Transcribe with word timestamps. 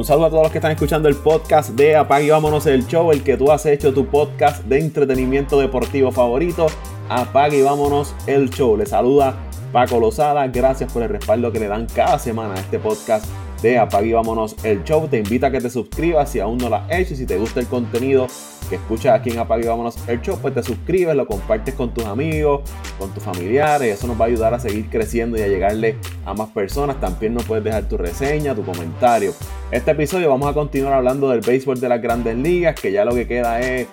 Un 0.00 0.06
saludo 0.06 0.24
a 0.24 0.30
todos 0.30 0.42
los 0.44 0.52
que 0.52 0.56
están 0.56 0.72
escuchando 0.72 1.10
el 1.10 1.14
podcast 1.14 1.72
de 1.72 1.94
Apague 1.94 2.24
y 2.24 2.30
Vámonos 2.30 2.64
el 2.64 2.86
Show, 2.86 3.12
el 3.12 3.22
que 3.22 3.36
tú 3.36 3.52
has 3.52 3.66
hecho 3.66 3.92
tu 3.92 4.06
podcast 4.06 4.64
de 4.64 4.78
entretenimiento 4.78 5.60
deportivo 5.60 6.10
favorito. 6.10 6.68
Apague 7.10 7.58
y 7.58 7.62
Vámonos 7.62 8.14
el 8.26 8.48
Show. 8.48 8.78
Les 8.78 8.88
saluda 8.88 9.34
Paco 9.74 10.00
Lozada. 10.00 10.46
Gracias 10.46 10.90
por 10.90 11.02
el 11.02 11.10
respaldo 11.10 11.52
que 11.52 11.60
le 11.60 11.68
dan 11.68 11.86
cada 11.94 12.18
semana 12.18 12.54
a 12.54 12.60
este 12.60 12.78
podcast 12.78 13.26
de 13.62 13.78
Apague 13.78 14.14
Vámonos 14.14 14.56
el 14.64 14.84
Show. 14.84 15.08
Te 15.08 15.18
invita 15.18 15.48
a 15.48 15.50
que 15.50 15.60
te 15.60 15.70
suscribas 15.70 16.30
si 16.30 16.40
aún 16.40 16.58
no 16.58 16.68
lo 16.68 16.76
has 16.76 16.90
hecho 16.90 17.14
y 17.14 17.16
si 17.16 17.26
te 17.26 17.36
gusta 17.36 17.60
el 17.60 17.66
contenido 17.66 18.26
que 18.68 18.76
escuchas 18.76 19.18
aquí 19.18 19.30
en 19.30 19.38
Apague 19.38 19.66
Vámonos 19.66 19.96
el 20.08 20.20
Show, 20.22 20.38
pues 20.40 20.54
te 20.54 20.62
suscribes, 20.62 21.16
lo 21.16 21.26
compartes 21.26 21.74
con 21.74 21.92
tus 21.92 22.04
amigos, 22.04 22.62
con 22.98 23.12
tus 23.12 23.22
familiares. 23.22 23.98
Eso 23.98 24.06
nos 24.06 24.20
va 24.20 24.26
a 24.26 24.28
ayudar 24.28 24.54
a 24.54 24.58
seguir 24.58 24.88
creciendo 24.88 25.38
y 25.38 25.42
a 25.42 25.48
llegarle 25.48 25.96
a 26.24 26.34
más 26.34 26.50
personas. 26.50 27.00
También 27.00 27.34
nos 27.34 27.44
puedes 27.44 27.64
dejar 27.64 27.88
tu 27.88 27.96
reseña, 27.96 28.54
tu 28.54 28.64
comentario. 28.64 29.32
Este 29.70 29.90
episodio 29.90 30.28
vamos 30.28 30.48
a 30.48 30.54
continuar 30.54 30.94
hablando 30.94 31.28
del 31.28 31.40
béisbol 31.40 31.80
de 31.80 31.88
las 31.88 32.00
grandes 32.00 32.36
ligas, 32.36 32.80
que 32.80 32.92
ya 32.92 33.04
lo 33.04 33.14
que 33.14 33.26
queda 33.26 33.60
es 33.60 33.88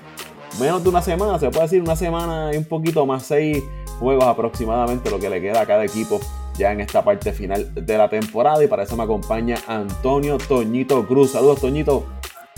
menos 0.59 0.83
de 0.83 0.89
una 0.89 1.01
semana, 1.01 1.37
se 1.39 1.49
puede 1.49 1.63
decir 1.63 1.81
una 1.81 1.95
semana 1.95 2.51
y 2.53 2.57
un 2.57 2.65
poquito 2.65 3.05
más, 3.05 3.23
seis 3.23 3.63
juegos 3.99 4.25
aproximadamente, 4.25 5.09
lo 5.11 5.19
que 5.19 5.29
le 5.29 5.41
queda 5.41 5.61
a 5.61 5.65
cada 5.65 5.85
equipo 5.85 6.19
ya 6.57 6.71
en 6.71 6.81
esta 6.81 7.03
parte 7.03 7.31
final 7.33 7.73
de 7.73 7.97
la 7.97 8.09
temporada. 8.09 8.63
Y 8.63 8.67
para 8.67 8.83
eso 8.83 8.95
me 8.97 9.03
acompaña 9.03 9.57
Antonio 9.67 10.37
Toñito 10.37 11.05
Cruz. 11.07 11.31
Saludos, 11.31 11.61
Toñito. 11.61 12.05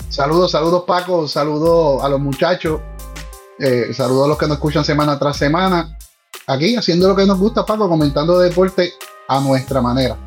Saludos, 0.10 0.52
saludos, 0.52 0.84
Paco. 0.88 1.28
Saludos 1.28 2.04
a 2.04 2.10
los 2.10 2.20
muchachos. 2.20 2.82
Eh, 3.60 3.94
saludos 3.94 4.26
a 4.26 4.28
los 4.30 4.38
que 4.38 4.48
nos 4.48 4.58
escuchan 4.58 4.84
semana 4.84 5.20
tras 5.20 5.38
semana. 5.38 5.98
Aquí 6.48 6.76
haciendo 6.76 7.08
lo 7.08 7.16
que 7.16 7.26
nos 7.26 7.38
gusta, 7.38 7.66
Paco, 7.66 7.90
comentando 7.90 8.40
deporte 8.40 8.92
a 9.28 9.40
nuestra 9.40 9.82
manera. 9.82 10.18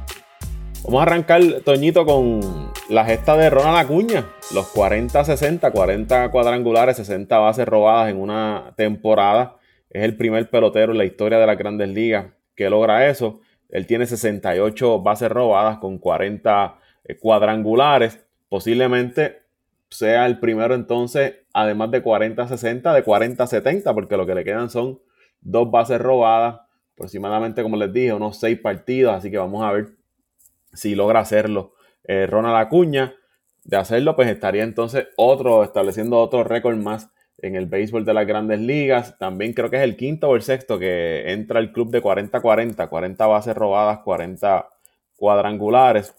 Vamos 0.84 1.00
a 1.00 1.02
arrancar, 1.02 1.42
Toñito, 1.64 2.04
con 2.04 2.70
la 2.88 3.04
gesta 3.04 3.36
de 3.36 3.50
Ronald 3.50 3.78
Acuña. 3.78 4.27
Los 4.52 4.66
40-60, 4.75 5.70
40 5.70 6.30
cuadrangulares, 6.30 6.97
60 6.97 7.38
bases 7.38 7.66
robadas 7.66 8.10
en 8.10 8.20
una 8.20 8.72
temporada. 8.77 9.56
Es 9.91 10.02
el 10.02 10.16
primer 10.16 10.50
pelotero 10.50 10.92
en 10.92 10.98
la 10.98 11.04
historia 11.04 11.38
de 11.38 11.47
las 11.47 11.56
grandes 11.56 11.88
ligas 11.88 12.27
que 12.56 12.69
logra 12.69 13.08
eso. 13.08 13.41
Él 13.73 13.87
tiene 13.87 14.06
68 14.06 15.01
bases 15.01 15.31
robadas 15.31 15.78
con 15.78 15.98
40 15.98 16.78
eh, 17.05 17.19
cuadrangulares. 17.19 18.25
Posiblemente 18.48 19.42
sea 19.89 20.27
el 20.27 20.39
primero 20.39 20.75
entonces, 20.75 21.37
además 21.55 21.91
de 21.91 22.05
40-60, 22.05 22.95
de 22.95 23.05
40-70, 23.05 23.95
porque 23.95 24.17
lo 24.17 24.27
que 24.27 24.34
le 24.34 24.45
quedan 24.45 24.70
son 24.70 25.00
dos 25.41 25.70
bases 25.70 26.00
robadas, 26.00 26.61
aproximadamente, 26.95 27.62
como 27.62 27.77
les 27.77 27.93
dije, 27.93 28.12
unos 28.12 28.39
seis 28.39 28.61
partidos. 28.61 29.15
Así 29.15 29.31
que 29.31 29.39
vamos 29.39 29.65
a 29.65 29.73
ver 29.73 29.89
si 30.75 30.95
logra 30.95 31.20
hacerlo 31.20 31.73
eh, 32.05 32.27
Ronald 32.27 32.56
Acuña. 32.56 33.15
De 33.65 33.77
hacerlo, 33.77 34.17
pues 34.17 34.28
estaría 34.28 34.65
entonces 34.65 35.06
otro, 35.17 35.62
estableciendo 35.62 36.19
otro 36.19 36.43
récord 36.43 36.77
más 36.77 37.11
en 37.42 37.56
el 37.56 37.66
béisbol 37.66 38.04
de 38.04 38.14
las 38.14 38.26
grandes 38.26 38.60
ligas. 38.60 39.18
También 39.18 39.52
creo 39.52 39.68
que 39.68 39.76
es 39.76 39.82
el 39.82 39.96
quinto 39.96 40.28
o 40.28 40.36
el 40.36 40.42
sexto 40.42 40.78
que 40.78 41.32
entra 41.32 41.60
el 41.60 41.72
club 41.72 41.90
de 41.90 42.00
40-40, 42.00 42.88
40 42.88 43.26
bases 43.26 43.54
robadas, 43.54 43.98
40 43.98 44.68
cuadrangulares. 45.16 46.14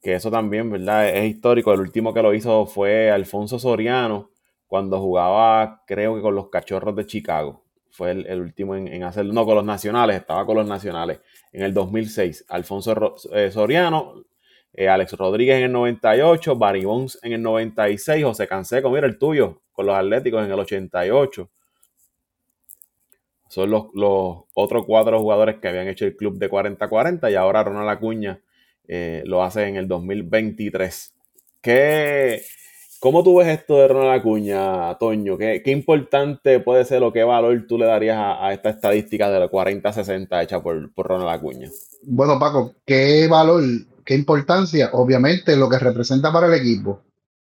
Que 0.00 0.14
eso 0.14 0.30
también, 0.30 0.70
¿verdad? 0.70 1.08
Es 1.08 1.24
histórico. 1.24 1.72
El 1.74 1.80
último 1.80 2.14
que 2.14 2.22
lo 2.22 2.32
hizo 2.32 2.64
fue 2.66 3.10
Alfonso 3.10 3.58
Soriano 3.58 4.30
cuando 4.68 5.00
jugaba, 5.00 5.82
creo 5.86 6.14
que 6.14 6.22
con 6.22 6.34
los 6.34 6.48
Cachorros 6.48 6.94
de 6.94 7.06
Chicago. 7.06 7.64
Fue 7.90 8.10
el, 8.10 8.40
último 8.40 8.76
en, 8.76 9.02
hacerlo. 9.04 9.32
No, 9.32 9.44
con 9.46 9.56
los 9.56 9.64
Nacionales, 9.64 10.16
estaba 10.16 10.44
con 10.44 10.56
los 10.56 10.66
Nacionales 10.66 11.20
en 11.50 11.62
el 11.62 11.74
2006. 11.74 12.44
Alfonso 12.48 13.16
eh, 13.32 13.50
Soriano 13.50 14.22
eh, 14.76 14.88
Alex 14.88 15.14
Rodríguez 15.14 15.56
en 15.56 15.64
el 15.64 15.72
98, 15.72 16.54
Barry 16.56 16.84
Bonds 16.84 17.18
en 17.22 17.32
el 17.32 17.42
96, 17.42 18.22
José 18.22 18.46
Canseco, 18.46 18.90
mira 18.90 19.06
el 19.06 19.18
tuyo, 19.18 19.62
con 19.72 19.86
los 19.86 19.96
Atléticos 19.96 20.44
en 20.44 20.52
el 20.52 20.60
88. 20.60 21.50
Son 23.48 23.70
los, 23.70 23.86
otros 24.52 24.84
cuatro 24.86 25.18
jugadores 25.18 25.56
que 25.60 25.68
habían 25.68 25.88
hecho 25.88 26.04
el 26.04 26.14
club 26.14 26.36
de 26.38 26.50
40-40 26.50 27.30
y 27.30 27.36
ahora 27.36 27.64
Ronald 27.64 27.88
Acuña 27.88 28.42
eh, 28.86 29.22
lo 29.24 29.42
hace 29.42 29.66
en 29.66 29.76
el 29.76 29.88
2023. 29.88 31.14
¿Qué, 31.62 32.42
¿Cómo 33.00 33.24
tú 33.24 33.36
ves 33.36 33.48
esto 33.48 33.78
de 33.78 33.88
Ronald 33.88 34.20
Acuña, 34.20 34.94
Toño? 34.98 35.38
¿Qué, 35.38 35.62
qué 35.64 35.70
importante 35.70 36.60
puede 36.60 36.84
ser 36.84 37.02
o 37.02 37.14
qué 37.14 37.24
valor 37.24 37.64
tú 37.66 37.78
le 37.78 37.86
darías 37.86 38.18
a, 38.18 38.52
esta 38.52 38.68
estadística 38.68 39.30
de 39.30 39.40
los 39.40 39.50
40-60 39.50 40.42
hecha 40.42 40.62
por, 40.62 40.92
por 40.92 41.06
Ronald 41.06 41.30
Acuña? 41.30 41.70
Bueno, 42.02 42.38
Paco, 42.38 42.74
¿qué 42.84 43.26
valor 43.26 43.62
¿Qué 44.06 44.14
importancia? 44.14 44.90
Obviamente 44.92 45.56
lo 45.56 45.68
que 45.68 45.80
representa 45.80 46.32
para 46.32 46.46
el 46.46 46.54
equipo. 46.54 47.02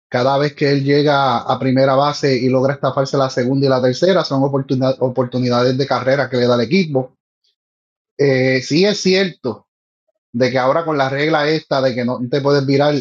Cada 0.08 0.38
vez 0.38 0.54
que 0.54 0.70
él 0.70 0.84
llega 0.84 1.40
a 1.40 1.58
primera 1.58 1.96
base 1.96 2.38
y 2.38 2.48
logra 2.48 2.76
estafarse 2.76 3.18
la 3.18 3.32
segunda 3.32 3.66
y 3.66 3.70
la 3.70 3.82
tercera, 3.82 4.24
son 4.24 4.44
oportunidades 4.44 5.76
de 5.76 5.88
carrera 5.88 6.30
que 6.30 6.38
le 6.38 6.46
da 6.46 6.54
el 6.54 6.62
equipo. 6.62 7.18
Eh, 8.16 8.62
sí 8.62 8.86
es 8.86 9.02
cierto 9.02 9.68
de 10.32 10.52
que 10.52 10.60
ahora 10.60 10.86
con 10.86 10.96
la 10.96 11.10
regla 11.10 11.50
esta 11.50 11.82
de 11.82 11.96
que 11.96 12.06
no 12.06 12.20
te 12.30 12.40
puedes 12.40 12.64
virar, 12.68 12.94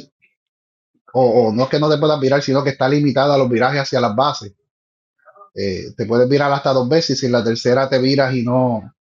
o, 1.13 1.53
no 1.53 1.65
es 1.65 1.69
que 1.69 1.79
no 1.79 1.91
te 1.91 1.99
puedas 1.99 2.19
virar, 2.19 2.43
sino 2.43 2.65
que 2.65 2.71
está 2.71 2.89
limitada 2.89 3.35
a 3.35 3.39
los 3.39 3.51
virajes 3.51 3.83
hacia 3.83 4.01
las 4.01 4.17
bases. 4.17 4.55
Eh, 5.55 5.93
te 5.95 6.07
puedes 6.07 6.27
virar 6.27 6.51
hasta 6.51 6.73
dos 6.73 6.89
veces 6.89 7.19
y 7.19 7.21
si 7.21 7.27
en 7.27 7.33
la 7.33 7.45
tercera 7.45 7.87
te 7.87 7.99
viras 7.99 8.35
y 8.35 8.43
no, 8.43 8.95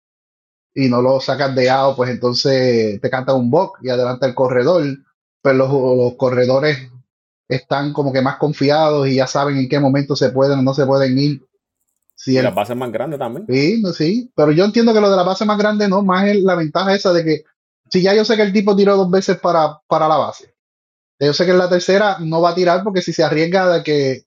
y 0.75 0.88
no 0.88 1.03
lo 1.03 1.20
sacas 1.20 1.54
de 1.54 1.69
out, 1.70 1.97
pues 1.97 2.10
entonces 2.10 3.00
te 3.00 3.10
canta 3.10 3.34
un 3.34 3.50
box 3.50 3.81
y 3.82 3.91
adelanta 3.91 4.26
el 4.26 4.34
corredor. 4.34 4.84
Pero 5.42 5.56
los, 5.56 6.14
corredores 6.14 6.91
están 7.48 7.92
como 7.92 8.12
que 8.12 8.20
más 8.20 8.36
confiados 8.36 9.09
y 9.09 9.16
ya 9.16 9.26
saben 9.26 9.56
en 9.56 9.69
qué 9.69 9.80
momento 9.80 10.14
se 10.14 10.30
pueden 10.30 10.59
o 10.59 10.62
no 10.62 10.75
se 10.75 10.86
pueden 10.86 11.19
ir. 11.19 11.47
Si 12.14 12.36
y 12.36 12.42
las 12.42 12.54
bases 12.54 12.76
más 12.76 12.92
grandes 12.92 13.19
también. 13.19 13.47
Sí, 13.48 13.82
sí, 13.94 14.32
pero 14.34 14.53
yo 14.53 14.64
entiendo 14.64 14.92
que 14.92 15.00
lo 15.00 15.10
de 15.10 15.16
la 15.16 15.22
base 15.22 15.47
más 15.47 15.59
grande 15.59 15.88
no, 15.88 16.03
más 16.03 16.28
es 16.28 16.42
la 16.42 16.54
ventaja 16.54 16.94
esa 16.94 17.12
de 17.12 17.25
que 17.25 17.44
si 17.91 18.03
ya 18.03 18.14
yo 18.14 18.25
sé 18.25 18.36
que 18.36 18.42
el 18.42 18.53
tipo 18.53 18.76
tiró 18.76 18.97
dos 18.97 19.10
veces 19.10 19.38
para, 19.38 19.80
para 19.88 20.06
la 20.06 20.19
base, 20.19 20.54
yo 21.19 21.32
sé 21.32 21.47
que 21.47 21.53
en 21.53 21.59
la 21.59 21.69
tercera 21.69 22.19
no 22.20 22.42
va 22.42 22.50
a 22.50 22.54
tirar 22.54 22.84
porque 22.84 23.03
si 23.03 23.12
se 23.12 23.25
arriesga 23.25 23.69
de 23.69 23.82
que 23.82 24.25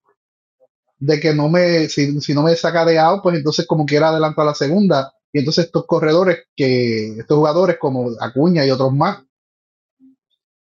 de 0.98 1.20
que 1.20 1.34
no 1.34 1.50
me, 1.50 1.88
si, 1.90 2.20
si 2.22 2.34
no 2.34 2.44
me 2.44 2.56
saca 2.56 2.86
de 2.86 2.98
out, 2.98 3.22
pues 3.22 3.36
entonces 3.36 3.68
como 3.68 3.86
quiera 3.86 4.10
adelanto 4.10 4.42
a 4.42 4.46
la 4.46 4.56
segunda 4.56 5.14
y 5.34 5.40
entonces 5.40 5.66
estos 5.66 5.88
corredores, 5.88 6.46
que 6.56 7.18
estos 7.18 7.38
jugadores 7.38 7.78
como 7.80 8.12
Acuña 8.20 8.64
y 8.66 8.70
otros 8.70 8.94
más, 8.94 9.24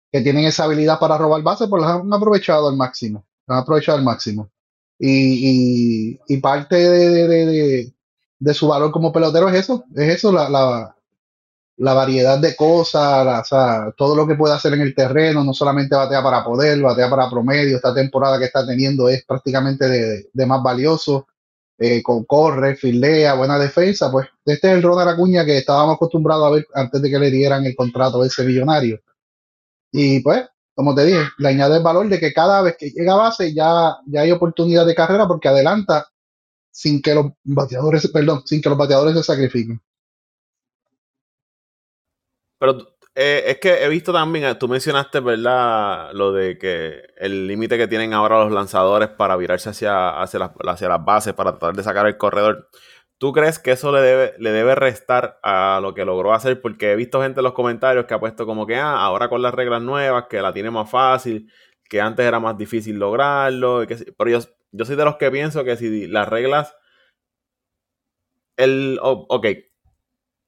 que 0.09 0.21
tienen 0.21 0.45
esa 0.45 0.63
habilidad 0.63 0.97
para 0.97 1.17
robar 1.17 1.43
bases, 1.43 1.67
pues 1.69 1.81
las 1.81 1.91
han 1.99 2.13
aprovechado 2.13 2.69
al 2.69 2.77
máximo. 2.77 3.25
han 3.47 3.59
aprovechado 3.59 3.97
al 3.97 4.05
máximo. 4.05 4.49
Y, 4.97 6.19
y, 6.27 6.37
parte 6.37 6.75
de, 6.75 7.91
de, 8.39 8.53
su 8.53 8.67
valor 8.67 8.91
como 8.91 9.11
pelotero 9.11 9.49
es 9.49 9.55
eso, 9.55 9.83
es 9.95 10.15
eso, 10.15 10.31
la, 10.31 10.47
la, 10.49 11.93
variedad 11.93 12.37
de 12.39 12.55
cosas, 12.55 13.49
todo 13.97 14.15
lo 14.15 14.27
que 14.27 14.35
puede 14.35 14.53
hacer 14.53 14.73
en 14.73 14.81
el 14.81 14.93
terreno, 14.93 15.43
no 15.43 15.53
solamente 15.53 15.95
batea 15.95 16.21
para 16.21 16.43
poder, 16.43 16.79
batea 16.81 17.09
para 17.09 17.29
promedio, 17.29 17.77
esta 17.77 17.93
temporada 17.93 18.37
que 18.37 18.45
está 18.45 18.65
teniendo 18.65 19.09
es 19.09 19.25
prácticamente 19.25 20.29
de 20.31 20.45
más 20.45 20.61
valioso. 20.61 21.27
Eh, 21.83 22.03
con 22.03 22.25
corre, 22.25 22.75
filea, 22.75 23.33
buena 23.33 23.57
defensa, 23.57 24.11
pues 24.11 24.27
este 24.45 24.69
es 24.69 24.75
el 24.75 24.83
Ronald 24.83 25.09
Acuña 25.09 25.43
que 25.43 25.57
estábamos 25.57 25.95
acostumbrados 25.95 26.45
a 26.45 26.51
ver 26.51 26.67
antes 26.75 27.01
de 27.01 27.09
que 27.09 27.17
le 27.17 27.31
dieran 27.31 27.65
el 27.65 27.75
contrato 27.75 28.23
ese 28.23 28.43
millonario. 28.45 29.01
Y 29.91 30.19
pues, 30.19 30.47
como 30.75 30.93
te 30.93 31.05
dije, 31.05 31.23
le 31.39 31.49
añade 31.49 31.77
el 31.77 31.83
valor 31.83 32.07
de 32.07 32.19
que 32.19 32.33
cada 32.33 32.61
vez 32.61 32.75
que 32.77 32.91
llega 32.91 33.13
a 33.13 33.17
base 33.17 33.51
ya, 33.55 33.97
ya 34.05 34.21
hay 34.21 34.31
oportunidad 34.31 34.85
de 34.85 34.93
carrera 34.93 35.27
porque 35.27 35.47
adelanta 35.47 36.07
sin 36.69 37.01
que 37.01 37.15
los 37.15 37.31
bateadores, 37.43 38.07
perdón, 38.11 38.43
sin 38.45 38.61
que 38.61 38.69
los 38.69 38.77
bateadores 38.77 39.15
se 39.15 39.23
sacrifiquen. 39.23 39.81
Pero 42.59 42.77
eh, 43.15 43.43
es 43.47 43.59
que 43.59 43.83
he 43.83 43.89
visto 43.89 44.13
también, 44.13 44.45
eh, 44.45 44.55
tú 44.55 44.69
mencionaste, 44.69 45.19
¿verdad? 45.19 46.11
Lo 46.13 46.31
de 46.31 46.57
que 46.57 47.01
el 47.17 47.45
límite 47.47 47.77
que 47.77 47.87
tienen 47.87 48.13
ahora 48.13 48.43
los 48.43 48.51
lanzadores 48.53 49.09
para 49.09 49.35
virarse 49.35 49.69
hacia, 49.69 50.21
hacia, 50.21 50.39
las, 50.39 50.51
hacia 50.65 50.87
las 50.89 51.03
bases, 51.03 51.33
para 51.33 51.51
tratar 51.51 51.75
de 51.75 51.83
sacar 51.83 52.07
el 52.07 52.17
corredor. 52.17 52.69
¿Tú 53.17 53.33
crees 53.33 53.59
que 53.59 53.71
eso 53.71 53.91
le 53.91 54.01
debe, 54.01 54.33
le 54.39 54.51
debe 54.51 54.75
restar 54.75 55.39
a 55.43 55.79
lo 55.81 55.93
que 55.93 56.05
logró 56.05 56.33
hacer? 56.33 56.61
Porque 56.61 56.91
he 56.93 56.95
visto 56.95 57.21
gente 57.21 57.41
en 57.41 57.43
los 57.43 57.53
comentarios 57.53 58.05
que 58.05 58.13
ha 58.13 58.19
puesto 58.19 58.45
como 58.45 58.65
que, 58.65 58.77
ah, 58.77 58.95
ahora 59.01 59.29
con 59.29 59.41
las 59.41 59.53
reglas 59.53 59.81
nuevas, 59.81 60.25
que 60.29 60.41
la 60.41 60.53
tiene 60.53 60.71
más 60.71 60.89
fácil, 60.89 61.51
que 61.89 62.01
antes 62.01 62.25
era 62.25 62.39
más 62.39 62.57
difícil 62.57 62.97
lograrlo. 62.97 63.85
pero 64.17 64.29
yo, 64.31 64.39
yo 64.71 64.85
soy 64.85 64.95
de 64.95 65.05
los 65.05 65.17
que 65.17 65.29
pienso 65.31 65.63
que 65.65 65.75
si 65.77 66.07
las 66.07 66.29
reglas. 66.29 66.75
El, 68.57 68.99
ok, 69.01 69.45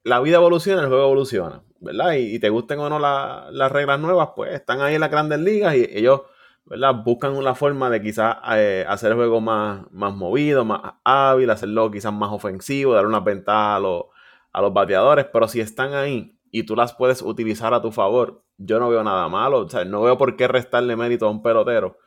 la 0.03 0.19
vida 0.21 0.37
evoluciona, 0.37 0.81
el 0.81 0.87
juego 0.87 1.03
evoluciona. 1.03 1.63
¿Verdad? 1.83 2.13
Y, 2.13 2.39
te 2.39 2.49
gusten 2.49 2.79
o 2.79 2.89
no 2.89 2.99
las 2.99 3.71
reglas 3.71 3.99
nuevas, 3.99 4.29
pues 4.35 4.53
están 4.53 4.81
ahí 4.81 4.95
en 4.95 5.01
las 5.01 5.11
grandes 5.11 5.39
ligas 5.39 5.75
y 5.75 5.87
ellos, 5.91 6.21
¿verdad? 6.65 6.95
Buscan 7.03 7.35
una 7.35 7.55
forma 7.55 7.89
de 7.89 8.01
quizás 8.01 8.37
eh, 8.55 8.85
hacer 8.87 9.11
el 9.11 9.17
juego 9.17 9.41
más, 9.41 9.91
más 9.91 10.15
movido, 10.15 10.65
más 10.65 10.95
hábil, 11.03 11.49
hacerlo 11.49 11.91
quizás 11.91 12.13
más 12.13 12.31
ofensivo, 12.31 12.93
dar 12.93 13.05
una 13.05 13.19
ventaja 13.19 13.75
a 13.75 13.79
los, 13.79 14.05
a 14.53 14.61
los 14.61 14.73
bateadores, 14.73 15.25
pero 15.31 15.47
si 15.47 15.59
están 15.59 15.93
ahí, 15.93 16.39
y 16.51 16.63
tú 16.63 16.75
las 16.75 16.93
puedes 16.93 17.23
utilizar 17.23 17.73
a 17.73 17.81
tu 17.81 17.91
favor, 17.91 18.43
yo 18.57 18.79
no 18.79 18.87
veo 18.87 19.03
nada 19.03 19.27
malo. 19.27 19.61
O 19.61 19.69
sea, 19.69 19.85
no 19.85 20.03
veo 20.03 20.17
por 20.19 20.35
qué 20.35 20.47
restarle 20.47 20.95
mérito 20.95 21.25
a 21.27 21.31
un 21.31 21.41
pelotero 21.41 21.97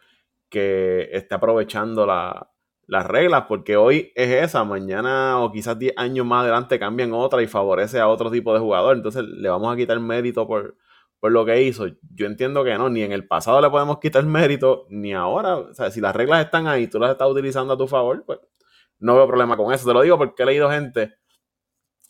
que 0.49 1.08
esté 1.12 1.34
aprovechando 1.34 2.06
las 2.87 3.05
reglas, 3.06 3.44
porque 3.49 3.77
hoy 3.77 4.12
es 4.15 4.31
esa, 4.44 4.65
mañana 4.65 5.41
o 5.41 5.50
quizás 5.50 5.79
10 5.79 5.94
años 5.97 6.25
más 6.25 6.43
adelante 6.43 6.79
cambian 6.79 7.12
otra 7.12 7.43
y 7.43 7.47
favorece 7.47 7.99
a 7.99 8.09
otro 8.09 8.31
tipo 8.31 8.55
de 8.55 8.61
jugador. 8.61 8.97
Entonces 8.97 9.25
le 9.25 9.49
vamos 9.49 9.73
a 9.73 9.77
quitar 9.77 9.99
mérito 9.99 10.47
por, 10.47 10.77
por 11.19 11.33
lo 11.33 11.44
que 11.44 11.62
hizo. 11.62 11.87
Yo 12.15 12.27
entiendo 12.27 12.62
que 12.62 12.77
no, 12.79 12.88
ni 12.88 13.03
en 13.03 13.12
el 13.12 13.27
pasado 13.27 13.61
le 13.61 13.71
podemos 13.71 13.99
quitar 13.99 14.25
mérito, 14.25 14.87
ni 14.88 15.15
ahora. 15.15 15.56
O 15.56 15.75
sea, 15.75 15.91
si 15.91 16.00
las 16.00 16.15
reglas 16.15 16.44
están 16.44 16.69
ahí, 16.69 16.87
tú 16.87 16.99
las 17.00 17.11
estás 17.11 17.29
utilizando 17.29 17.75
a 17.75 17.77
tu 17.77 17.88
favor, 17.88 18.23
pues 18.25 18.38
no 18.99 19.17
veo 19.17 19.27
problema 19.27 19.56
con 19.56 19.73
eso. 19.73 19.87
Te 19.87 19.93
lo 19.93 20.03
digo 20.03 20.17
porque 20.17 20.43
he 20.44 20.47
leído 20.47 20.71
gente 20.71 21.15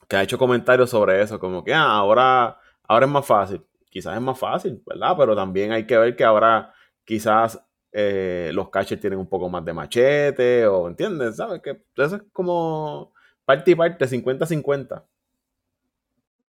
que 0.08 0.16
ha 0.16 0.22
hecho 0.22 0.38
comentarios 0.38 0.90
sobre 0.90 1.22
eso, 1.22 1.40
como 1.40 1.64
que 1.64 1.74
ah, 1.74 1.96
ahora, 1.96 2.60
ahora 2.86 3.06
es 3.06 3.12
más 3.12 3.26
fácil. 3.26 3.64
Quizás 3.90 4.14
es 4.14 4.22
más 4.22 4.38
fácil, 4.38 4.82
¿verdad? 4.86 5.16
Pero 5.18 5.34
también 5.34 5.72
hay 5.72 5.86
que 5.86 5.96
ver 5.96 6.14
que 6.16 6.24
ahora 6.24 6.74
quizás 7.04 7.65
eh, 7.98 8.50
los 8.52 8.68
catchers 8.68 9.00
tienen 9.00 9.18
un 9.18 9.26
poco 9.26 9.48
más 9.48 9.64
de 9.64 9.72
machete, 9.72 10.66
o 10.66 10.86
¿entiendes? 10.86 11.36
¿Sabes? 11.36 11.62
Que 11.62 11.80
eso 11.96 12.16
es 12.16 12.22
como 12.30 13.10
parte 13.46 13.70
y 13.70 13.74
parte, 13.74 14.06
50-50. 14.06 15.02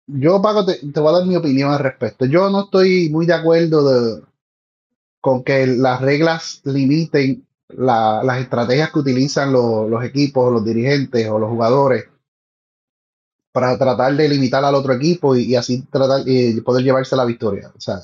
Yo, 0.05 0.39
Paco, 0.39 0.67
te, 0.67 0.77
voy 0.99 1.09
a 1.09 1.17
dar 1.17 1.27
mi 1.27 1.35
opinión 1.35 1.71
al 1.71 1.79
respecto. 1.79 2.25
Yo 2.25 2.51
no 2.51 2.65
estoy 2.65 3.09
muy 3.09 3.25
de 3.25 3.33
acuerdo 3.33 4.21
con 5.19 5.43
que 5.43 5.65
las 5.65 6.01
reglas 6.01 6.61
limiten 6.63 7.47
las 7.69 8.39
estrategias 8.39 8.91
que 8.91 8.99
utilizan 8.99 9.51
los, 9.51 10.03
equipos, 10.03 10.53
los 10.53 10.63
dirigentes 10.63 11.27
o 11.27 11.39
los 11.39 11.49
jugadores 11.49 12.05
para 13.51 13.77
tratar 13.79 14.15
de 14.15 14.29
limitar 14.29 14.63
al 14.63 14.75
otro 14.75 14.93
equipo 14.93 15.35
y, 15.35 15.55
así 15.55 15.81
tratar 15.91 16.21
y 16.27 16.61
poder 16.61 16.83
llevarse 16.83 17.15
la 17.15 17.25
victoria. 17.25 17.71
O 17.75 17.81
sea, 17.81 18.01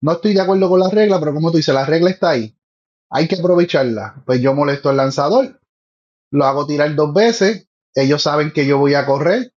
no 0.00 0.12
estoy 0.12 0.32
de 0.32 0.40
acuerdo 0.40 0.70
con 0.70 0.80
las 0.80 0.92
reglas, 0.92 1.20
pero 1.20 1.34
como 1.34 1.50
tú 1.50 1.58
dices, 1.58 1.74
la 1.74 1.84
regla 1.84 2.08
está 2.08 2.30
ahí. 2.30 2.54
Hay 3.10 3.28
que 3.28 3.36
aprovecharla. 3.36 4.22
Pues 4.26 4.40
yo 4.40 4.54
molesto 4.54 4.88
al 4.90 4.96
lanzador, 4.96 5.60
lo 6.30 6.44
hago 6.44 6.66
tirar 6.66 6.94
dos 6.94 7.12
veces, 7.14 7.68
ellos 7.94 8.22
saben 8.22 8.52
que 8.52 8.66
yo 8.66 8.78
voy 8.78 8.94
a 8.94 9.06
correr, 9.06 9.52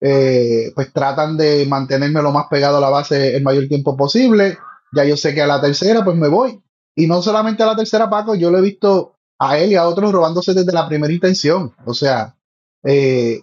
eh, 0.00 0.72
pues 0.74 0.92
tratan 0.92 1.36
de 1.36 1.64
mantenerme 1.66 2.22
lo 2.22 2.32
más 2.32 2.46
pegado 2.50 2.78
a 2.78 2.80
la 2.80 2.90
base 2.90 3.36
el 3.36 3.42
mayor 3.42 3.68
tiempo 3.68 3.96
posible. 3.96 4.58
Ya 4.92 5.04
yo 5.04 5.16
sé 5.16 5.32
que 5.34 5.42
a 5.42 5.46
la 5.46 5.60
tercera, 5.60 6.04
pues 6.04 6.16
me 6.16 6.28
voy. 6.28 6.60
Y 6.94 7.06
no 7.06 7.22
solamente 7.22 7.62
a 7.62 7.66
la 7.66 7.76
tercera, 7.76 8.10
Paco, 8.10 8.34
yo 8.34 8.50
lo 8.50 8.58
he 8.58 8.62
visto 8.62 9.16
a 9.38 9.58
él 9.58 9.72
y 9.72 9.76
a 9.76 9.86
otros 9.86 10.12
robándose 10.12 10.54
desde 10.54 10.72
la 10.72 10.88
primera 10.88 11.12
intención. 11.12 11.72
O 11.86 11.94
sea, 11.94 12.36
eh, 12.84 13.40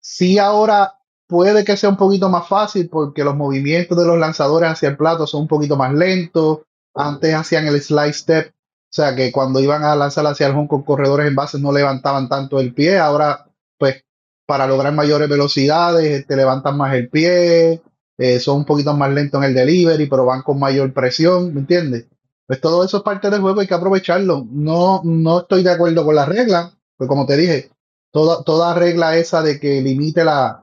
sí 0.00 0.38
ahora 0.38 0.94
puede 1.26 1.64
que 1.64 1.76
sea 1.76 1.90
un 1.90 1.96
poquito 1.96 2.28
más 2.28 2.46
fácil 2.48 2.88
porque 2.88 3.24
los 3.24 3.36
movimientos 3.36 3.96
de 3.96 4.06
los 4.06 4.18
lanzadores 4.18 4.70
hacia 4.70 4.90
el 4.90 4.96
plato 4.96 5.26
son 5.26 5.42
un 5.42 5.48
poquito 5.48 5.76
más 5.76 5.94
lentos. 5.94 6.60
Antes 6.94 7.34
hacían 7.34 7.66
el 7.66 7.80
slide 7.80 8.12
step, 8.12 8.48
o 8.50 8.92
sea 8.94 9.16
que 9.16 9.32
cuando 9.32 9.60
iban 9.60 9.82
a 9.84 9.96
lanzar 9.96 10.26
hacia 10.26 10.46
el 10.46 10.54
home 10.54 10.68
con 10.68 10.82
corredores 10.82 11.26
en 11.26 11.34
base 11.34 11.58
no 11.58 11.72
levantaban 11.72 12.28
tanto 12.28 12.60
el 12.60 12.72
pie. 12.74 12.98
Ahora, 12.98 13.46
pues 13.78 14.04
para 14.46 14.66
lograr 14.66 14.92
mayores 14.92 15.28
velocidades, 15.28 16.26
te 16.26 16.36
levantan 16.36 16.76
más 16.76 16.94
el 16.94 17.08
pie, 17.08 17.82
eh, 18.18 18.40
son 18.40 18.58
un 18.58 18.64
poquito 18.64 18.94
más 18.94 19.12
lentos 19.12 19.42
en 19.42 19.48
el 19.48 19.54
delivery, 19.54 20.06
pero 20.06 20.26
van 20.26 20.42
con 20.42 20.58
mayor 20.58 20.92
presión, 20.92 21.52
¿me 21.52 21.60
entiendes? 21.60 22.06
Pues 22.46 22.60
todo 22.60 22.84
eso 22.84 22.98
es 22.98 23.02
parte 23.02 23.30
del 23.30 23.40
juego, 23.40 23.60
hay 23.60 23.66
que 23.66 23.74
aprovecharlo. 23.74 24.46
No, 24.50 25.00
no 25.04 25.40
estoy 25.40 25.62
de 25.62 25.70
acuerdo 25.70 26.04
con 26.04 26.14
la 26.14 26.26
regla, 26.26 26.72
pues 26.96 27.08
como 27.08 27.26
te 27.26 27.36
dije, 27.36 27.70
toda, 28.12 28.44
toda 28.44 28.74
regla 28.74 29.16
esa 29.16 29.42
de 29.42 29.58
que 29.58 29.80
limite 29.80 30.24
la, 30.24 30.62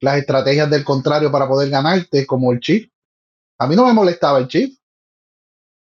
las 0.00 0.16
estrategias 0.18 0.70
del 0.70 0.84
contrario 0.84 1.30
para 1.30 1.48
poder 1.48 1.70
ganarte, 1.70 2.26
como 2.26 2.52
el 2.52 2.60
chip. 2.60 2.90
A 3.58 3.66
mí 3.66 3.74
no 3.74 3.86
me 3.86 3.92
molestaba 3.92 4.38
el 4.38 4.48
chip. 4.48 4.77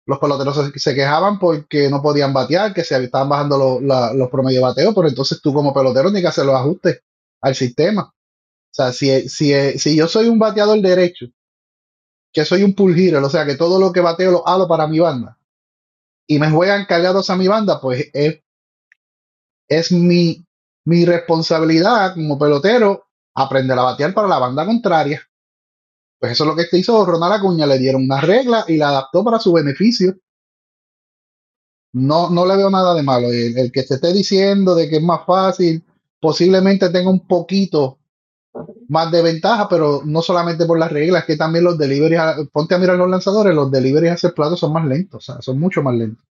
Los 0.07 0.19
peloteros 0.19 0.73
se, 0.75 0.95
quejaban 0.95 1.39
porque 1.39 1.89
no 1.89 2.03
podían 2.03 2.33
batear, 2.33 2.75
que 2.75 2.83
se 2.83 3.03
estaban 3.03 3.29
bajando 3.29 3.81
los 3.81 4.31
promedios 4.31 4.61
de 4.61 4.69
bateo, 4.69 4.95
pero 4.95 5.09
entonces 5.09 5.41
tú 5.41 5.55
como 5.55 5.73
pelotero 5.73 6.09
tienes 6.09 6.23
que 6.23 6.29
hacer 6.29 6.45
los 6.45 6.57
ajustes 6.57 7.03
al 7.41 7.55
sistema. 7.55 8.03
O 8.03 8.75
sea, 8.75 8.93
si, 8.93 9.29
si, 9.29 9.79
si 9.79 9.97
yo 9.97 10.09
soy 10.09 10.29
un 10.29 10.39
bateador 10.39 10.81
derecho, 10.81 11.27
que 12.33 12.45
soy 12.45 12.63
un 12.63 12.75
pull 12.75 12.99
hitter, 12.99 13.23
o 13.23 13.31
sea, 13.31 13.45
que 13.45 13.57
todo 13.57 13.79
lo 13.79 13.93
que 13.93 14.01
bateo 14.01 14.33
lo 14.33 14.49
hago 14.49 14.67
para 14.67 14.87
mi 14.87 14.99
banda, 14.99 15.39
y 16.27 16.39
me 16.39 16.51
juegan 16.51 16.87
cargados 16.87 17.29
a 17.31 17.37
mi 17.37 17.47
banda, 17.47 17.81
pues 17.81 18.09
es, 18.13 18.41
es 19.69 19.93
mi, 19.93 20.45
mi 20.85 21.05
responsabilidad 21.05 22.15
como 22.15 22.39
pelotero 22.39 23.07
aprender 23.35 23.79
a 23.79 23.83
batear 23.83 24.15
para 24.15 24.29
la 24.29 24.39
banda 24.39 24.65
contraria. 24.65 25.23
Pues 26.23 26.35
eso 26.35 26.45
es 26.45 26.51
lo 26.51 26.55
que 26.55 26.79
hizo 26.79 27.05
Ronald 27.05 27.33
Acuña, 27.33 27.67
le 27.67 27.81
dieron 27.81 28.05
una 28.05 28.21
regla 28.21 28.65
y 28.69 28.77
la 28.77 28.91
adaptó 28.91 29.25
para 29.25 29.41
su 29.41 29.53
beneficio. 29.53 30.17
No, 31.95 32.31
no 32.31 32.47
le 32.47 32.57
veo 32.57 32.71
nada 32.71 32.95
de 32.95 33.03
malo. 33.03 33.27
El, 33.33 33.73
que 33.73 33.83
te 33.83 33.95
esté 33.95 34.13
diciendo 34.13 34.77
de 34.77 34.89
que 34.89 34.99
es 34.99 35.03
más 35.03 35.27
fácil, 35.27 35.85
posiblemente 36.21 36.91
tenga 36.91 37.11
un 37.11 37.27
poquito 37.27 37.99
más 38.89 39.11
de 39.11 39.21
ventaja, 39.21 39.69
pero 39.69 40.03
no 40.05 40.23
solamente 40.23 40.65
por 40.65 40.79
las 40.79 40.93
reglas, 40.93 41.25
que 41.25 41.37
también 41.37 41.65
los 41.65 41.77
deliveries, 41.77 42.23
ponte 42.53 42.77
a 42.77 42.79
mirar 42.79 42.99
los 42.99 43.11
lanzadores, 43.11 43.53
los 43.53 43.73
deliveries 43.73 44.13
hacia 44.13 44.29
el 44.29 44.35
plato 44.35 44.57
son 44.57 44.73
más 44.73 44.87
lentos, 44.87 45.29
son 45.41 45.59
mucho 45.59 45.83
más 45.83 45.97
lentos. 45.97 46.25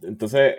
Entonces, 0.00 0.54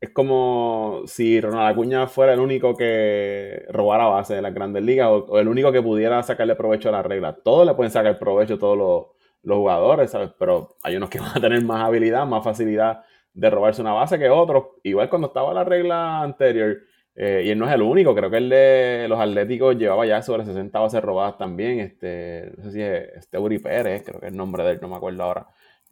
es 0.00 0.10
como 0.10 1.02
si 1.06 1.40
Ronald 1.40 1.72
Acuña 1.72 2.06
fuera 2.06 2.32
el 2.32 2.40
único 2.40 2.74
que 2.74 3.66
robara 3.68 4.06
base 4.06 4.34
de 4.34 4.42
las 4.42 4.54
grandes 4.54 4.82
ligas 4.82 5.08
o, 5.10 5.38
el 5.38 5.46
único 5.46 5.72
que 5.72 5.82
pudiera 5.82 6.22
sacarle 6.22 6.56
provecho 6.56 6.88
a 6.88 6.92
la 6.92 7.02
regla. 7.02 7.36
Todos 7.44 7.66
le 7.66 7.74
pueden 7.74 7.92
sacar 7.92 8.18
provecho, 8.18 8.58
todos 8.58 8.78
los, 8.78 9.56
jugadores, 9.56 10.10
¿sabes? 10.10 10.30
Pero 10.38 10.76
hay 10.82 10.96
unos 10.96 11.10
que 11.10 11.18
van 11.20 11.36
a 11.36 11.40
tener 11.40 11.62
más 11.64 11.84
habilidad, 11.84 12.26
más 12.26 12.42
facilidad 12.42 13.02
de 13.34 13.50
robarse 13.50 13.82
una 13.82 13.92
base 13.92 14.18
que 14.18 14.30
otros. 14.30 14.64
Igual 14.82 15.10
cuando 15.10 15.28
estaba 15.28 15.52
la 15.52 15.64
regla 15.64 16.22
anterior, 16.22 16.78
eh, 17.14 17.42
y 17.44 17.50
él 17.50 17.58
no 17.58 17.66
es 17.68 17.74
el 17.74 17.82
único, 17.82 18.14
creo 18.14 18.30
que 18.30 18.38
el 18.38 18.48
de 18.48 19.06
los 19.08 19.20
Atléticos 19.20 19.76
llevaba 19.76 20.06
ya 20.06 20.22
sobre 20.22 20.46
60 20.46 20.78
bases 20.78 21.02
robadas 21.02 21.36
también. 21.36 21.80
Este, 21.80 22.52
no 22.56 22.64
sé 22.64 22.72
si 22.72 22.82
es 22.82 23.08
este 23.16 23.58
Pérez, 23.60 24.02
creo 24.04 24.18
que 24.20 24.26
es 24.26 24.32
el 24.32 24.38
nombre 24.38 24.64
de 24.64 24.72
él, 24.72 24.78
no 24.80 24.88
me 24.88 24.96
acuerdo 24.96 25.22
ahora 25.24 25.48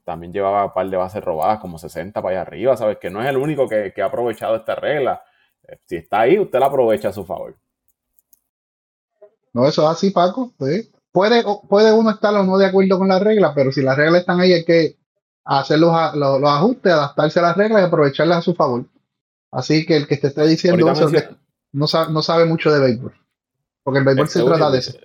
también 0.09 0.33
llevaba 0.33 0.65
un 0.65 0.73
par 0.73 0.89
de 0.89 0.97
bases 0.97 1.23
robadas, 1.23 1.61
como 1.61 1.77
60 1.77 2.23
para 2.23 2.33
allá 2.33 2.41
arriba, 2.41 2.75
¿sabes? 2.79 2.97
Que 2.97 3.11
no 3.11 3.21
es 3.21 3.29
el 3.29 3.37
único 3.37 3.69
que, 3.69 3.93
ha 4.01 4.07
aprovechado 4.07 4.57
esta 4.57 4.75
regla. 4.75 5.23
Eh, 5.65 5.79
si 5.85 5.97
está 5.97 6.21
ahí, 6.21 6.39
usted 6.39 6.59
la 6.59 6.65
aprovecha 6.65 7.11
a 7.11 7.13
su 7.13 7.27
favor. 7.27 7.55
No, 9.53 9.69
eso 9.69 9.83
es 9.83 9.89
así, 9.91 10.11
Paco. 10.11 10.55
Puede, 11.13 11.45
puede 11.69 11.93
uno 11.93 12.09
estar 12.09 12.35
o 12.35 12.43
no 12.43 12.57
de 12.57 12.65
acuerdo 12.65 12.97
con 12.97 13.09
la 13.09 13.19
regla, 13.19 13.53
pero 13.55 13.71
si 13.71 13.83
las 13.83 13.99
reglas 13.99 14.21
están 14.21 14.41
ahí, 14.41 14.55
hay 14.55 14.65
que 14.65 14.97
hacer 15.45 15.79
los, 15.79 15.93
ajustes, 15.93 16.91
adaptarse 16.91 17.41
a 17.41 17.43
las 17.43 17.57
reglas 17.59 17.83
y 17.83 17.85
aprovecharlas 17.85 18.39
a 18.39 18.43
su 18.43 18.55
favor. 18.55 18.87
Así 19.51 19.85
que 19.85 19.95
el 19.95 20.09
que 20.09 20.17
te 20.17 20.29
esté 20.29 20.47
diciendo 20.47 20.91
eso 20.91 21.11
no, 21.73 21.87
sabe, 21.87 22.13
no 22.15 22.23
sabe 22.23 22.47
mucho 22.47 22.73
de 22.73 22.81
béisbol. 22.81 23.13
Porque 23.83 23.99
el 23.99 24.07
béisbol 24.07 24.29
se 24.29 24.43
trata 24.43 24.71
de 24.71 24.79
eso. 24.79 24.99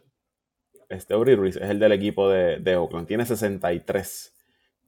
Este 0.88 1.14
Uri 1.14 1.36
Ruiz 1.36 1.58
es 1.58 1.70
el 1.70 1.80
del 1.80 1.92
equipo 1.92 2.30
de, 2.30 2.60
de 2.60 2.78
Oakland. 2.78 3.06
Tiene 3.06 3.26
63 3.26 4.33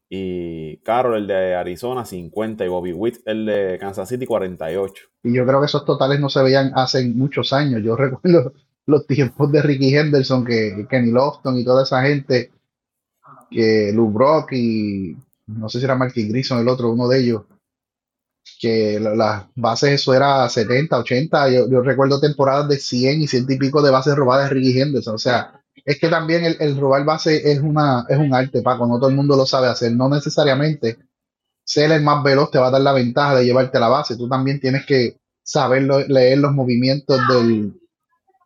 y 0.09 0.77
Carol, 0.77 1.17
el 1.17 1.27
de 1.27 1.55
Arizona, 1.55 2.05
50. 2.05 2.65
Y 2.65 2.67
Bobby 2.67 2.93
Witt, 2.93 3.17
el 3.25 3.45
de 3.45 3.77
Kansas 3.79 4.09
City, 4.09 4.25
48. 4.25 5.03
Y 5.23 5.33
yo 5.33 5.45
creo 5.45 5.59
que 5.59 5.65
esos 5.65 5.85
totales 5.85 6.19
no 6.19 6.29
se 6.29 6.43
veían 6.43 6.71
hace 6.75 7.05
muchos 7.07 7.53
años. 7.53 7.81
Yo 7.83 7.95
recuerdo 7.97 8.53
los 8.85 9.07
tiempos 9.07 9.51
de 9.51 9.61
Ricky 9.61 9.95
Henderson, 9.95 10.45
que 10.45 10.85
Kenny 10.89 11.11
Lofton 11.11 11.57
y 11.57 11.65
toda 11.65 11.83
esa 11.83 12.03
gente, 12.03 12.51
que 13.49 13.91
Lou 13.93 14.11
Brock 14.11 14.51
y 14.53 15.15
no 15.47 15.69
sé 15.69 15.79
si 15.79 15.85
era 15.85 15.95
Marky 15.95 16.27
Grison 16.27 16.59
el 16.59 16.67
otro, 16.67 16.91
uno 16.91 17.07
de 17.07 17.19
ellos, 17.19 17.43
que 18.59 18.99
las 18.99 19.45
bases, 19.55 20.01
eso 20.01 20.13
era 20.13 20.47
70, 20.47 20.97
80. 20.99 21.49
Yo, 21.49 21.69
yo, 21.69 21.81
recuerdo 21.81 22.19
temporadas 22.19 22.67
de 22.69 22.77
100 22.77 23.21
y 23.21 23.27
100 23.27 23.45
y 23.49 23.57
pico 23.57 23.81
de 23.81 23.91
bases 23.91 24.15
robadas 24.15 24.49
de 24.49 24.55
Ricky 24.55 24.79
Henderson. 24.79 25.15
O 25.15 25.19
sea, 25.19 25.63
es 25.83 25.99
que 25.99 26.07
también 26.07 26.55
el, 26.59 26.79
robar 26.79 27.03
base 27.03 27.51
es, 27.51 27.59
una, 27.59 28.05
es 28.07 28.17
un 28.17 28.33
arte, 28.33 28.61
Paco, 28.61 28.87
no 28.87 28.97
todo 28.97 29.09
el 29.09 29.15
mundo 29.15 29.35
lo 29.35 29.45
sabe 29.45 29.67
hacer, 29.67 29.91
no 29.91 30.09
necesariamente 30.09 30.97
ser 31.63 31.91
el 31.91 32.03
más 32.03 32.23
veloz 32.23 32.51
te 32.51 32.59
va 32.59 32.67
a 32.67 32.71
dar 32.71 32.81
la 32.81 32.93
ventaja 32.93 33.35
de 33.35 33.45
llevarte 33.45 33.79
la 33.79 33.89
base, 33.89 34.15
tú 34.15 34.29
también 34.29 34.59
tienes 34.59 34.85
que 34.85 35.19
saber 35.43 35.83
leer 36.07 36.37
los 36.37 36.53
movimientos 36.53 37.19
del, 37.27 37.73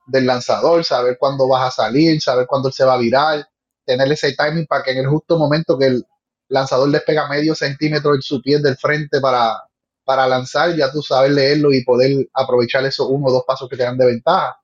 del 0.08 0.26
lanzador, 0.26 0.84
saber 0.84 1.18
cuándo 1.20 1.48
vas 1.48 1.68
a 1.68 1.84
salir, 1.84 2.22
saber 2.22 2.48
cuándo 2.48 2.70
él 2.70 2.74
se 2.74 2.86
va 2.86 2.96
a 2.96 2.98
virar, 2.98 3.48
tener 3.86 4.12
ese 4.12 4.34
timing 4.34 4.66
para 4.66 4.84
que 4.84 4.92
en 4.92 5.00
el 5.00 5.08
justo 5.08 5.38
momento 5.38 5.78
que 5.78 5.88
el 5.88 6.06
lanzador 6.48 6.90
despega 6.92 7.28
medio 7.28 7.56
centímetro 7.56 8.16
en 8.16 8.22
su 8.22 8.42
pie 8.42 8.60
del 8.60 8.78
frente 8.78 9.22
para, 9.22 9.64
para 10.04 10.28
lanzar, 10.28 10.76
ya 10.76 10.92
tú 10.92 11.02
sabes 11.02 11.32
leerlo 11.32 11.72
y 11.72 11.84
poder 11.84 12.28
aprovechar 12.34 12.86
esos 12.86 13.08
uno 13.10 13.28
o 13.28 13.32
dos 13.32 13.44
pasos 13.46 13.70
que 13.70 13.78
te 13.78 13.84
dan 13.84 13.98
de 13.98 14.08
ventaja. 14.08 14.60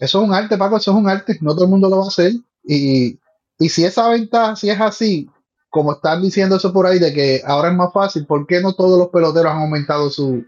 Eso 0.00 0.22
es 0.22 0.28
un 0.28 0.34
arte, 0.34 0.56
Paco, 0.56 0.76
eso 0.76 0.90
es 0.90 0.96
un 0.96 1.08
arte, 1.08 1.38
no 1.40 1.54
todo 1.54 1.64
el 1.64 1.70
mundo 1.70 1.88
lo 1.88 1.98
va 1.98 2.04
a 2.04 2.08
hacer. 2.08 2.32
Y, 2.62 3.18
si 3.58 3.84
esa 3.84 4.08
ventaja, 4.08 4.56
si 4.56 4.70
es 4.70 4.80
así, 4.80 5.28
como 5.70 5.92
están 5.92 6.22
diciendo 6.22 6.56
eso 6.56 6.72
por 6.72 6.86
ahí, 6.86 6.98
de 6.98 7.12
que 7.12 7.42
ahora 7.44 7.70
es 7.70 7.74
más 7.74 7.92
fácil, 7.92 8.26
¿por 8.26 8.46
qué 8.46 8.60
no 8.60 8.74
todos 8.74 8.98
los 8.98 9.08
peloteros 9.08 9.52
han 9.52 9.62
aumentado 9.62 10.10
su, 10.10 10.44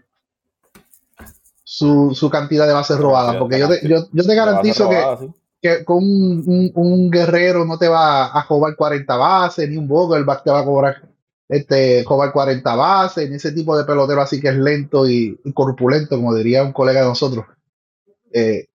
su, 1.63 2.29
cantidad 2.31 2.65
de 2.65 2.73
bases 2.73 2.97
robadas, 2.97 3.35
porque 3.37 3.59
yo 3.59 3.67
te, 3.67 3.87
yo, 3.87 4.05
te 4.09 4.35
garantizo 4.35 4.89
que, 4.89 5.29
que 5.61 5.85
con 5.85 6.03
un, 6.03 7.09
guerrero 7.11 7.65
no 7.65 7.77
te 7.77 7.87
va 7.87 8.37
a 8.37 8.41
jugar 8.43 8.75
40 8.75 9.15
bases, 9.15 9.69
ni 9.69 9.77
un 9.77 9.87
Vogelbach 9.87 10.43
te 10.43 10.51
va 10.51 10.59
a 10.59 10.65
cobrar 10.65 11.01
este, 11.49 12.03
jugar 12.03 12.31
40 12.31 12.75
bases, 12.75 13.29
ni 13.29 13.37
ese 13.37 13.51
tipo 13.51 13.77
de 13.77 13.85
pelotero 13.85 14.21
así 14.21 14.41
que 14.41 14.49
es 14.49 14.57
lento 14.57 15.07
y, 15.07 15.39
corpulento, 15.53 16.15
como 16.15 16.33
diría 16.33 16.63
un 16.63 16.73
colega 16.73 17.01
de 17.01 17.07
nosotros. 17.07 17.45
Eh, 18.31 18.65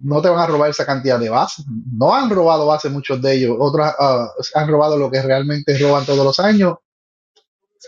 no 0.00 0.22
te 0.22 0.28
van 0.28 0.40
a 0.40 0.46
robar 0.46 0.70
esa 0.70 0.86
cantidad 0.86 1.18
de 1.18 1.28
bases. 1.28 1.64
No 1.92 2.14
han 2.14 2.30
robado 2.30 2.66
bases 2.66 2.90
muchos 2.90 3.20
de 3.20 3.34
ellos. 3.34 3.56
Otros 3.58 3.86
ah, 3.98 4.30
han 4.54 4.68
robado 4.68 4.96
lo 4.96 5.10
que 5.10 5.22
realmente 5.22 5.76
roban 5.78 6.04
todos 6.04 6.24
los 6.24 6.38
años. 6.40 6.74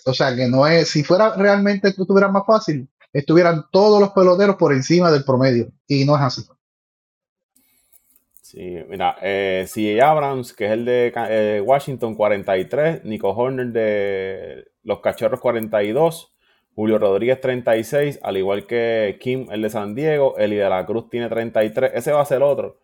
O 0.04 0.14
sea 0.14 0.35
que 0.35 0.49
no 0.49 0.66
es, 0.66 0.88
si 0.88 1.04
fuera 1.04 1.35
realmente 1.37 1.88
estuviera 1.88 2.28
más 2.28 2.45
fácil, 2.47 2.88
estuvieran 3.12 3.66
todos 3.71 4.00
los 4.00 4.11
peloteros 4.11 4.57
por 4.57 4.73
encima 4.73 5.11
del 5.11 5.25
promedio. 5.25 5.71
Y 5.87 6.04
no 6.04 6.16
es 6.16 6.23
así. 6.23 6.42
Sí, 8.40 8.76
mira, 8.88 9.16
eh, 9.23 9.64
C. 9.66 10.00
Abrams, 10.02 10.52
que 10.52 10.66
es 10.66 10.73
el 10.73 10.85
de 10.85 11.12
eh, 11.31 11.62
Washington, 11.64 12.14
43, 12.14 13.04
Nico 13.04 13.31
Horner 13.31 13.69
de 13.69 14.66
los 14.83 15.00
Cachorros, 15.00 15.40
42, 15.40 16.32
Julio 16.75 16.99
Rodríguez, 16.99 17.41
36, 17.41 18.21
al 18.23 18.37
igual 18.37 18.67
que 18.67 19.19
Kim, 19.21 19.47
el 19.50 19.62
de 19.62 19.71
San 19.71 19.95
Diego, 19.95 20.37
Eli 20.38 20.57
de 20.57 20.69
la 20.69 20.87
Cruz 20.87 21.11
tiene 21.11 21.29
33, 21.29 21.93
ese 21.95 22.12
va 22.12 22.23
a 22.23 22.25
ser 22.25 22.43
otro, 22.43 22.79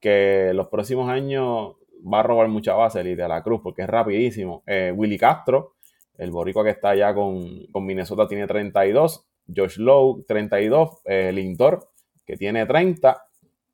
que 0.00 0.52
los 0.54 0.68
próximos 0.68 1.08
años 1.08 1.76
va 2.02 2.20
a 2.20 2.22
robar 2.22 2.48
mucha 2.48 2.74
base, 2.74 3.00
Eli 3.00 3.14
de 3.14 3.26
la 3.26 3.42
Cruz, 3.42 3.60
porque 3.62 3.82
es 3.82 3.88
rapidísimo. 3.88 4.62
Eh, 4.66 4.92
Willy 4.94 5.18
Castro, 5.18 5.74
el 6.18 6.30
boricua 6.30 6.64
que 6.64 6.70
está 6.70 6.90
allá 6.90 7.14
con, 7.14 7.66
con 7.72 7.84
Minnesota, 7.84 8.28
tiene 8.28 8.46
32, 8.46 9.26
Josh 9.54 9.78
Lowe, 9.78 10.24
32, 10.26 11.02
Lindor, 11.32 11.88
que 12.24 12.36
tiene 12.36 12.66
30, 12.66 13.26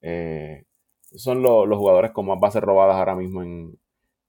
eh, 0.03 0.65
son 1.15 1.43
los 1.43 1.79
jugadores 1.79 2.11
con 2.13 2.27
más 2.27 2.39
bases 2.39 2.63
robadas 2.63 2.97
ahora 2.97 3.15
mismo 3.15 3.43
en, 3.43 3.79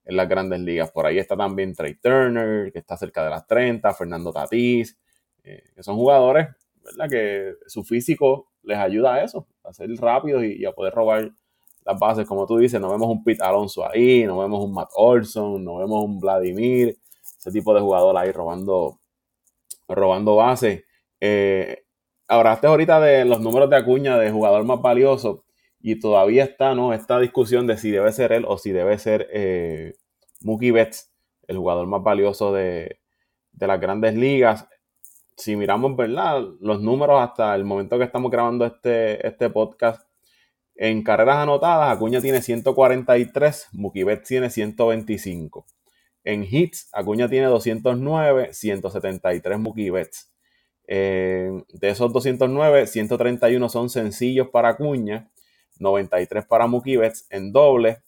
las 0.06 0.28
grandes 0.28 0.60
ligas. 0.60 0.90
Por 0.90 1.06
ahí 1.06 1.18
está 1.18 1.34
también 1.34 1.74
Trey 1.74 1.94
Turner, 1.94 2.70
que 2.70 2.78
está 2.78 2.94
cerca 2.94 3.24
de 3.24 3.30
las 3.30 3.46
30, 3.46 3.94
Fernando 3.94 4.32
Tatís, 4.34 4.98
que 5.44 5.82
son 5.82 5.96
jugadores 5.96 6.48
¿verdad? 6.82 7.08
que 7.08 7.54
su 7.66 7.84
físico 7.84 8.48
les 8.62 8.78
ayuda 8.78 9.14
a 9.14 9.24
eso, 9.24 9.46
a 9.62 9.72
ser 9.72 9.90
rápidos 9.96 10.42
y, 10.44 10.64
a 10.64 10.72
poder 10.72 10.94
robar 10.94 11.30
las 11.84 11.98
bases. 11.98 12.26
Como 12.26 12.46
tú 12.46 12.58
dices, 12.58 12.80
no 12.80 12.90
vemos 12.90 13.08
un 13.08 13.22
Pete 13.22 13.42
Alonso 13.42 13.88
ahí, 13.88 14.24
no 14.24 14.38
vemos 14.38 14.64
un 14.64 14.72
Matt 14.72 14.90
Olson, 14.96 15.62
no 15.62 15.76
vemos 15.76 16.02
un 16.02 16.18
Vladimir, 16.18 16.98
ese 17.38 17.52
tipo 17.52 17.74
de 17.74 17.80
jugador 17.80 18.16
ahí 18.16 18.32
robando, 18.32 19.00
robando 19.86 20.36
bases. 20.36 20.84
Eh, 21.20 21.84
hablaste 22.26 22.66
ahorita 22.66 23.00
de 23.00 23.24
los 23.24 23.40
números 23.40 23.70
de 23.70 23.76
Acuña 23.76 24.18
de 24.18 24.30
jugador 24.30 24.64
más 24.64 24.80
valioso 24.80 25.44
y 25.80 26.00
todavía 26.00 26.44
está 26.44 26.74
¿no? 26.74 26.94
esta 26.94 27.20
discusión 27.20 27.66
de 27.66 27.76
si 27.76 27.90
debe 27.90 28.10
ser 28.12 28.32
él 28.32 28.44
o 28.48 28.56
si 28.56 28.72
debe 28.72 28.98
ser 28.98 29.28
eh, 29.32 29.94
Mookie 30.40 30.70
Betts, 30.70 31.12
el 31.46 31.58
jugador 31.58 31.86
más 31.86 32.02
valioso 32.02 32.52
de, 32.52 33.00
las 33.52 33.80
grandes 33.80 34.14
ligas. 34.14 34.66
Si 35.36 35.56
miramos 35.56 35.96
¿verdad? 35.96 36.42
los 36.60 36.80
números 36.80 37.20
hasta 37.20 37.54
el 37.54 37.64
momento 37.64 37.98
que 37.98 38.04
estamos 38.04 38.30
grabando 38.30 38.64
este, 38.64 39.26
este 39.26 39.50
podcast, 39.50 40.06
en 40.76 41.02
carreras 41.02 41.36
anotadas, 41.36 41.96
Acuña 41.96 42.20
tiene 42.20 42.42
143, 42.42 43.68
Mookie 43.72 44.04
Betts 44.04 44.28
tiene 44.28 44.50
125. 44.50 45.66
En 46.24 46.42
hits, 46.42 46.88
Acuña 46.92 47.28
tiene 47.28 47.46
209, 47.46 48.52
173 48.52 49.58
Mookie 49.58 49.90
Betts. 49.90 50.32
Eh, 50.86 51.50
de 51.68 51.88
esos 51.88 52.12
209, 52.12 52.86
131 52.86 53.68
son 53.68 53.88
sencillos 53.88 54.48
para 54.48 54.70
Acuña 54.70 55.30
93 55.78 56.46
para 56.46 56.66
Mookie 56.66 56.96
Betts 56.96 57.26
en 57.30 57.52
doble, 57.52 58.02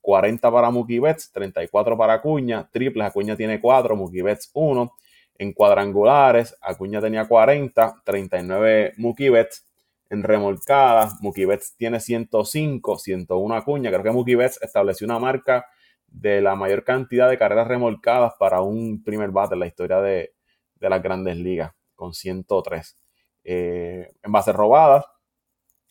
40 0.00 0.50
para 0.50 0.70
Mookie 0.70 1.00
Betts, 1.00 1.30
34 1.32 1.96
para 1.96 2.14
Acuña, 2.14 2.68
triples, 2.72 3.06
Acuña 3.06 3.36
tiene 3.36 3.60
4, 3.60 3.96
Mookie 3.96 4.22
Betts 4.22 4.50
1, 4.54 4.92
en 5.38 5.52
cuadrangulares, 5.52 6.56
Acuña 6.60 7.00
tenía 7.00 7.26
40, 7.26 8.02
39 8.04 8.94
Mookie 8.98 9.30
Betts, 9.30 9.64
en 10.10 10.22
remolcadas, 10.22 11.20
Mookie 11.20 11.44
Betts 11.44 11.76
tiene 11.76 12.00
105, 12.00 12.98
101 12.98 13.54
Acuña, 13.54 13.90
creo 13.90 14.02
que 14.02 14.10
Mookie 14.10 14.34
Betts 14.34 14.60
estableció 14.62 15.06
una 15.06 15.18
marca 15.18 15.66
de 16.06 16.40
la 16.40 16.56
mayor 16.56 16.84
cantidad 16.84 17.28
de 17.28 17.38
carreras 17.38 17.68
remolcadas 17.68 18.32
para 18.38 18.62
un 18.62 19.04
primer 19.04 19.30
bate 19.30 19.54
en 19.54 19.60
la 19.60 19.66
historia 19.66 20.00
de, 20.00 20.32
las 20.80 21.02
grandes 21.02 21.36
ligas, 21.36 21.72
con 21.94 22.14
103. 22.14 22.96
Eh, 23.44 24.10
en 24.22 24.32
bases 24.32 24.54
robadas, 24.54 25.04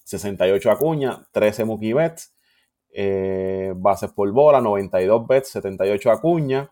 68 0.06 0.72
Acuña, 0.72 1.28
13 1.32 1.66
Mookie 1.66 1.94
Betts, 1.94 2.36
eh, 2.90 3.74
bases 3.76 4.12
por 4.12 4.32
bola, 4.32 4.62
92 4.62 5.28
Betts, 5.28 5.50
78 5.50 6.12
Acuña. 6.12 6.72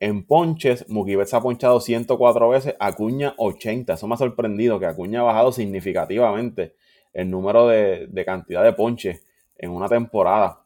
En 0.00 0.26
ponches, 0.26 0.88
Mookie 0.88 1.14
Betts 1.14 1.34
ha 1.34 1.40
ponchado 1.40 1.80
104 1.80 2.48
veces, 2.48 2.74
Acuña 2.80 3.34
80. 3.36 3.92
Eso 3.92 4.08
me 4.08 4.14
ha 4.14 4.16
sorprendido 4.16 4.80
que 4.80 4.86
Acuña 4.86 5.20
ha 5.20 5.24
bajado 5.24 5.52
significativamente 5.52 6.74
el 7.12 7.30
número 7.30 7.68
de, 7.68 8.08
cantidad 8.24 8.64
de 8.64 8.72
ponches 8.72 9.24
en 9.56 9.70
una 9.70 9.88
temporada. 9.88 10.64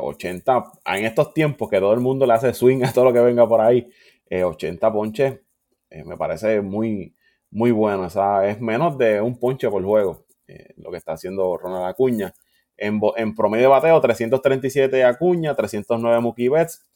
80, 0.00 0.56
eh, 0.56 0.98
en 0.98 1.04
estos 1.04 1.34
tiempos 1.34 1.68
que 1.68 1.80
todo 1.80 1.92
el 1.92 1.98
mundo 1.98 2.24
le 2.24 2.34
hace 2.34 2.54
swing 2.54 2.84
a 2.84 2.92
todo 2.92 3.06
lo 3.06 3.12
que 3.12 3.18
venga 3.18 3.48
por 3.48 3.60
ahí, 3.60 3.90
80 4.30 4.86
eh, 4.86 4.90
ponches 4.92 5.40
me 6.04 6.16
parece 6.16 6.60
muy, 6.60 7.14
muy 7.50 7.70
bueno. 7.70 8.04
O 8.04 8.10
sea, 8.10 8.48
es 8.48 8.60
menos 8.60 8.96
de 8.98 9.20
un 9.20 9.38
ponche 9.38 9.68
por 9.68 9.82
juego. 9.84 10.24
Eh, 10.48 10.74
lo 10.76 10.90
que 10.90 10.96
está 10.96 11.12
haciendo 11.12 11.56
Ronald 11.56 11.86
Acuña. 11.86 12.32
En, 12.76 13.00
promedio 13.34 13.64
de 13.64 13.68
bateo, 13.68 14.00
337 14.00 15.02
Acuña, 15.04 15.54
309 15.54 16.20
Mookie 16.20 16.48
Betts. 16.48 16.86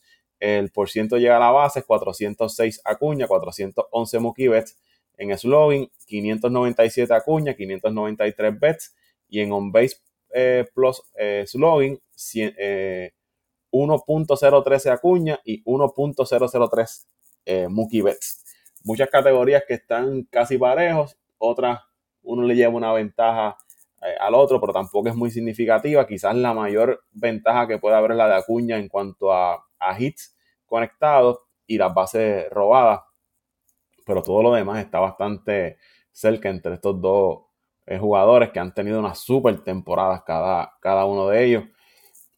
El 0.41 0.71
por 0.71 0.91
ciento 0.91 1.19
llega 1.19 1.37
a 1.37 1.41
la 1.41 1.51
base, 1.51 1.85
406 1.85 2.81
Acuña, 2.85 3.29
411 3.29 4.19
Mookie 4.19 4.49
Betts. 4.49 4.77
En 5.17 5.37
slugging, 5.37 5.91
597 6.07 7.15
Acuña, 7.15 7.55
593 7.55 8.59
Betts. 8.59 8.97
Y 9.29 9.41
en 9.41 9.53
on-base 9.53 9.99
eh, 10.35 10.67
plus 10.75 11.03
eh, 11.17 11.45
slugging, 11.47 12.01
1.013 12.17 14.91
Acuña 14.91 15.39
y 15.45 15.63
1.003 15.63 17.69
Mookie 17.69 18.03
Betts. 18.03 18.45
Muchas 18.83 19.11
categorías 19.11 19.63
que 19.69 19.75
están 19.75 20.23
casi 20.31 20.57
parejos, 20.57 21.19
otras 21.39 21.81
uno 22.23 22.43
le 22.43 22.55
lleva 22.55 22.75
una 22.75 22.93
ventaja 22.93 23.57
eh, 24.03 24.15
al 24.21 24.35
otro, 24.35 24.61
pero 24.61 24.73
tampoco 24.73 25.09
es 25.09 25.15
muy 25.15 25.31
significativa. 25.31 26.07
Quizás 26.07 26.35
la 26.37 26.55
mayor 26.55 27.03
ventaja 27.13 27.67
que 27.67 27.79
puede 27.79 27.97
haber 27.97 28.15
la 28.15 28.29
de 28.29 28.35
Acuña 28.35 28.79
en 28.79 28.89
cuanto 28.89 29.33
a, 29.33 29.65
hits 29.99 30.37
conectados 30.67 31.41
y 31.67 31.79
las 31.79 31.93
bases 31.95 32.49
robadas, 32.51 33.01
pero 34.05 34.23
todo 34.23 34.43
lo 34.43 34.55
demás 34.55 34.85
está 34.85 34.99
bastante 34.99 35.79
cerca 36.11 36.49
entre 36.49 36.75
estos 36.75 37.01
dos 37.01 37.43
eh, 37.87 37.99
jugadores 37.99 38.51
que 38.51 38.61
han 38.61 38.75
tenido 38.75 38.99
unas 38.99 39.19
super 39.19 39.59
temporadas 39.63 40.23
cada, 40.25 40.75
cada 40.81 41.05
uno 41.05 41.29
de 41.29 41.45
ellos. 41.45 41.65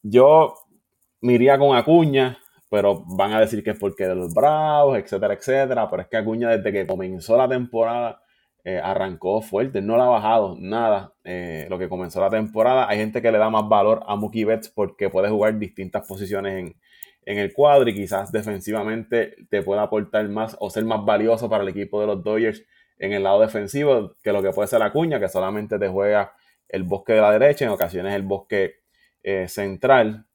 Yo 0.02 0.54
me 1.20 1.34
iría 1.34 1.58
con 1.58 1.76
Acuña, 1.76 2.38
pero 2.70 3.04
van 3.06 3.32
a 3.32 3.40
decir 3.40 3.62
que 3.62 3.70
es 3.70 3.78
porque 3.78 4.06
de 4.06 4.14
los 4.14 4.32
Bravos, 4.32 4.98
etcétera, 4.98 5.34
etcétera. 5.34 5.88
Pero 5.88 6.02
es 6.02 6.08
que 6.08 6.16
Acuña 6.16 6.50
desde 6.50 6.72
que 6.72 6.86
comenzó 6.86 7.36
la 7.36 7.48
temporada 7.48 8.22
eh, 8.64 8.80
arrancó 8.82 9.42
fuerte, 9.42 9.82
no 9.82 9.96
la 9.96 10.04
ha 10.04 10.08
bajado 10.08 10.56
nada. 10.58 11.14
Eh, 11.24 11.66
lo 11.68 11.78
que 11.78 11.88
comenzó 11.88 12.20
la 12.20 12.30
temporada, 12.30 12.88
hay 12.88 12.98
gente 12.98 13.20
que 13.20 13.32
le 13.32 13.38
da 13.38 13.50
más 13.50 13.68
valor 13.68 14.02
a 14.06 14.16
Mookie 14.16 14.44
Betts 14.44 14.68
porque 14.68 15.10
puede 15.10 15.28
jugar 15.28 15.58
distintas 15.58 16.06
posiciones 16.06 16.54
en, 16.54 16.76
el 17.24 17.52
cuadro 17.52 17.88
y 17.88 17.94
quizás 17.94 18.32
defensivamente 18.32 19.36
te 19.48 19.62
pueda 19.62 19.82
aportar 19.82 20.28
más 20.28 20.56
o 20.60 20.70
ser 20.70 20.84
más 20.84 21.04
valioso 21.04 21.48
para 21.48 21.62
el 21.62 21.68
equipo 21.68 22.00
de 22.00 22.06
los 22.06 22.22
Dodgers 22.22 22.62
en 22.98 23.12
el 23.12 23.22
lado 23.22 23.40
defensivo 23.40 24.14
que 24.22 24.32
lo 24.32 24.42
que 24.42 24.50
puede 24.50 24.68
ser 24.68 24.80
la 24.80 24.92
cuña, 24.92 25.18
que 25.18 25.28
solamente 25.28 25.78
te 25.78 25.88
juega 25.88 26.34
el 26.68 26.84
bosque 26.84 27.12
de 27.12 27.20
la 27.20 27.32
derecha, 27.32 27.64
en 27.64 27.70
ocasiones 27.70 28.14
el 28.14 28.22
bosque 28.22 28.76
eh, 29.22 29.48
central. 29.48 30.26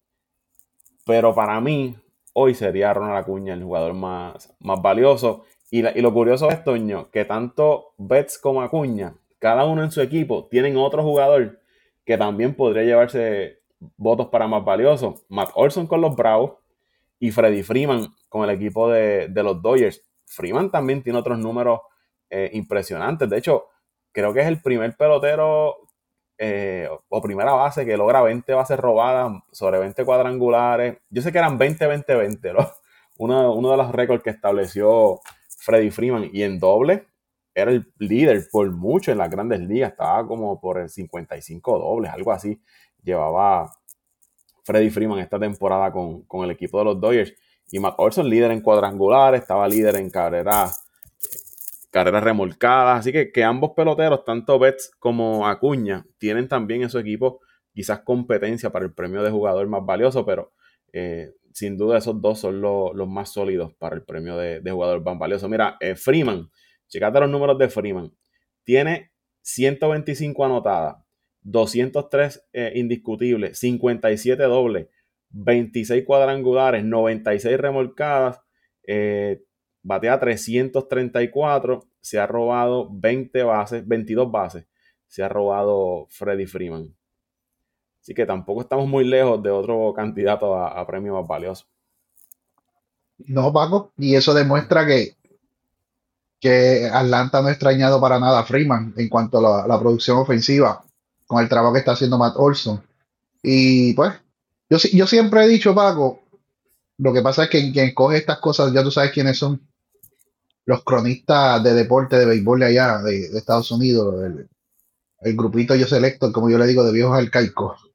Pero 1.06 1.34
para 1.34 1.60
mí, 1.62 1.96
hoy 2.34 2.53
sería 2.53 2.94
Ronald 2.94 3.17
Acuña 3.17 3.53
el 3.53 3.63
jugador 3.63 3.94
más, 3.94 4.53
más 4.60 4.82
valioso. 4.82 5.46
Y, 5.72 5.82
lo 5.82 6.13
curioso 6.13 6.50
es, 6.50 6.63
Toño, 6.63 7.10
que 7.10 7.25
tanto 7.25 7.94
Betts 7.98 8.38
como 8.38 8.62
Acuña, 8.62 9.15
cada 9.39 9.65
uno 9.65 9.84
en 9.84 9.91
su 9.91 10.01
equipo, 10.01 10.48
tienen 10.50 10.77
otro 10.77 11.03
jugador 11.03 11.60
que 12.06 12.17
también 12.17 12.53
podría 12.53 12.84
llevarse 12.84 13.60
votos 13.98 14.27
para 14.27 14.48
más 14.48 14.63
valioso. 14.63 15.15
Matt 15.29 15.51
Olson 15.56 15.88
con 15.88 16.01
los 16.01 16.15
Bravos 16.15 16.53
y 17.19 17.31
Freddy 17.31 17.63
Freeman 17.63 18.07
con 18.29 18.43
el 18.43 18.55
equipo 18.55 18.89
de, 18.89 19.29
los 19.33 19.62
Dodgers. 19.62 20.03
Freeman 20.25 20.71
también 20.71 21.01
tiene 21.03 21.19
otros 21.19 21.39
números 21.39 21.81
eh, 22.29 22.50
impresionantes. 22.53 23.29
De 23.29 23.38
hecho, 23.38 23.65
creo 24.12 24.33
que 24.33 24.41
es 24.41 24.47
el 24.47 24.62
primer 24.62 24.95
pelotero 24.95 25.77
eh, 26.38 26.89
o 27.09 27.21
primera 27.21 27.53
base 27.53 27.86
que 27.86 27.97
logra 27.97 28.21
20 28.21 28.53
bases 28.53 28.77
robadas 28.79 29.31
sobre 29.51 29.79
20 29.79 30.05
cuadrangulares. 30.05 30.97
Yo 31.09 31.21
sé 31.21 31.31
que 31.31 31.38
eran 31.39 31.57
20-20-20, 31.57 32.74
Uno, 33.19 33.53
uno 33.55 33.71
de 33.71 33.77
los 33.77 33.91
récords 33.91 34.24
que 34.24 34.29
estableció 34.29 35.19
Freddy 35.47 35.89
Freeman. 35.89 36.29
Y 36.31 36.43
en 36.43 36.59
doble, 36.59 37.07
era 37.57 37.71
el 37.71 37.91
líder 37.97 38.47
por 38.51 38.69
mucho 38.71 39.12
en 39.12 39.17
las 39.17 39.31
grandes 39.31 39.59
ligas, 39.62 39.91
estaba 39.91 40.27
como 40.27 40.59
por 40.59 40.77
el 40.77 40.89
55 40.89 41.79
dobles, 41.79 42.12
algo 42.12 42.31
así. 42.31 42.62
Llevaba 43.01 43.71
Freddy 44.67 44.89
Freeman 44.89 45.19
esta 45.19 45.39
temporada 45.39 45.93
con, 45.93 46.43
el 46.43 46.51
equipo 46.51 46.77
de 46.79 46.86
los 46.86 47.00
Dodgers. 47.00 47.33
Y 47.71 47.79
Matt 47.79 47.95
Olson, 47.97 48.29
líder 48.29 48.51
en 48.51 48.59
cuadrangulares, 48.59 49.41
estaba 49.41 49.65
líder 49.67 49.95
en 49.95 50.09
carreras, 50.09 50.86
carreras 51.89 52.21
remolcadas. 52.21 53.00
Así 53.00 53.13
que, 53.13 53.31
que 53.31 53.45
ambos 53.45 53.71
peloteros, 53.75 54.25
tanto 54.25 54.59
Betts 54.59 54.91
como 55.00 55.47
Acuña, 55.47 56.05
tienen 56.17 56.50
también 56.50 56.81
en 56.81 56.89
su 56.89 57.00
equipo 57.00 57.39
quizás 57.74 58.01
competencia 58.01 58.69
para 58.69 58.83
el 58.83 58.93
premio 58.93 59.24
de 59.24 59.31
jugador 59.31 59.67
más 59.67 59.86
valioso, 59.86 60.25
pero 60.25 60.51
eh, 60.91 61.31
sin 61.53 61.77
duda 61.77 62.00
esos 62.00 62.19
dos 62.21 62.39
son 62.39 62.59
los 62.59 63.07
más 63.07 63.29
sólidos 63.29 63.74
para 63.75 63.95
el 63.95 64.03
premio 64.03 64.36
de, 64.36 64.62
jugador 64.69 65.01
más 65.03 65.17
valioso. 65.17 65.47
Mira, 65.47 65.77
eh, 65.79 65.95
Freeman, 65.95 66.51
checate 66.89 67.21
los 67.21 67.29
números 67.29 67.57
de 67.57 67.69
Freeman. 67.69 68.12
Tiene 68.65 69.12
125 69.43 70.43
anotadas, 70.43 70.97
203 71.47 72.47
eh, 72.51 72.73
indiscutibles, 72.75 73.57
57 73.57 74.43
dobles, 74.43 74.87
26 75.29 76.03
cuadrangulares, 76.05 76.83
96 76.83 77.57
remolcadas, 77.57 78.41
eh, 78.85 79.41
batea 79.81 80.19
334, 80.19 81.87
se 82.01 82.19
ha 82.19 82.27
robado 82.27 82.89
20 82.91 83.43
bases, 83.43 83.87
22 83.87 84.29
bases, 84.29 84.65
se 85.07 85.23
ha 85.23 85.29
robado 85.29 86.07
Freddy 86.09 86.45
Freeman. 86.45 86.93
Así 88.01 88.13
que 88.13 88.25
tampoco 88.25 88.61
estamos 88.61 88.87
muy 88.87 89.05
lejos 89.05 89.41
de 89.41 89.49
otro 89.49 89.93
candidato 89.95 90.55
a, 90.55 90.85
premio 90.85 91.13
más 91.13 91.27
valioso. 91.27 91.65
No, 93.19 93.51
Paco, 93.51 93.91
y 93.97 94.15
eso 94.15 94.33
demuestra 94.33 94.85
que, 94.85 95.15
que 96.39 96.89
Atlanta 96.91 97.41
no 97.41 97.47
ha 97.47 97.51
extrañado 97.51 97.99
para 97.99 98.19
nada 98.19 98.39
a 98.39 98.43
Freeman 98.43 98.93
en 98.97 99.09
cuanto 99.09 99.39
a 99.39 99.67
la, 99.67 99.79
producción 99.79 100.17
ofensiva, 100.17 100.85
con 101.27 101.43
el 101.43 101.50
trabajo 101.50 101.74
que 101.74 101.79
está 101.79 101.91
haciendo 101.91 102.17
Matt 102.17 102.36
Olson. 102.38 102.81
Y 103.43 103.93
pues, 103.93 104.13
yo, 104.69 104.77
yo 104.93 105.05
siempre 105.05 105.43
he 105.43 105.48
dicho, 105.48 105.75
Paco, 105.75 106.22
lo 106.98 107.13
que 107.13 107.22
pasa 107.22 107.43
es 107.43 107.50
que 107.50 107.72
quien 107.72 107.93
coge 107.93 108.17
estas 108.17 108.39
cosas, 108.39 108.74
ya 108.74 108.84
tú 108.84 108.91
sabes 108.91 109.12
quiénes 109.12 109.38
son 109.38 109.62
los 110.65 110.84
cronistas 110.84 111.63
de 111.63 111.74
deporte 111.74 112.17
de 112.17 112.25
béisbol 112.25 112.60
de 112.60 112.65
allá, 112.65 112.98
de, 113.01 113.38
Estados 113.38 113.72
Unidos, 113.72 114.15
el, 115.22 115.38
grupito 115.38 115.75
yo 115.75 115.88
selecto, 115.88 116.31
como 116.34 116.50
yo 116.50 116.57
le 116.57 116.67
digo, 116.67 116.84
de 116.84 116.91
viejos 116.91 117.17
arcaicos. 117.17 117.89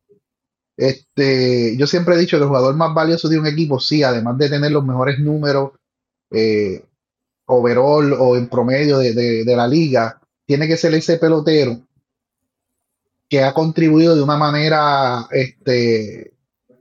Este, 0.77 1.77
yo 1.77 1.87
siempre 1.87 2.15
he 2.15 2.19
dicho 2.19 2.39
que 2.39 2.45
el 2.45 2.49
jugador 2.49 2.75
más 2.75 2.95
valioso 2.95 3.29
de 3.29 3.39
un 3.39 3.47
equipo, 3.47 3.79
sí, 3.79 4.03
además 4.03 4.39
de 4.39 4.49
tener 4.49 4.73
los 4.73 4.85
mejores 4.85 5.19
números 5.19 5.73
eh, 6.31 6.85
overall 7.47 8.15
o 8.15 8.37
en 8.37 8.49
promedio 8.49 8.99
de, 8.99 9.45
la 9.45 9.69
liga, 9.69 10.21
tiene 10.47 10.67
que 10.67 10.79
ser 10.79 10.95
ese 10.95 11.19
pelotero 11.19 11.79
que 13.33 13.43
ha 13.43 13.55
contribuido 13.55 14.15
de 14.15 14.21
una 14.21 14.37
manera 14.37 15.27
este, 15.31 16.35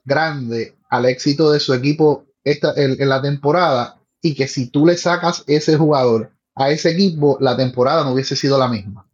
grande 0.04 0.76
al 0.90 1.06
éxito 1.06 1.50
de 1.50 1.62
su 1.62 1.74
equipo 1.74 2.26
esta, 2.44 2.74
en, 2.76 3.08
la 3.08 3.22
temporada 3.22 4.02
y 4.22 4.36
que 4.36 4.50
si 4.50 4.68
tú 4.68 4.86
le 4.86 4.98
sacas 4.98 5.46
ese 5.48 5.78
jugador 5.78 6.34
a 6.56 6.70
ese 6.70 6.92
equipo, 6.92 7.38
la 7.40 7.56
temporada 7.56 8.04
no 8.04 8.12
hubiese 8.12 8.36
sido 8.36 8.58
la 8.58 8.68
misma. 8.68 9.08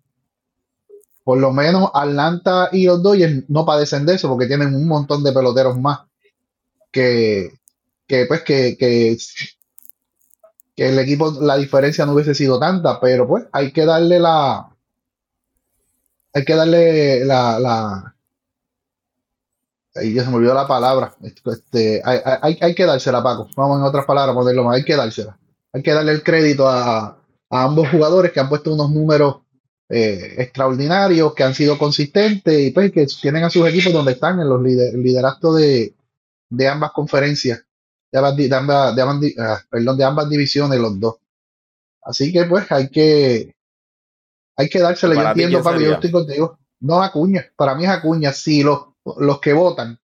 Por 1.24 1.38
lo 1.38 1.53
menos 1.53 1.91
Atlanta 1.94 2.70
y 2.72 2.88
los 2.88 3.03
Dodgers 3.03 3.44
no 3.50 3.67
padecen 3.67 4.08
de 4.08 4.15
eso 4.15 4.29
porque 4.29 4.48
tienen 4.48 4.74
un 4.74 4.88
montón 4.88 5.24
de 5.24 5.32
peloteros 5.32 5.79
más 5.79 6.08
que, 6.91 7.51
pues 8.27 8.41
que, 8.41 8.75
que, 8.79 9.15
el 10.75 10.98
equipo 10.98 11.38
la 11.39 11.58
diferencia 11.58 12.03
no 12.03 12.13
hubiese 12.13 12.34
sido 12.34 12.58
tanta, 12.58 13.00
pero 13.00 13.27
pues 13.27 13.46
hay 13.51 13.72
que 13.72 13.86
darle 13.86 14.20
la 14.20 14.75
hay 16.38 16.46
que 16.46 16.56
darle 16.56 17.25
la, 17.25 17.60
la 17.60 18.15
ahí 19.96 20.13
ya 20.13 20.24
se 20.24 20.29
me 20.29 20.38
olvidó 20.38 20.53
la 20.53 20.67
palabra. 20.67 21.16
Este, 21.22 22.01
hay, 22.05 22.57
hay, 22.61 22.75
que 22.75 22.85
dársela 22.85 23.24
Paco. 23.24 23.50
Vamos 23.55 23.79
en 23.79 23.83
otras 23.83 24.05
palabras 24.05 24.35
ponerlo 24.35 24.64
más 24.64 24.77
hay 24.77 24.83
que 24.83 24.96
dársela. 24.96 25.38
Hay 25.74 25.81
que 25.81 25.94
darle 25.94 26.11
el 26.11 26.24
crédito 26.24 26.68
a, 26.68 27.20
ambos 27.50 27.90
jugadores 27.90 28.31
que 28.31 28.40
han 28.40 28.50
puesto 28.50 28.74
unos 28.74 28.92
números 28.92 29.38
eh, 29.90 30.35
extraordinarios, 30.38 31.33
que 31.33 31.44
han 31.44 31.55
sido 31.55 31.77
consistentes 31.77 32.59
y 32.59 32.72
pues 32.72 32.92
que 32.92 33.07
tienen 33.22 33.46
a 33.46 33.50
sus 33.50 33.68
equipos 33.68 33.94
donde 33.94 34.11
están 34.11 34.40
en 34.40 34.50
los 34.50 34.61
lider 34.61 34.94
liderazgos 34.96 35.57
de, 35.57 35.96
de, 36.50 36.68
ambas 36.68 36.92
conferencias, 36.92 37.64
de 38.11 38.20
ambas, 38.20 38.35
de 38.35 38.53
ambas, 39.01 39.22
de 39.22 39.35
ah, 39.40 39.61
perdón, 39.70 39.98
de 39.98 40.03
ambas 40.03 40.29
divisiones, 40.29 40.77
los 40.79 41.00
dos. 41.00 41.16
Así 42.03 42.31
que 42.31 42.44
pues 42.46 42.70
hay 42.72 42.90
que 42.90 43.56
hay 44.57 44.70
que 44.70 44.79
dárselo. 44.79 45.13
Yo 45.13 45.22
entiendo, 45.22 45.63
Pablo, 45.63 45.81
yo 45.81 45.93
estoy 45.93 46.11
contigo. 46.11 46.57
No 46.79 47.01
Acuña, 47.01 47.46
para 47.55 47.75
mí 47.75 47.85
es 47.85 47.89
Acuña. 47.89 48.33
Si 48.33 48.63
los, 48.63 48.87
los 49.17 49.39
que 49.39 49.53
votan 49.53 50.00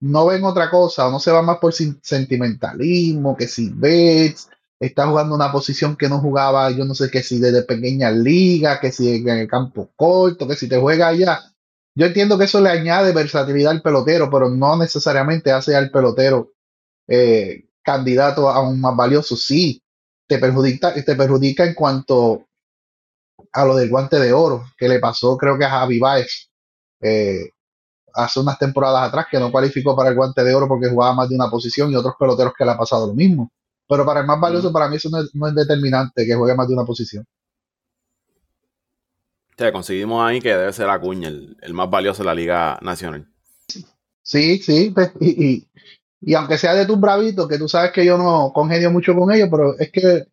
no 0.00 0.26
ven 0.26 0.44
otra 0.44 0.68
cosa 0.68 1.06
o 1.06 1.10
no 1.12 1.20
se 1.20 1.30
van 1.30 1.44
más 1.44 1.58
por 1.58 1.72
sentimentalismo, 1.72 3.36
que 3.36 3.46
si 3.46 3.70
ves 3.72 4.48
está 4.80 5.06
jugando 5.06 5.36
una 5.36 5.52
posición 5.52 5.96
que 5.96 6.08
no 6.08 6.18
jugaba, 6.18 6.68
yo 6.72 6.84
no 6.84 6.94
sé 6.94 7.08
qué 7.08 7.22
si 7.22 7.38
desde 7.38 7.62
pequeña 7.62 8.10
liga, 8.10 8.80
que 8.80 8.90
si 8.90 9.14
en 9.14 9.28
el 9.28 9.46
campo 9.46 9.90
corto, 9.94 10.48
que 10.48 10.56
si 10.56 10.68
te 10.68 10.78
juega 10.78 11.06
allá. 11.06 11.40
Yo 11.94 12.06
entiendo 12.06 12.36
que 12.36 12.44
eso 12.44 12.60
le 12.60 12.70
añade 12.70 13.12
versatilidad 13.12 13.70
al 13.70 13.82
pelotero, 13.82 14.28
pero 14.28 14.50
no 14.50 14.76
necesariamente 14.76 15.52
hace 15.52 15.76
al 15.76 15.90
pelotero 15.92 16.52
eh, 17.06 17.66
candidato 17.82 18.48
a 18.48 18.60
un 18.60 18.80
más 18.80 18.96
valioso. 18.96 19.36
Sí, 19.36 19.80
te 20.26 20.38
perjudica, 20.38 20.92
te 20.94 21.14
perjudica 21.14 21.64
en 21.64 21.74
cuanto 21.74 22.48
a 23.52 23.64
lo 23.64 23.76
del 23.76 23.90
guante 23.90 24.18
de 24.18 24.32
oro, 24.32 24.64
que 24.76 24.88
le 24.88 24.98
pasó 24.98 25.36
creo 25.36 25.58
que 25.58 25.64
a 25.64 25.70
Javi 25.70 25.98
Baez 25.98 26.50
eh, 27.00 27.50
hace 28.14 28.40
unas 28.40 28.58
temporadas 28.58 29.08
atrás, 29.08 29.26
que 29.30 29.38
no 29.38 29.50
cualificó 29.50 29.96
para 29.96 30.10
el 30.10 30.16
guante 30.16 30.44
de 30.44 30.54
oro 30.54 30.68
porque 30.68 30.88
jugaba 30.88 31.14
más 31.14 31.28
de 31.28 31.34
una 31.34 31.50
posición 31.50 31.90
y 31.90 31.96
otros 31.96 32.14
peloteros 32.18 32.52
que 32.56 32.64
le 32.64 32.72
ha 32.72 32.78
pasado 32.78 33.06
lo 33.06 33.14
mismo. 33.14 33.50
Pero 33.88 34.04
para 34.06 34.20
el 34.20 34.26
más 34.26 34.40
valioso, 34.40 34.70
mm. 34.70 34.72
para 34.72 34.88
mí 34.88 34.96
eso 34.96 35.10
no 35.10 35.48
es, 35.48 35.54
determinante 35.54 36.26
que 36.26 36.34
juegue 36.34 36.54
más 36.54 36.68
de 36.68 36.74
una 36.74 36.84
posición. 36.84 37.26
O 39.58 39.72
conseguimos 39.72 40.24
ahí 40.24 40.40
que 40.40 40.56
debe 40.56 40.72
ser 40.72 40.88
Acuña, 40.88 41.28
el, 41.28 41.56
el 41.60 41.74
más 41.74 41.88
valioso 41.88 42.22
de 42.22 42.26
la 42.26 42.34
Liga 42.34 42.78
Nacional. 42.82 43.28
Sí, 44.22 44.58
sí, 44.58 44.92
pues, 44.94 45.12
y, 45.20 46.34
aunque 46.34 46.58
sea 46.58 46.74
de 46.74 46.86
tus 46.86 46.98
bravitos, 46.98 47.48
que 47.48 47.58
tú 47.58 47.68
sabes 47.68 47.92
que 47.92 48.04
yo 48.04 48.16
no 48.16 48.52
congenio 48.52 48.90
mucho 48.90 49.14
con 49.14 49.32
ellos, 49.32 49.48
pero 49.50 49.78
es 49.78 49.90
que 49.90 50.26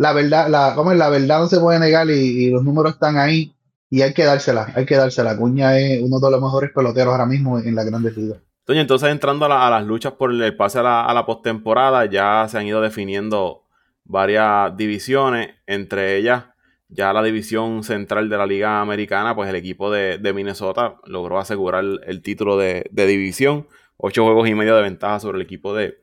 la 0.00 0.12
verdad, 0.12 0.48
la, 0.48 0.74
como 0.74 0.92
la 0.94 1.08
verdad 1.10 1.40
no 1.40 1.46
se 1.46 1.60
puede 1.60 1.78
negar 1.78 2.08
y, 2.10 2.50
los 2.50 2.64
números 2.64 2.94
están 2.94 3.18
ahí 3.18 3.54
y 3.88 4.02
hay 4.02 4.14
que 4.14 4.24
dársela, 4.24 4.72
hay 4.74 4.86
que 4.86 4.96
dársela. 4.96 5.32
Acuña 5.32 5.78
es 5.78 6.02
uno 6.02 6.18
de 6.20 6.30
los 6.30 6.40
mejores 6.40 6.70
peloteros 6.74 7.12
ahora 7.12 7.26
mismo 7.26 7.58
en 7.58 7.74
la 7.74 7.84
Grandes 7.84 8.16
Ligas 8.16 8.38
entonces 8.78 9.10
entrando 9.10 9.46
a, 9.46 9.70
las 9.70 9.84
luchas 9.84 10.12
por 10.12 10.30
el 10.30 10.56
pase 10.56 10.78
a 10.78 10.82
la, 10.82 11.24
postemporada, 11.26 12.06
ya 12.06 12.46
se 12.48 12.58
han 12.58 12.66
ido 12.66 12.80
definiendo 12.80 13.64
varias 14.04 14.76
divisiones, 14.76 15.50
entre 15.66 16.16
ellas 16.16 16.44
ya 16.88 17.12
la 17.12 17.22
división 17.22 17.84
central 17.84 18.28
de 18.28 18.36
la 18.36 18.46
Liga 18.46 18.80
Americana, 18.80 19.34
pues 19.36 19.48
el 19.48 19.54
equipo 19.54 19.90
de, 19.90 20.18
Minnesota 20.34 20.96
logró 21.04 21.38
asegurar 21.38 21.84
el, 21.84 22.22
título 22.22 22.56
de, 22.56 22.84
división, 22.92 23.68
ocho 23.96 24.24
juegos 24.24 24.48
y 24.48 24.54
medio 24.54 24.74
de 24.74 24.82
ventaja 24.82 25.20
sobre 25.20 25.36
el 25.36 25.42
equipo 25.42 25.72
de, 25.74 26.02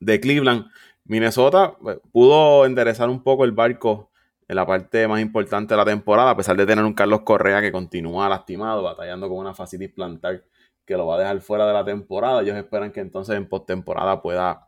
de 0.00 0.20
Cleveland. 0.20 0.66
Minnesota 1.08 1.74
pues, 1.80 1.98
pudo 2.12 2.64
enderezar 2.64 3.08
un 3.08 3.22
poco 3.22 3.44
el 3.44 3.52
barco 3.52 4.10
en 4.46 4.56
la 4.56 4.66
parte 4.66 5.08
más 5.08 5.20
importante 5.20 5.74
de 5.74 5.78
la 5.78 5.84
temporada, 5.84 6.30
a 6.30 6.36
pesar 6.36 6.56
de 6.56 6.64
tener 6.64 6.84
un 6.84 6.94
Carlos 6.94 7.20
Correa 7.22 7.60
que 7.60 7.72
continúa 7.72 8.28
lastimado, 8.28 8.82
batallando 8.82 9.28
con 9.28 9.38
una 9.38 9.54
facitis 9.54 9.90
plantar 9.90 10.44
que 10.86 10.96
lo 10.96 11.06
va 11.06 11.16
a 11.16 11.18
dejar 11.18 11.40
fuera 11.40 11.66
de 11.66 11.74
la 11.74 11.84
temporada. 11.84 12.40
Ellos 12.40 12.56
esperan 12.56 12.90
que 12.92 13.00
entonces 13.00 13.36
en 13.36 13.46
postemporada 13.46 14.22
pueda, 14.22 14.66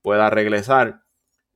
pueda 0.00 0.30
regresar. 0.30 1.02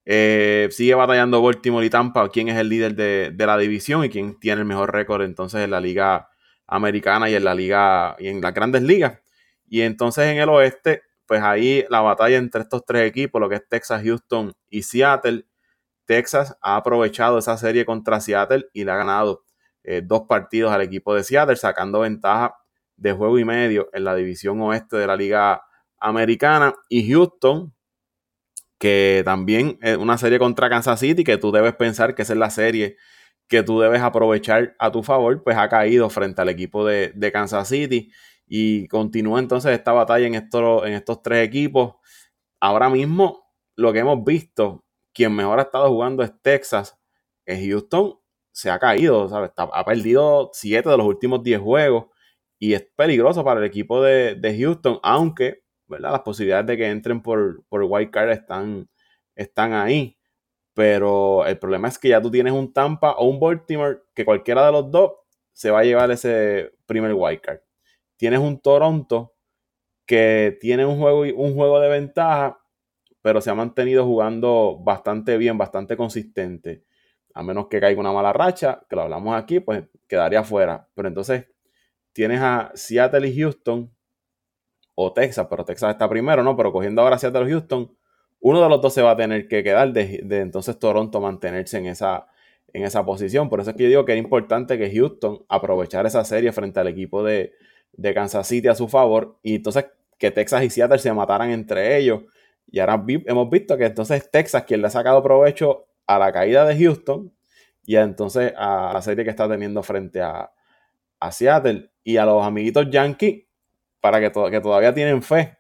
Eh, 0.05 0.69
sigue 0.71 0.95
batallando 0.95 1.41
Baltimore 1.41 1.87
y 1.87 1.91
Tampa, 1.91 2.29
quién 2.29 2.49
es 2.49 2.59
el 2.59 2.69
líder 2.69 2.95
de, 2.95 3.47
la 3.47 3.57
división 3.57 4.05
y 4.05 4.11
quién 4.11 4.39
tiene 4.39 4.61
el 4.61 4.67
mejor 4.67 4.93
récord 4.93 5.23
entonces 5.23 5.63
en 5.63 5.71
la 5.71 5.81
liga 5.81 6.29
americana 6.67 7.31
y 7.31 7.35
en 7.37 7.45
la 7.45 7.55
liga 7.55 8.17
y 8.19 8.29
en 8.29 8.41
las 8.41 8.53
grandes 8.53 8.83
ligas. 8.83 9.21
Y 9.67 9.81
entonces 9.81 10.27
en 10.27 10.39
el 10.39 10.49
oeste, 10.51 11.03
pues 11.33 11.43
ahí 11.43 11.87
la 11.89 12.03
batalla 12.03 12.37
entre 12.37 12.61
estos 12.61 12.85
tres 12.85 13.09
equipos, 13.09 13.41
lo 13.41 13.49
que 13.49 13.55
es 13.55 13.67
Texas, 13.67 14.03
Houston 14.05 14.53
y 14.69 14.83
Seattle. 14.83 15.47
Texas 16.05 16.59
ha 16.61 16.77
aprovechado 16.77 17.39
esa 17.39 17.57
serie 17.57 17.87
contra 17.87 18.21
Seattle 18.21 18.67
y 18.75 18.85
le 18.85 18.93
ha 18.93 18.97
ganado 18.97 19.43
eh, 19.83 20.03
dos 20.05 20.25
partidos 20.29 20.75
al 20.75 20.83
equipo 20.83 21.15
de 21.15 21.25
Seattle, 21.25 21.57
sacando 21.57 22.01
ventaja 22.01 22.55
de 22.97 23.13
juego 23.15 23.39
y 23.39 23.47
medio 23.47 23.89
en 23.95 24.05
la 24.05 24.15
división 24.15 24.61
oeste 24.61 24.99
de 24.99 25.07
la 25.07 25.17
Liga 25.17 25.63
Americana. 25.99 26.75
Y 26.91 27.11
Houston, 27.11 27.73
que 28.77 29.23
también 29.25 29.79
es 29.81 29.97
una 29.97 30.19
serie 30.19 30.39
contra 30.39 30.69
Kansas 30.69 31.01
City, 31.01 31.25
que 31.25 31.39
tú 31.39 31.51
debes 31.51 31.75
pensar 31.77 32.15
que 32.15 32.21
esa 32.21 32.35
es 32.35 32.39
la 32.39 32.51
serie 32.51 32.99
que 33.49 33.63
tú 33.63 33.81
debes 33.81 34.03
aprovechar 34.03 34.77
a 34.79 34.93
tu 34.93 35.03
favor, 35.03 35.43
pues 35.43 35.57
ha 35.57 35.71
caído 35.71 36.11
frente 36.11 36.43
al 36.43 36.51
equipo 36.51 36.85
de, 36.85 37.31
Kansas 37.33 37.69
City. 37.69 38.13
Y 38.55 38.87
continúa 38.89 39.39
entonces 39.39 39.73
esta 39.73 39.93
batalla 39.93 40.27
en 40.27 40.35
estos, 40.35 40.85
en 40.85 40.93
estos 40.93 41.23
tres 41.23 41.49
equipos. 41.49 41.95
Ahora 42.61 42.91
mismo, 42.91 43.47
lo 43.77 43.95
que 43.95 44.01
hemos 44.01 44.23
visto, 44.23 44.85
quien 45.15 45.35
mejor 45.35 45.59
ha 45.59 45.63
estado 45.63 45.89
jugando 45.89 46.23
es 46.23 46.33
Texas. 46.43 46.99
Houston 47.47 48.19
se 48.51 48.69
ha 48.71 48.79
caído, 48.79 49.27
¿sabes? 49.31 49.53
ha 49.57 49.85
perdido 49.87 50.51
7 50.53 50.87
de 50.87 50.97
los 50.99 51.07
últimos 51.07 51.43
10 51.43 51.61
juegos 51.63 52.05
y 52.59 52.75
es 52.75 52.87
peligroso 52.95 53.43
para 53.43 53.59
el 53.61 53.65
equipo 53.65 54.03
de, 54.03 54.59
Houston, 54.61 55.01
aunque 55.03 55.63
¿verdad? 55.87 56.13
las 56.13 56.21
posibilidades 56.21 56.67
de 56.67 56.77
que 56.77 56.91
entren 56.91 57.23
por, 57.23 57.65
por 57.71 57.83
wild 57.85 58.11
card 58.11 58.33
están, 58.33 58.87
están 59.35 59.73
ahí. 59.73 60.19
Pero 60.75 61.47
el 61.47 61.59
problema 61.59 61.89
es 61.89 61.99
que 61.99 62.11
ya 62.11 62.21
tú 62.21 62.31
tienes 62.31 62.53
un 62.53 62.71
Tampa 62.71 63.13
o 63.13 63.31
un 63.31 63.41
Baltimore 63.41 64.03
que 64.15 64.27
cualquiera 64.27 64.67
de 64.67 64.73
los 64.73 64.91
dos 64.91 65.13
se 65.55 65.71
va 65.71 65.81
a 65.81 65.85
llevar 65.85 66.11
ese 66.11 66.75
primer 66.85 67.15
wildcard. 67.15 67.61
Tienes 68.23 68.39
un 68.39 68.61
Toronto 68.61 69.35
que 70.07 70.57
tiene 70.61 70.87
un 70.87 70.97
juego, 70.97 71.23
un 71.23 71.57
juego 71.57 71.81
de 71.81 71.89
ventaja, 71.89 72.63
pero 73.21 73.41
se 73.41 73.51
ha 73.51 73.55
mantenido 73.57 74.05
jugando 74.05 74.79
bastante 74.79 75.37
bien, 75.37 75.59
bastante 75.59 75.97
consistente. 75.97 76.85
A 77.35 77.43
menos 77.43 77.67
que 77.67 77.81
caiga 77.81 77.99
una 77.99 78.13
mala 78.13 78.33
racha, 78.33 78.87
que 78.89 78.95
lo 78.95 79.03
hablamos 79.03 79.35
aquí, 79.35 79.59
pues 79.59 79.83
quedaría 80.07 80.45
fuera. 80.45 80.89
Pero 80.95 81.09
entonces 81.09 81.49
tienes 82.13 82.41
a 82.41 82.71
Seattle 82.77 83.27
y 83.27 83.41
Houston, 83.41 83.93
o 84.95 85.13
Texas, 85.13 85.49
pero 85.51 85.65
Texas 85.65 85.91
está 85.91 86.09
primero, 86.09 86.45
¿no? 86.45 86.57
Pero 86.57 86.71
cogiendo 86.71 87.03
ahora 87.03 87.19
Seattle 87.19 87.49
y 87.49 87.51
Houston, 87.51 87.93
uno 88.39 88.63
de 88.63 88.69
los 88.69 88.81
dos 88.81 88.95
se 88.95 89.03
va 89.03 89.11
a 89.11 89.17
tener 89.17 89.49
que 89.49 89.65
quedar 89.65 89.93
de, 89.93 90.25
entonces 90.31 90.79
Toronto 90.79 91.21
mantenerse 91.21 91.79
en 91.79 91.87
esa, 91.87 92.29
en 92.73 92.85
esa 92.85 93.05
posición. 93.05 93.49
Por 93.49 93.59
eso 93.59 93.71
es 93.71 93.77
que 93.77 93.83
yo 93.83 93.89
digo 93.89 94.05
que 94.05 94.13
era 94.13 94.21
importante 94.21 94.79
que 94.79 94.97
Houston 94.97 95.45
aprovechara 95.49 96.07
esa 96.07 96.25
serie 96.25 96.53
frente 96.53 96.79
al 96.79 96.87
equipo 96.87 97.25
de, 97.25 97.55
Kansas 98.15 98.47
City 98.47 98.69
a 98.69 98.75
su 98.75 98.89
favor 98.89 99.39
y 99.43 99.57
entonces 99.57 99.87
que 100.19 100.31
Texas 100.31 100.63
y 100.63 100.71
Seattle 100.71 100.99
se 100.99 101.13
mataran 101.13 101.51
entre 101.51 101.97
ellos. 101.97 102.23
Y 102.71 102.79
ahora 102.79 103.05
hemos 103.27 103.51
visto 103.51 103.77
que 103.77 103.87
entonces 103.87 104.31
Texas, 104.31 104.65
quien 104.65 104.81
le 104.81 104.87
ha 104.87 104.91
sacado 104.91 105.23
provecho 105.23 105.87
a 106.07 106.19
la 106.19 106.33
caída 106.33 106.65
de 106.65 106.79
Houston 106.79 107.33
y 107.85 107.97
entonces 107.97 108.53
a 108.57 108.93
la 108.95 109.03
serie 109.03 109.25
que 109.25 109.31
está 109.31 109.49
teniendo 109.49 109.83
frente 109.83 110.23
a, 110.23 110.53
a 111.19 111.33
Seattle 111.33 111.91
y 112.05 112.17
a 112.17 112.25
los 112.25 112.45
amiguitos 112.45 112.89
Yankees, 112.91 113.45
para 114.01 114.21
que, 114.21 114.31
que 114.31 114.61
todavía 114.61 114.95
tienen 114.95 115.23
fe. 115.23 115.59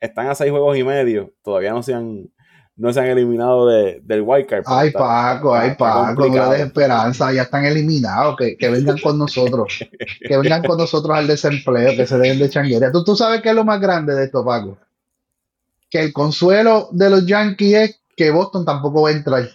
Están 0.00 0.28
a 0.28 0.34
seis 0.34 0.50
juegos 0.50 0.76
y 0.76 0.84
medio, 0.84 1.32
todavía 1.42 1.72
no 1.72 1.82
se 1.82 1.94
han, 1.94 2.30
no 2.76 2.92
se 2.92 3.00
han 3.00 3.06
eliminado 3.06 3.68
de, 3.68 4.00
del 4.02 4.22
wildcard. 4.22 4.64
Ay, 4.66 4.90
Paco, 4.90 5.54
ay, 5.54 5.74
Paco, 5.78 6.26
no 6.26 6.50
de 6.50 6.62
esperanza, 6.62 7.32
ya 7.32 7.42
están 7.42 7.64
eliminados, 7.64 8.36
que, 8.36 8.56
que, 8.56 8.70
vengan 8.70 8.98
con 8.98 9.18
nosotros, 9.18 9.78
que 10.20 10.36
vengan 10.36 10.62
con 10.62 10.78
nosotros 10.78 11.16
al 11.16 11.26
desempleo, 11.26 11.94
que 11.96 12.06
se 12.06 12.18
den 12.18 12.38
de 12.38 12.48
changuería. 12.48 12.90
¿Tú, 12.90 13.04
tú 13.04 13.14
sabes 13.14 13.42
qué 13.42 13.50
es 13.50 13.54
lo 13.54 13.64
más 13.64 13.80
grande 13.80 14.14
de 14.14 14.24
esto, 14.24 14.44
Paco? 14.44 14.78
Que 15.90 16.00
el 16.00 16.12
consuelo 16.12 16.88
de 16.92 17.10
los 17.10 17.26
Yankees 17.26 17.74
es 17.74 18.00
que 18.16 18.30
Boston 18.30 18.64
tampoco 18.64 19.02
va 19.02 19.10
a 19.10 19.12
entrar. 19.12 19.48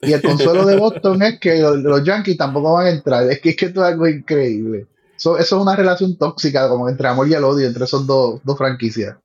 Y 0.00 0.12
el 0.12 0.22
consuelo 0.22 0.64
de 0.64 0.76
Boston 0.76 1.22
es 1.22 1.38
que 1.40 1.60
los, 1.60 2.04
Yankees 2.04 2.36
tampoco 2.36 2.74
van 2.74 2.86
a 2.86 2.90
entrar. 2.90 3.30
Es 3.30 3.40
que 3.40 3.50
es 3.50 3.56
que 3.56 3.66
esto 3.66 3.84
es 3.84 3.92
algo 3.92 4.06
increíble. 4.08 4.86
Eso, 5.16 5.36
eso 5.36 5.56
es 5.56 5.62
una 5.62 5.74
relación 5.74 6.16
tóxica, 6.16 6.68
como 6.68 6.88
entre 6.88 7.08
amor 7.08 7.28
y 7.28 7.34
el 7.34 7.44
odio, 7.44 7.66
entre 7.66 7.84
esos 7.84 8.06
dos, 8.06 8.40
dos 8.44 8.56
franquicias 8.56 9.16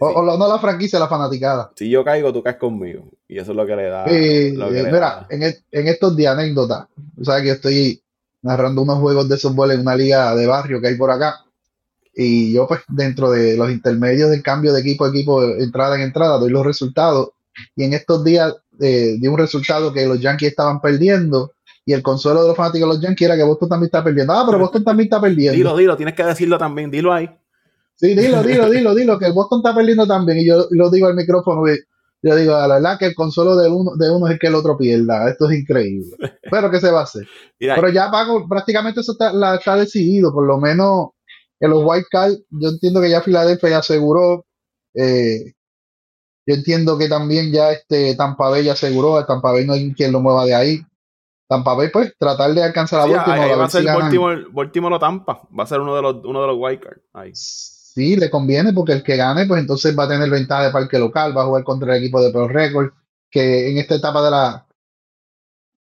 o, 0.00 0.22
no 0.22 0.48
la 0.48 0.58
franquicia, 0.58 0.98
la 0.98 1.08
fanaticada. 1.08 1.72
Si 1.76 1.90
yo 1.90 2.04
caigo, 2.04 2.32
tú 2.32 2.42
caes 2.42 2.56
conmigo. 2.56 3.10
Y 3.28 3.38
eso 3.38 3.50
es 3.50 3.56
lo 3.56 3.66
que 3.66 3.76
le 3.76 3.88
da. 3.88 4.04
mira, 4.06 5.26
En, 5.28 5.42
en, 5.42 5.88
estos 5.88 6.16
días, 6.16 6.36
anécdota. 6.36 6.88
O 7.20 7.24
sea 7.24 7.40
que 7.40 7.48
yo 7.48 7.54
estoy 7.54 8.00
narrando 8.42 8.82
unos 8.82 8.98
juegos 8.98 9.28
de 9.28 9.36
softball 9.36 9.72
en 9.72 9.80
una 9.80 9.96
liga 9.96 10.34
de 10.34 10.46
barrio 10.46 10.80
que 10.80 10.88
hay 10.88 10.96
por 10.96 11.10
acá. 11.10 11.40
Y 12.14 12.54
yo, 12.54 12.66
pues, 12.66 12.80
dentro 12.88 13.30
de 13.30 13.56
los 13.56 13.70
intermedios 13.70 14.30
del 14.30 14.42
cambio 14.42 14.72
de 14.72 14.80
equipo 14.80 15.04
a 15.04 15.08
equipo, 15.08 15.42
entrada 15.42 15.96
en 15.96 16.02
entrada, 16.02 16.38
doy 16.38 16.50
los 16.50 16.64
resultados. 16.64 17.30
Y 17.74 17.84
en 17.84 17.92
estos 17.92 18.22
días 18.24 18.54
eh, 18.80 19.16
di 19.18 19.26
un 19.26 19.38
resultado 19.38 19.92
que 19.92 20.06
los 20.06 20.20
Yankees 20.20 20.50
estaban 20.50 20.80
perdiendo. 20.80 21.52
Y 21.84 21.92
el 21.92 22.02
consuelo 22.02 22.42
de 22.42 22.48
los 22.48 22.56
fanáticos 22.56 22.88
de 22.88 22.94
los 22.94 23.02
Yankees 23.02 23.26
era 23.26 23.36
que 23.36 23.44
Boston 23.44 23.68
también 23.68 23.86
está 23.86 24.02
perdiendo. 24.02 24.32
Ah, 24.32 24.44
pero 24.46 24.58
Boston 24.58 24.84
también 24.84 25.06
está 25.06 25.20
perdiendo. 25.20 25.56
Dilo, 25.56 25.76
dilo, 25.76 25.96
tienes 25.96 26.14
que 26.14 26.24
decirlo 26.24 26.58
también, 26.58 26.90
dilo 26.90 27.12
ahí. 27.12 27.30
Sí, 27.96 28.14
dilo, 28.14 28.42
dilo, 28.42 28.68
dilo, 28.70 28.94
dilo, 28.94 29.18
que 29.18 29.26
el 29.26 29.32
Boston 29.32 29.60
está 29.60 29.74
perdiendo 29.74 30.06
también. 30.06 30.38
Y 30.38 30.46
yo 30.46 30.66
lo 30.70 30.90
digo 30.90 31.06
al 31.06 31.14
micrófono, 31.14 31.62
yo 32.22 32.36
digo, 32.36 32.52
la 32.52 32.66
verdad 32.66 32.98
que 32.98 33.06
el 33.06 33.14
consuelo 33.14 33.56
de 33.56 33.70
uno, 33.70 33.96
de 33.96 34.10
uno 34.10 34.28
es 34.28 34.38
que 34.38 34.48
el 34.48 34.54
otro 34.54 34.76
pierda. 34.76 35.30
Esto 35.30 35.48
es 35.48 35.60
increíble. 35.60 36.16
Pero 36.50 36.70
¿qué 36.70 36.80
se 36.80 36.90
va 36.90 37.00
a 37.00 37.04
hacer? 37.04 37.26
Pero 37.58 37.88
ya 37.88 38.10
Paco, 38.10 38.46
prácticamente 38.48 39.00
eso 39.00 39.12
está, 39.12 39.32
la, 39.32 39.56
está 39.56 39.76
decidido, 39.76 40.32
por 40.32 40.46
lo 40.46 40.58
menos 40.58 41.10
en 41.58 41.70
los 41.70 41.82
White 41.84 42.08
Card, 42.10 42.34
yo 42.50 42.68
entiendo 42.68 43.00
que 43.00 43.10
ya 43.10 43.22
Filadelfia 43.22 43.70
ya 43.70 43.78
aseguró. 43.78 44.44
Eh, 44.94 45.52
yo 46.46 46.54
entiendo 46.54 46.98
que 46.98 47.08
también 47.08 47.50
ya 47.50 47.72
este 47.72 48.14
Tampa 48.14 48.50
Bay 48.50 48.64
ya 48.64 48.72
aseguró, 48.72 49.16
a 49.16 49.26
Tampa 49.26 49.52
Bay 49.52 49.66
no 49.66 49.72
hay 49.72 49.92
quien 49.94 50.12
lo 50.12 50.20
mueva 50.20 50.44
de 50.44 50.54
ahí. 50.54 50.80
Tampa 51.48 51.74
Bay, 51.74 51.88
pues, 51.92 52.12
tratar 52.18 52.52
de 52.52 52.62
alcanzar 52.62 53.00
a 53.00 53.06
Baltimore. 53.06 53.54
va 53.54 53.64
a 53.64 53.70
ser 53.70 53.84
Baltimore, 54.52 54.96
o 54.96 54.98
Tampa. 54.98 55.42
Va 55.56 55.62
a 55.62 55.66
ser 55.66 55.80
uno 55.80 55.94
de 55.94 56.02
los, 56.02 56.16
uno 56.24 56.40
de 56.40 56.46
los 56.48 56.56
wild 56.58 56.80
Ahí 57.12 57.32
sí, 57.96 58.14
le 58.16 58.28
conviene 58.30 58.74
porque 58.74 58.92
el 58.92 59.02
que 59.02 59.16
gane, 59.16 59.46
pues 59.46 59.58
entonces 59.58 59.98
va 59.98 60.04
a 60.04 60.08
tener 60.08 60.28
ventaja 60.28 60.64
de 60.64 60.70
parque 60.70 60.98
local, 60.98 61.34
va 61.36 61.42
a 61.42 61.46
jugar 61.46 61.64
contra 61.64 61.96
el 61.96 62.02
equipo 62.02 62.20
de 62.20 62.30
Pro 62.30 62.46
Record, 62.46 62.92
que 63.30 63.70
en 63.70 63.78
esta 63.78 63.94
etapa 63.94 64.22
de 64.22 64.30
la 64.30 64.66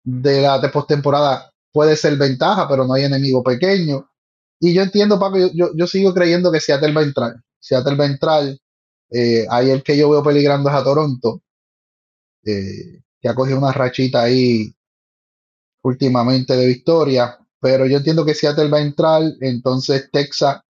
de 0.05 0.43
la 0.43 0.61
postemporada 0.71 1.51
puede 1.73 1.97
ser 1.97 2.17
ventaja, 2.17 2.69
pero 2.69 2.87
no 2.87 2.95
hay 2.95 3.05
enemigo 3.05 3.43
pequeño. 3.43 4.09
Y 4.61 4.73
yo 4.75 4.83
entiendo, 4.83 5.19
Paco, 5.19 5.39
yo, 5.53 5.71
yo, 5.75 5.87
sigo 5.89 6.15
creyendo 6.15 6.53
que 6.53 6.61
Seattle 6.61 6.93
va 6.93 7.01
a 7.01 7.05
entrar. 7.05 7.35
Seattle 7.59 7.97
va 7.97 8.05
a 8.05 8.09
entrar. 8.09 8.45
Eh, 9.11 9.47
ahí 9.51 9.71
el 9.71 9.83
que 9.83 9.97
yo 9.97 10.09
veo 10.11 10.23
peligrando 10.23 10.71
es 10.71 10.77
a 10.77 10.85
Toronto, 10.85 11.43
eh, 12.45 13.03
que 13.21 13.29
ha 13.29 13.35
cogido 13.35 13.59
una 13.59 13.73
rachita 13.73 14.23
ahí 14.23 14.73
últimamente 15.83 16.57
de 16.57 16.67
victoria. 16.67 17.39
Pero 17.61 17.87
yo 17.87 17.97
entiendo 17.97 18.25
que 18.25 18.35
Seattle 18.35 18.69
va 18.69 18.79
a 18.79 18.83
entrar, 18.83 19.23
entonces 19.41 20.09
Texas 20.13 20.64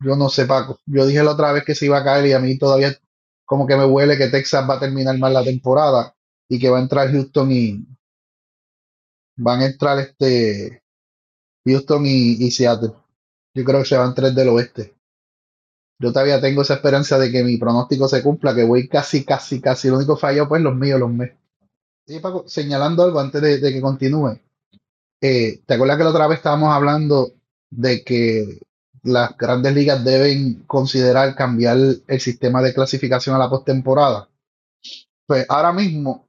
yo 0.00 0.16
no 0.16 0.28
sé, 0.28 0.46
Paco. 0.46 0.80
Yo 0.86 1.06
dije 1.06 1.22
la 1.22 1.32
otra 1.32 1.52
vez 1.52 1.64
que 1.64 1.74
se 1.74 1.86
iba 1.86 1.98
a 1.98 2.04
caer 2.04 2.26
y 2.26 2.32
a 2.32 2.38
mí 2.38 2.56
todavía 2.56 2.96
como 3.44 3.66
que 3.66 3.76
me 3.76 3.84
huele 3.84 4.16
que 4.16 4.28
Texas 4.28 4.68
va 4.68 4.74
a 4.74 4.80
terminar 4.80 5.18
mal 5.18 5.32
la 5.32 5.42
temporada 5.42 6.14
y 6.48 6.58
que 6.58 6.68
va 6.68 6.78
a 6.78 6.82
entrar 6.82 7.10
Houston 7.10 7.50
y 7.50 7.86
van 9.36 9.60
a 9.60 9.66
entrar 9.66 9.98
este 9.98 10.82
Houston 11.64 12.04
y, 12.06 12.50
Seattle. 12.50 12.92
Yo 13.54 13.64
creo 13.64 13.80
que 13.80 13.88
se 13.88 13.96
van 13.96 14.14
tres 14.14 14.34
del 14.34 14.48
oeste. 14.48 14.94
Yo 16.00 16.12
todavía 16.12 16.40
tengo 16.40 16.62
esa 16.62 16.74
esperanza 16.74 17.18
de 17.18 17.32
que 17.32 17.42
mi 17.42 17.56
pronóstico 17.56 18.06
se 18.06 18.22
cumpla, 18.22 18.54
que 18.54 18.64
voy 18.64 18.86
casi, 18.86 19.24
casi, 19.24 19.60
casi. 19.60 19.88
Lo 19.88 19.96
único 19.96 20.16
fallo, 20.16 20.48
pues 20.48 20.62
los 20.62 20.76
míos, 20.76 21.00
los 21.00 21.10
míos. 21.10 21.32
Sí, 22.06 22.20
Paco, 22.20 22.44
señalando 22.46 23.02
algo 23.02 23.18
antes 23.18 23.42
de, 23.42 23.60
que 23.60 23.80
continúe. 23.80 24.38
Eh, 25.20 25.60
¿Te 25.66 25.74
acuerdas 25.74 25.98
que 25.98 26.04
la 26.04 26.10
otra 26.10 26.28
vez 26.28 26.38
estábamos 26.38 26.72
hablando 26.72 27.32
de 27.70 28.04
que 28.04 28.60
las 29.02 29.36
grandes 29.36 29.74
ligas 29.74 30.04
deben 30.04 30.62
considerar 30.66 31.34
cambiar 31.34 31.76
el 32.06 32.20
sistema 32.20 32.62
de 32.62 32.74
clasificación 32.74 33.34
a 33.36 33.38
la 33.38 33.50
postemporada. 33.50 34.28
Pues 35.26 35.46
ahora 35.48 35.72
mismo 35.72 36.28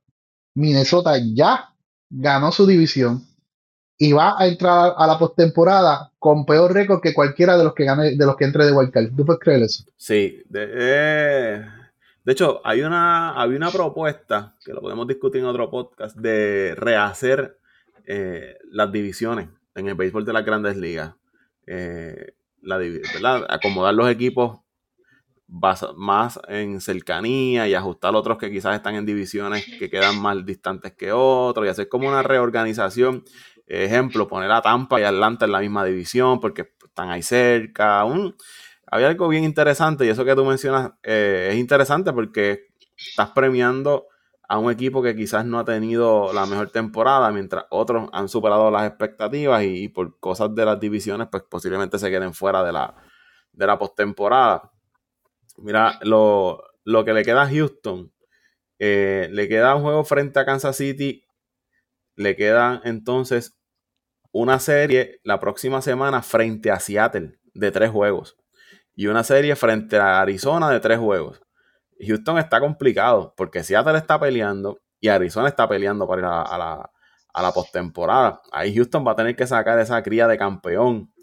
Minnesota 0.55 1.13
ya 1.33 1.73
ganó 2.09 2.51
su 2.51 2.65
división 2.65 3.25
y 3.97 4.13
va 4.13 4.41
a 4.41 4.47
entrar 4.47 4.93
a 4.97 5.07
la 5.07 5.19
postemporada 5.19 6.11
con 6.17 6.45
peor 6.45 6.73
récord 6.73 7.01
que 7.01 7.13
cualquiera 7.13 7.57
de 7.57 7.63
los 7.65 7.73
que 7.73 7.83
gane, 7.83 8.15
de 8.15 8.25
los 8.25 8.35
que 8.37 8.45
entre 8.45 8.65
de 8.65 8.71
Wildcard. 8.71 9.15
¿Tú 9.15 9.25
puedes 9.25 9.41
creer 9.41 9.63
eso? 9.63 9.83
Sí. 9.97 10.41
De, 10.49 10.69
eh, 10.71 11.65
de 12.23 12.31
hecho, 12.31 12.61
hay 12.63 12.81
una, 12.81 13.31
había 13.33 13.57
una 13.57 13.71
propuesta 13.71 14.55
que 14.63 14.73
lo 14.73 14.81
podemos 14.81 15.07
discutir 15.07 15.41
en 15.41 15.47
otro 15.47 15.69
podcast 15.69 16.15
de 16.15 16.75
rehacer 16.77 17.57
eh, 18.05 18.57
las 18.71 18.91
divisiones 18.91 19.49
en 19.75 19.87
el 19.87 19.95
béisbol 19.95 20.25
de 20.25 20.33
las 20.33 20.45
grandes 20.45 20.77
ligas. 20.77 21.13
Eh, 21.67 22.33
la, 22.61 23.45
acomodar 23.49 23.93
los 23.93 24.09
equipos 24.09 24.59
más 25.47 26.39
en 26.47 26.79
cercanía 26.79 27.67
y 27.67 27.73
ajustar 27.73 28.15
otros 28.15 28.37
que 28.37 28.51
quizás 28.51 28.75
están 28.75 28.95
en 28.95 29.05
divisiones 29.05 29.65
que 29.79 29.89
quedan 29.89 30.21
más 30.21 30.45
distantes 30.45 30.93
que 30.93 31.11
otros 31.11 31.65
y 31.65 31.69
hacer 31.69 31.89
como 31.89 32.07
una 32.07 32.21
reorganización. 32.21 33.23
Ejemplo, 33.65 34.27
poner 34.27 34.51
a 34.51 34.61
Tampa 34.61 34.99
y 34.99 35.03
Atlanta 35.03 35.45
en 35.45 35.51
la 35.51 35.59
misma 35.59 35.85
división 35.85 36.39
porque 36.39 36.73
están 36.83 37.09
ahí 37.09 37.23
cerca. 37.23 38.03
Un, 38.05 38.35
había 38.87 39.07
algo 39.07 39.27
bien 39.27 39.43
interesante 39.43 40.05
y 40.05 40.09
eso 40.09 40.25
que 40.25 40.35
tú 40.35 40.45
mencionas 40.45 40.91
eh, 41.03 41.49
es 41.51 41.57
interesante 41.57 42.11
porque 42.13 42.67
estás 42.95 43.31
premiando 43.31 44.07
a 44.49 44.57
un 44.57 44.71
equipo 44.71 45.03
que 45.03 45.15
quizás 45.15 45.45
no 45.45 45.59
ha 45.59 45.63
tenido 45.63 46.33
la 46.33 46.47
mejor 46.47 46.71
temporada, 46.71 47.31
mientras 47.31 47.65
otros 47.69 48.09
han 48.11 48.27
superado 48.27 48.71
las 48.71 48.87
expectativas 48.87 49.63
y, 49.63 49.89
por 49.89 50.19
cosas 50.19 50.55
de 50.55 50.65
las 50.65 50.79
divisiones, 50.79 51.27
pues 51.31 51.43
posiblemente 51.43 51.99
se 51.99 52.09
queden 52.09 52.33
fuera 52.33 52.63
de 52.63 52.71
la, 52.71 52.95
de 53.53 53.67
la 53.67 53.77
postemporada. 53.77 54.71
Mira, 55.57 55.99
lo, 56.01 56.63
que 57.05 57.13
le 57.13 57.23
queda 57.23 57.43
a 57.43 57.49
Houston, 57.49 58.11
eh, 58.79 59.29
le 59.31 59.47
queda 59.47 59.75
un 59.75 59.83
juego 59.83 60.03
frente 60.03 60.39
a 60.39 60.45
Kansas 60.45 60.75
City, 60.75 61.23
le 62.15 62.35
queda 62.35 62.81
entonces 62.83 63.55
una 64.31 64.59
serie 64.59 65.21
la 65.23 65.39
próxima 65.39 65.83
semana 65.83 66.23
frente 66.23 66.71
a 66.71 66.79
Seattle 66.79 67.39
de 67.53 67.71
tres 67.71 67.91
juegos 67.91 68.35
y 68.95 69.07
una 69.07 69.23
serie 69.23 69.55
frente 69.55 69.97
a 69.97 70.19
Arizona 70.21 70.71
de 70.71 70.79
tres 70.79 70.97
juegos. 70.97 71.39
Houston 71.99 72.37
está 72.37 72.59
complicado 72.59 73.33
porque 73.35 73.63
Seattle 73.63 73.97
está 73.97 74.19
peleando 74.19 74.79
y 74.99 75.09
Arizona 75.09 75.47
está 75.47 75.67
peleando 75.67 76.07
para 76.07 76.21
ir 76.21 76.25
a, 76.25 76.89
la 77.41 77.51
postemporada. 77.51 78.41
Ahí 78.51 78.75
Houston 78.75 79.05
va 79.05 79.13
a 79.13 79.15
tener 79.15 79.35
que 79.35 79.47
sacar 79.47 79.79
esa 79.79 80.01
cría 80.03 80.27
de 80.27 80.37
campeón 80.37 81.13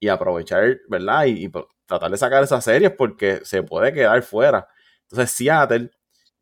y 0.00 0.08
aprovechar, 0.08 0.78
¿verdad? 0.88 1.26
Y, 1.26 1.50
tratar 1.86 2.10
de 2.10 2.18
sacar 2.18 2.42
esas 2.42 2.62
series 2.64 2.92
porque 2.92 3.40
se 3.44 3.62
puede 3.62 3.92
quedar 3.94 4.22
fuera. 4.22 4.68
Entonces, 5.02 5.30
Seattle 5.30 5.90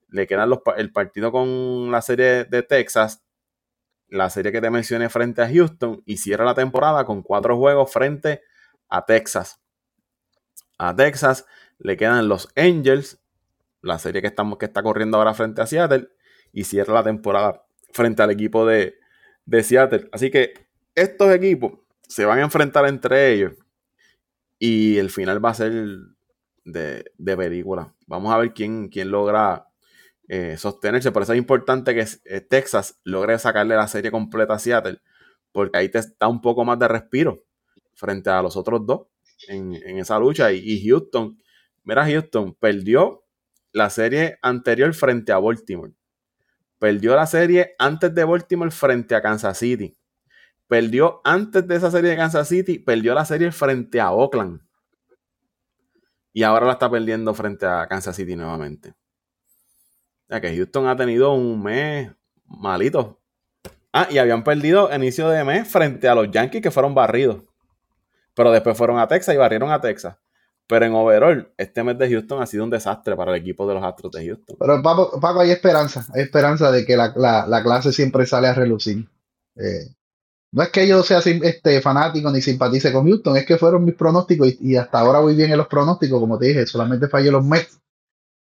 le 0.09 0.27
quedan 0.27 0.51
el 0.77 0.93
partido 0.93 1.31
con 1.31 1.91
la 1.93 2.03
serie 2.03 2.45
de 2.45 2.63
Texas, 2.65 3.25
la 4.09 4.29
serie 4.29 4.51
que 4.51 4.61
te 4.61 4.71
mencioné 4.71 5.09
frente 5.09 5.43
a 5.43 5.49
Houston 5.49 6.03
y 6.05 6.17
cierra 6.17 6.45
la 6.45 6.55
temporada 6.55 7.05
con 7.05 7.23
cuatro 7.23 7.57
juegos 7.57 7.93
frente 7.93 8.43
a 8.89 9.05
Texas. 9.05 9.61
A 10.79 10.95
Texas 10.95 11.47
le 11.79 11.97
quedan 11.97 12.29
los 12.29 12.49
Angels, 12.57 13.21
la 13.83 13.99
serie 13.99 14.21
que, 14.21 14.29
estamos, 14.29 14.59
que 14.59 14.67
está 14.67 14.83
corriendo 14.83 15.19
ahora 15.19 15.35
frente 15.35 15.63
a 15.63 15.67
Seattle 15.67 16.09
y 16.53 16.65
cierra 16.65 16.95
la 16.95 17.05
temporada 17.05 17.65
frente 17.93 18.23
al 18.23 18.31
equipo 18.31 18.67
de, 18.67 18.97
de 19.45 19.63
Seattle. 19.63 20.09
Así 20.13 20.31
que 20.31 20.69
estos 20.95 21.33
equipos 21.33 21.73
se 22.09 22.25
van 22.25 22.39
a 22.39 22.43
enfrentar 22.43 22.87
entre 22.87 23.33
ellos 23.33 23.53
y 24.59 24.97
el 24.99 25.11
final 25.11 25.45
va 25.45 25.51
a 25.51 25.55
ser 25.55 25.73
de, 26.65 27.05
de 27.17 27.37
película. 27.37 27.95
Vamos 28.07 28.33
a 28.33 28.39
ver 28.39 28.53
quién, 28.53 28.89
quién 28.89 29.11
logra 29.11 29.67
eh, 30.29 30.57
sostenerse. 30.57 31.13
Por 31.13 31.23
eso 31.23 31.33
es 31.33 31.39
importante 31.39 31.95
que 31.95 32.07
eh, 32.25 32.41
Texas 32.41 33.01
logre 33.05 33.39
sacarle 33.39 33.77
la 33.77 33.89
serie 33.89 34.11
completa 34.11 34.55
a 34.55 34.59
Seattle, 34.59 35.01
porque 35.53 35.79
ahí 35.79 35.89
te 35.89 36.01
da 36.19 36.29
un 36.29 36.41
poco 36.41 36.65
más 36.65 36.79
de 36.79 36.89
respiro 36.89 37.45
frente 37.95 38.31
a 38.31 38.43
los 38.43 38.57
otros 38.57 38.85
dos 38.85 39.07
en, 39.49 39.75
esa 39.99 40.19
lucha. 40.19 40.53
Y, 40.53 40.59
y, 40.65 40.89
Houston, 40.89 41.39
mira, 41.85 42.05
Houston 42.07 42.55
perdió 42.55 43.26
la 43.77 43.91
serie 43.91 44.39
anterior 44.41 44.95
frente 44.95 45.33
a 45.33 45.39
Baltimore. 45.39 45.93
Perdió 46.79 47.15
la 47.15 47.27
serie 47.27 47.75
antes 47.79 48.15
de 48.15 48.25
Baltimore 48.25 48.71
frente 48.71 49.15
a 49.15 49.21
Kansas 49.21 49.59
City. 49.59 49.95
Perdió 50.67 51.21
antes 51.25 51.69
de 51.69 51.77
esa 51.77 51.91
serie 51.91 52.13
de 52.13 52.17
Kansas 52.17 52.49
City, 52.49 52.79
perdió 52.79 53.13
la 53.13 53.27
serie 53.27 53.53
frente 53.53 54.01
a 54.01 54.13
Oakland. 54.13 54.63
Y 56.33 56.43
ahora 56.43 56.65
la 56.65 56.73
está 56.73 56.91
perdiendo 56.91 57.35
frente 57.35 57.67
a 57.67 57.87
Kansas 57.87 58.17
City 58.17 58.35
nuevamente. 58.35 58.95
Ya 60.31 60.41
que 60.41 60.57
Houston 60.57 60.87
ha 60.87 60.97
tenido 60.97 61.35
un 61.35 61.63
mes 61.63 62.11
malito. 62.47 63.21
Ah, 63.93 64.09
y 64.11 64.17
habían 64.17 64.43
perdido 64.43 64.95
inicio 64.95 65.29
de 65.29 65.45
mes 65.45 65.69
frente 65.69 66.09
a 66.09 66.15
los 66.15 66.31
Yankees 66.31 66.63
que 66.63 66.71
fueron 66.71 66.95
barridos. 66.95 67.43
Pero 68.33 68.51
después 68.53 68.75
fueron 68.75 68.99
a 68.99 69.07
Texas 69.07 69.35
y 69.35 69.39
barrieron 69.39 69.71
a 69.71 69.83
Texas. 69.83 70.17
Pero 70.69 70.85
en 70.85 70.95
overall, 70.95 71.53
este 71.57 71.85
mes 71.85 71.97
de 71.99 72.11
Houston 72.11 72.43
ha 72.43 72.47
sido 72.47 72.65
un 72.65 72.71
desastre 72.71 73.15
para 73.15 73.33
el 73.33 73.41
equipo 73.41 73.69
de 73.69 73.75
los 73.75 73.85
Astros 73.85 74.13
de 74.13 74.27
Houston. 74.27 74.57
Pero 74.59 74.83
Paco, 74.83 75.21
Paco 75.21 75.41
hay 75.41 75.51
esperanza. 75.51 76.07
Hay 76.13 76.23
esperanza 76.23 76.73
de 76.73 76.85
que 76.85 76.97
la, 76.97 77.63
clase 77.63 77.93
siempre 77.93 78.27
sale 78.27 78.49
a 78.49 78.55
relucir. 78.55 79.09
Eh, 79.55 79.95
no 80.53 80.63
es 80.63 80.71
que 80.71 80.89
yo 80.89 81.03
sea 81.03 81.19
este, 81.19 81.81
fanático 81.81 82.31
ni 82.31 82.41
simpatice 82.41 82.93
con 82.93 83.07
Houston, 83.07 83.37
es 83.37 83.47
que 83.47 83.59
fueron 83.59 83.85
mis 83.85 83.95
pronósticos 83.95 84.49
y, 84.49 84.73
y, 84.73 84.77
hasta 84.77 85.01
ahora 85.01 85.21
voy 85.21 85.37
bien 85.37 85.53
en 85.53 85.59
los 85.59 85.69
pronósticos, 85.69 86.19
como 86.19 86.39
te 86.39 86.47
dije, 86.47 86.67
solamente 86.67 87.09
fallé 87.09 87.31
los 87.31 87.45
Mets. 87.45 87.79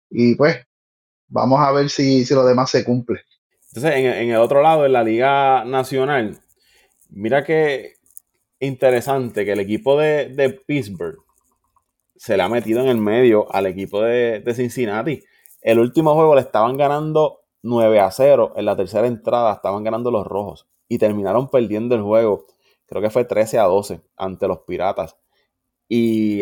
Y 0.09 0.35
pues, 0.35 0.57
Vamos 1.29 1.59
a 1.59 1.71
ver 1.71 1.89
si, 1.89 2.25
si 2.25 2.33
lo 2.33 2.45
demás 2.45 2.69
se 2.69 2.83
cumple. 2.83 3.21
Entonces, 3.67 3.93
en, 3.95 4.29
el 4.29 4.37
otro 4.37 4.61
lado, 4.61 4.85
en 4.85 4.93
la 4.93 5.03
Liga 5.03 5.65
Nacional, 5.65 6.39
mira 7.09 7.43
qué 7.43 7.95
interesante 8.59 9.43
que 9.43 9.51
el 9.51 9.59
equipo 9.59 9.99
de, 9.99 10.61
Pittsburgh 10.65 11.19
se 12.17 12.35
le 12.35 12.43
ha 12.43 12.49
metido 12.49 12.81
en 12.81 12.87
el 12.87 12.97
medio 12.97 13.51
al 13.53 13.67
equipo 13.67 14.01
de, 14.01 14.43
Cincinnati. 14.53 15.23
El 15.61 15.79
último 15.79 16.13
juego 16.13 16.35
le 16.35 16.41
estaban 16.41 16.77
ganando 16.77 17.41
9 17.63 17.99
a 17.99 18.11
0. 18.11 18.53
En 18.55 18.65
la 18.65 18.75
tercera 18.75 19.07
entrada 19.07 19.53
estaban 19.53 19.83
ganando 19.83 20.11
los 20.11 20.25
rojos. 20.25 20.67
Y 20.87 20.97
terminaron 20.97 21.49
perdiendo 21.49 21.95
el 21.95 22.01
juego. 22.01 22.45
Creo 22.85 23.01
que 23.01 23.09
fue 23.09 23.25
13 23.25 23.59
a 23.59 23.63
12 23.63 24.01
ante 24.15 24.47
los 24.47 24.59
Piratas. 24.59 25.17
Y 25.87 26.41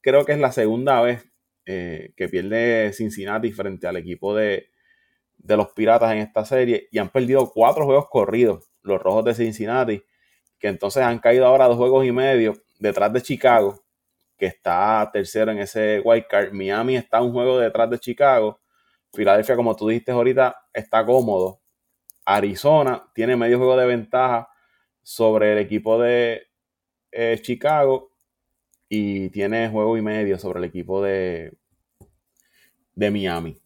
creo 0.00 0.24
que 0.24 0.32
es 0.32 0.38
la 0.38 0.52
segunda 0.52 1.00
vez 1.00 1.30
eh, 1.66 2.12
que 2.16 2.28
pierde 2.28 2.92
Cincinnati 2.92 3.52
frente 3.52 3.86
al 3.86 3.96
equipo 3.96 4.34
de, 4.34 4.70
los 5.38 5.68
Piratas 5.72 6.12
en 6.12 6.18
esta 6.18 6.44
serie 6.44 6.88
y 6.90 6.98
han 6.98 7.10
perdido 7.10 7.50
cuatro 7.52 7.84
juegos 7.84 8.08
corridos, 8.08 8.70
los 8.82 9.00
Rojos 9.00 9.24
de 9.24 9.34
Cincinnati, 9.34 10.02
que 10.58 10.68
entonces 10.68 11.02
han 11.02 11.18
caído 11.18 11.46
ahora 11.46 11.66
dos 11.66 11.76
juegos 11.76 12.04
y 12.06 12.12
medio 12.12 12.54
detrás 12.78 13.12
de 13.12 13.22
Chicago, 13.22 13.82
que 14.40 14.46
está 14.46 15.08
tercero 15.12 15.52
en 15.52 15.58
ese 15.58 16.00
wild 16.02 16.24
card. 16.26 16.52
Miami 16.52 16.96
está 16.96 17.20
un 17.20 17.32
juego 17.32 17.58
detrás 17.58 17.90
de 17.90 17.98
Chicago. 17.98 18.58
Filadelfia, 19.12 19.54
como 19.54 19.76
tú 19.76 19.88
dijiste 19.88 20.12
ahorita, 20.12 20.56
está 20.72 21.04
cómodo. 21.04 21.60
Arizona 22.24 23.04
tiene 23.14 23.36
medio 23.36 23.58
juego 23.58 23.76
de 23.76 23.86
ventaja 23.86 24.48
sobre 25.02 25.52
el 25.52 25.58
equipo 25.58 26.00
de 26.00 26.48
eh, 27.12 27.38
Chicago 27.42 28.12
y 28.88 29.28
tiene 29.28 29.68
juego 29.68 29.96
y 29.98 30.02
medio 30.02 30.38
sobre 30.38 30.60
el 30.60 30.64
equipo 30.64 31.02
de, 31.02 31.52
de 32.94 33.10
Miami. 33.10 33.60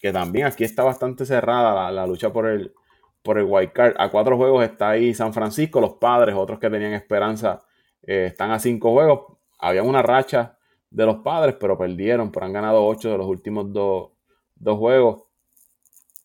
Que 0.00 0.12
también 0.12 0.46
aquí 0.46 0.64
está 0.64 0.82
bastante 0.82 1.24
cerrada 1.24 1.90
la, 1.90 2.06
lucha 2.06 2.30
por 2.30 2.46
el, 2.46 2.74
por 3.22 3.38
el 3.38 3.44
wild 3.44 3.72
card. 3.72 3.94
A 3.98 4.10
cuatro 4.10 4.36
juegos 4.36 4.64
está 4.64 4.90
ahí 4.90 5.14
San 5.14 5.32
Francisco, 5.32 5.80
los 5.80 5.94
padres, 5.94 6.34
otros 6.34 6.58
que 6.58 6.68
tenían 6.68 6.92
esperanza, 6.92 7.62
eh, 8.02 8.26
están 8.26 8.50
a 8.50 8.58
cinco 8.58 8.92
juegos. 8.92 9.39
Había 9.60 9.82
una 9.82 10.02
racha 10.02 10.58
de 10.90 11.06
los 11.06 11.16
padres, 11.18 11.56
pero 11.58 11.78
perdieron, 11.78 12.32
pero 12.32 12.46
han 12.46 12.52
ganado 12.52 12.84
ocho 12.84 13.10
de 13.10 13.18
los 13.18 13.26
últimos 13.26 13.72
dos, 13.72 14.10
juegos. 14.58 15.24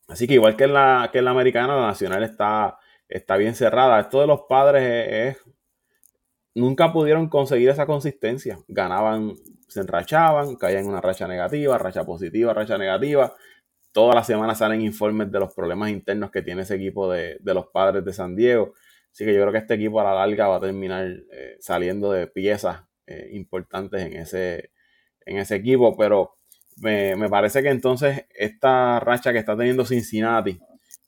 Así 0.08 0.26
que 0.26 0.34
igual 0.34 0.56
que 0.56 0.64
en 0.64 0.74
la, 0.74 1.10
que 1.12 1.22
la 1.22 1.30
americana, 1.30 1.76
la 1.76 1.86
nacional 1.88 2.22
está, 2.22 2.78
está 3.08 3.36
bien 3.36 3.54
cerrada. 3.54 4.00
Esto 4.00 4.20
de 4.20 4.26
los 4.26 4.42
padres 4.48 5.36
es, 5.36 5.44
nunca 6.54 6.92
pudieron 6.92 7.28
conseguir 7.28 7.68
esa 7.68 7.86
consistencia. 7.86 8.58
Ganaban 8.68 9.34
se 9.68 9.80
enrachaban, 9.80 10.56
caían 10.56 10.84
en 10.84 10.90
una 10.90 11.00
racha 11.00 11.28
negativa, 11.28 11.76
racha 11.78 12.04
positiva, 12.04 12.54
racha 12.54 12.78
negativa. 12.78 13.34
Todas 13.92 14.14
las 14.14 14.26
semanas 14.26 14.58
salen 14.58 14.80
informes 14.80 15.30
de 15.30 15.40
los 15.40 15.54
problemas 15.54 15.90
internos 15.90 16.30
que 16.30 16.42
tiene 16.42 16.62
ese 16.62 16.76
equipo 16.76 17.10
de, 17.10 17.38
los 17.42 17.66
padres 17.68 18.04
de 18.04 18.12
San 18.12 18.36
Diego. 18.36 18.74
Así 19.12 19.24
que 19.24 19.34
yo 19.34 19.40
creo 19.40 19.52
que 19.52 19.58
este 19.58 19.74
equipo 19.74 20.00
a 20.00 20.04
la 20.04 20.14
larga 20.14 20.48
va 20.48 20.56
a 20.56 20.60
terminar 20.60 21.06
eh, 21.30 21.56
saliendo 21.60 22.12
de 22.12 22.26
piezas 22.26 22.85
eh, 23.06 23.28
importantes 23.32 24.02
en 24.02 24.14
ese, 24.14 24.70
en 25.24 25.38
ese 25.38 25.56
equipo. 25.56 25.96
Pero 25.96 26.36
me, 26.78 27.16
me, 27.16 27.28
parece 27.28 27.62
que 27.62 27.70
entonces 27.70 28.26
esta 28.34 29.00
racha 29.00 29.32
que 29.32 29.38
está 29.38 29.56
teniendo 29.56 29.84
Cincinnati 29.84 30.58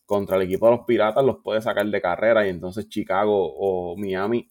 contra 0.06 0.36
el 0.36 0.42
equipo 0.42 0.66
de 0.66 0.76
los 0.76 0.86
Piratas 0.86 1.24
los 1.24 1.38
puede 1.42 1.60
sacar 1.60 1.86
de 1.86 2.00
carrera 2.00 2.46
y 2.46 2.50
entonces 2.50 2.88
Chicago 2.88 3.52
o 3.54 3.96
Miami 3.96 4.50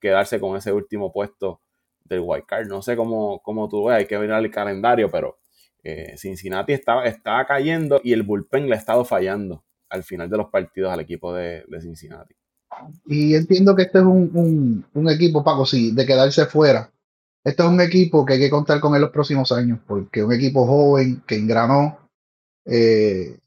quedarse 0.00 0.40
con 0.40 0.56
ese 0.56 0.72
último 0.72 1.12
puesto 1.12 1.62
del 2.04 2.20
wild 2.20 2.44
card. 2.46 2.66
No 2.66 2.82
sé 2.82 2.96
cómo, 2.96 3.40
cómo 3.42 3.68
tú 3.68 3.84
ves, 3.84 3.98
hay 3.98 4.06
que 4.06 4.18
mirar 4.18 4.44
el 4.44 4.50
calendario, 4.50 5.10
pero 5.10 5.38
eh, 5.82 6.16
Cincinnati 6.16 6.72
estaba, 6.72 7.04
estaba 7.06 7.44
cayendo 7.46 8.00
y 8.02 8.12
el 8.12 8.22
bullpen 8.24 8.68
le 8.68 8.74
ha 8.74 8.78
estado 8.78 9.04
fallando 9.04 9.64
al 9.88 10.02
final 10.02 10.28
de 10.28 10.36
los 10.36 10.48
partidos 10.50 10.92
al 10.92 11.00
equipo 11.00 11.32
de, 11.32 11.64
Cincinnati. 11.80 12.34
Y 13.06 13.34
entiendo 13.34 13.74
que 13.74 13.82
este 13.82 13.98
es 13.98 14.04
un, 14.04 14.84
equipo, 15.08 15.42
Paco, 15.42 15.64
sí, 15.66 15.92
de 15.92 16.06
quedarse 16.06 16.46
fuera. 16.46 16.90
Este 17.44 17.62
es 17.62 17.68
un 17.68 17.80
equipo 17.80 18.24
que 18.24 18.34
hay 18.34 18.40
que 18.40 18.50
contar 18.50 18.80
con 18.80 18.94
en 18.94 19.00
los 19.00 19.10
próximos 19.10 19.52
años, 19.52 19.78
porque 19.86 20.22
un 20.22 20.32
equipo 20.32 20.66
joven 20.66 21.22
que 21.26 21.36
engranó 21.36 21.98
eh, 22.64 23.38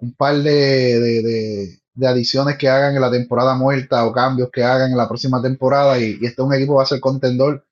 un 0.00 0.14
par 0.14 0.36
de, 0.36 1.80
de 2.00 2.06
adiciones 2.06 2.56
que 2.56 2.68
hagan 2.68 2.94
en 2.94 3.00
la 3.00 3.10
temporada 3.10 3.54
muerta 3.54 4.06
o 4.06 4.12
cambios 4.12 4.50
que 4.50 4.64
hagan 4.64 4.90
en 4.90 4.96
la 4.96 5.08
próxima 5.08 5.42
temporada 5.42 5.98
y, 5.98 6.14
este 6.14 6.26
es 6.28 6.38
un 6.38 6.54
equipo 6.54 6.74
va 6.76 6.84
a 6.84 6.86
ser 6.86 7.00
contendor 7.00 7.64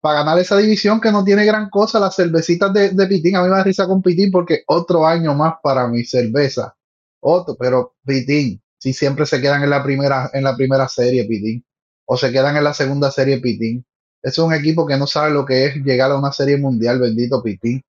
para 0.00 0.20
ganar 0.20 0.38
esa 0.38 0.56
división 0.56 1.00
que 1.00 1.10
no 1.10 1.24
tiene 1.24 1.44
gran 1.44 1.68
cosa, 1.68 1.98
las 1.98 2.14
cervecitas 2.14 2.72
de, 2.72 2.90
de 2.90 3.06
Pitín, 3.06 3.36
a 3.36 3.42
mí 3.42 3.48
me 3.48 3.56
da 3.56 3.64
risa 3.64 3.86
con 3.86 4.02
Pitín 4.02 4.30
porque 4.30 4.62
otro 4.66 5.06
año 5.06 5.34
más 5.34 5.54
para 5.62 5.88
mi 5.88 6.04
cerveza, 6.04 6.76
otro, 7.20 7.56
pero 7.58 7.96
Pitín, 8.04 8.62
si 8.86 8.92
siempre 8.92 9.26
se 9.26 9.40
quedan 9.40 9.64
en 9.64 9.70
la 9.70 9.82
primera, 9.82 10.30
en 10.32 10.44
la 10.44 10.54
primera 10.54 10.88
serie 10.88 11.24
Pitín, 11.24 11.64
o 12.04 12.16
se 12.16 12.30
quedan 12.30 12.56
en 12.56 12.62
la 12.62 12.72
segunda 12.72 13.10
serie 13.10 13.40
Pitín, 13.40 13.84
es 14.22 14.38
un 14.38 14.54
equipo 14.54 14.86
que 14.86 14.96
no 14.96 15.08
sabe 15.08 15.32
lo 15.32 15.44
que 15.44 15.64
es 15.64 15.74
llegar 15.78 16.12
a 16.12 16.16
una 16.16 16.30
serie 16.30 16.56
mundial, 16.56 17.00
bendito 17.00 17.42
Pitín. 17.42 17.82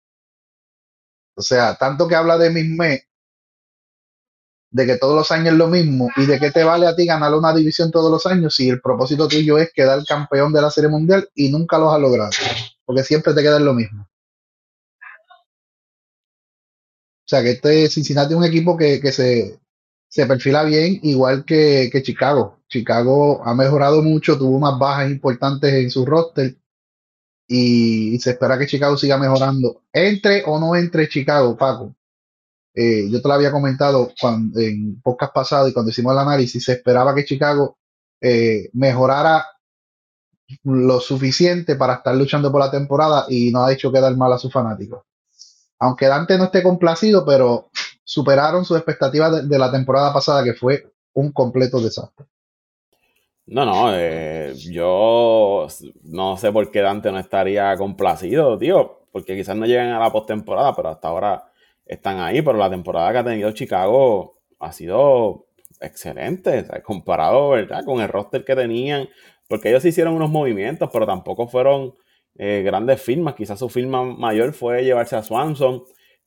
O 1.37 1.43
sea, 1.43 1.75
tanto 1.75 2.07
que 2.07 2.15
habla 2.15 2.39
de 2.39 2.51
Misme, 2.51 3.09
de 4.71 4.87
que 4.87 4.97
todos 4.97 5.17
los 5.17 5.33
años 5.33 5.49
es 5.49 5.59
lo 5.59 5.67
mismo 5.67 6.11
y 6.17 6.27
de 6.27 6.39
qué 6.39 6.53
te 6.53 6.63
vale 6.63 6.87
a 6.87 6.95
ti 6.95 7.07
ganar 7.07 7.35
una 7.35 7.53
división 7.53 7.91
todos 7.91 8.09
los 8.09 8.25
años 8.27 8.55
si 8.55 8.69
el 8.69 8.81
propósito 8.81 9.27
tuyo 9.27 9.59
es 9.59 9.73
quedar 9.73 10.05
campeón 10.05 10.53
de 10.53 10.63
la 10.63 10.71
Serie 10.71 10.91
Mundial 10.91 11.29
y 11.35 11.51
nunca 11.51 11.77
lo 11.77 11.91
has 11.91 12.01
logrado, 12.01 12.31
porque 12.85 13.03
siempre 13.03 13.35
te 13.35 13.43
queda 13.43 13.59
lo 13.59 13.75
mismo. 13.75 14.03
O 17.25 17.27
sea 17.27 17.43
que 17.43 17.51
este 17.51 17.89
Cincinnati 17.89 18.33
es 18.33 18.39
un 18.39 18.45
equipo 18.45 18.77
que, 18.77 19.01
se, 19.11 19.59
perfila 20.15 20.65
bien, 20.65 21.01
igual 21.03 21.45
que, 21.45 21.91
Chicago. 22.03 22.61
Chicago 22.69 23.43
ha 23.45 23.55
mejorado 23.55 24.03
mucho, 24.03 24.39
tuvo 24.39 24.57
unas 24.57 24.79
bajas 24.79 25.11
importantes 25.11 25.73
en 25.75 25.91
su 25.91 26.07
roster 26.07 26.57
y, 27.49 28.15
y 28.15 28.19
se 28.21 28.31
espera 28.31 28.59
que 28.59 28.67
Chicago 28.67 28.97
siga 28.97 29.19
mejorando. 29.19 29.83
Entre 29.93 30.43
o 30.47 30.59
no 30.59 30.77
entre 30.77 31.09
Chicago, 31.09 31.57
Paco 31.57 31.95
eh, 32.75 33.09
yo 33.09 33.23
te 33.23 33.29
lo 33.29 33.35
había 33.35 33.53
comentado 33.53 34.13
cuando, 34.21 34.59
en 34.59 35.01
podcast 35.01 35.33
pasado 35.33 35.69
y 35.69 35.73
cuando 35.73 35.91
hicimos 35.91 36.13
el 36.13 36.19
análisis, 36.19 36.65
se 36.65 36.73
esperaba 36.73 37.15
que 37.15 37.25
Chicago 37.25 37.79
eh, 38.21 38.69
mejorara 38.73 39.47
lo 40.65 41.01
suficiente 41.01 41.77
para 41.77 41.95
estar 41.95 42.17
luchando 42.17 42.51
por 42.51 42.61
la 42.61 42.71
temporada 42.71 43.27
y 43.29 43.51
no 43.53 43.65
ha 43.65 43.73
hecho 43.73 43.93
quedar 43.93 44.17
mal 44.17 44.33
a 44.33 44.39
sus 44.39 44.53
fanáticos. 44.53 45.05
Aunque 45.79 46.07
Dante 46.07 46.37
no 46.37 46.45
esté 46.45 46.63
complacido, 46.63 47.25
pero 47.25 47.71
superaron 48.05 48.65
sus 48.65 48.77
expectativas 48.77 49.49
de, 49.49 49.59
la 49.59 49.73
temporada 49.73 50.13
pasada, 50.13 50.45
que 50.45 50.55
fue 50.55 50.93
un 51.15 51.33
completo 51.33 51.81
desastre. 51.81 52.27
No, 53.47 53.65
no, 53.65 53.95
eh, 53.95 54.55
yo 54.57 55.67
no 56.05 56.37
sé 56.37 56.53
por 56.53 56.71
qué 56.71 56.81
Dante 56.81 57.13
no 57.13 57.19
estaría 57.19 57.77
complacido, 57.77 58.57
tío, 58.57 59.07
porque 59.13 59.37
quizás 59.37 59.57
no 59.57 59.67
lleguen 59.67 59.91
a 59.91 59.99
la 59.99 60.11
postemporada, 60.11 60.75
pero 60.75 60.89
hasta 60.89 61.09
ahora 61.09 61.45
están 61.85 62.21
ahí, 62.21 62.41
pero 62.41 62.57
la 62.57 62.71
temporada 62.71 63.13
que 63.13 63.19
ha 63.19 63.25
tenido 63.25 63.53
Chicago 63.53 64.41
ha 64.61 64.73
sido 64.73 65.47
excelente, 65.81 66.65
comparado 66.83 67.51
¿verdad? 67.51 67.85
con 67.85 68.01
el 68.01 68.09
roster 68.09 68.45
que 68.45 68.57
tenían, 68.57 69.09
porque 69.49 69.69
ellos 69.69 69.85
hicieron 69.85 70.15
unos 70.15 70.31
movimientos, 70.31 70.89
pero 70.93 71.07
tampoco 71.07 71.47
fueron 71.47 71.95
eh, 72.37 72.63
grandes 72.65 73.03
firmas, 73.03 73.35
quizás 73.35 73.59
su 73.59 73.69
firma 73.69 74.05
mayor 74.05 74.53
fue 74.55 74.85
llevarse 74.85 75.17
a 75.17 75.23
Swanson, 75.23 75.85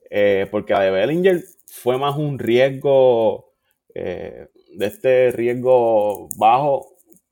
eh, 0.09 0.47
porque 0.51 0.73
a 0.73 0.79
de 0.79 0.91
Bellinger 0.91 1.43
fue 1.67 1.97
más 1.97 2.17
un 2.17 2.39
riesgo, 2.39 3.53
eh, 3.93 4.47
de 4.75 4.85
este 4.85 5.31
riesgo 5.31 6.29
bajo, 6.37 6.87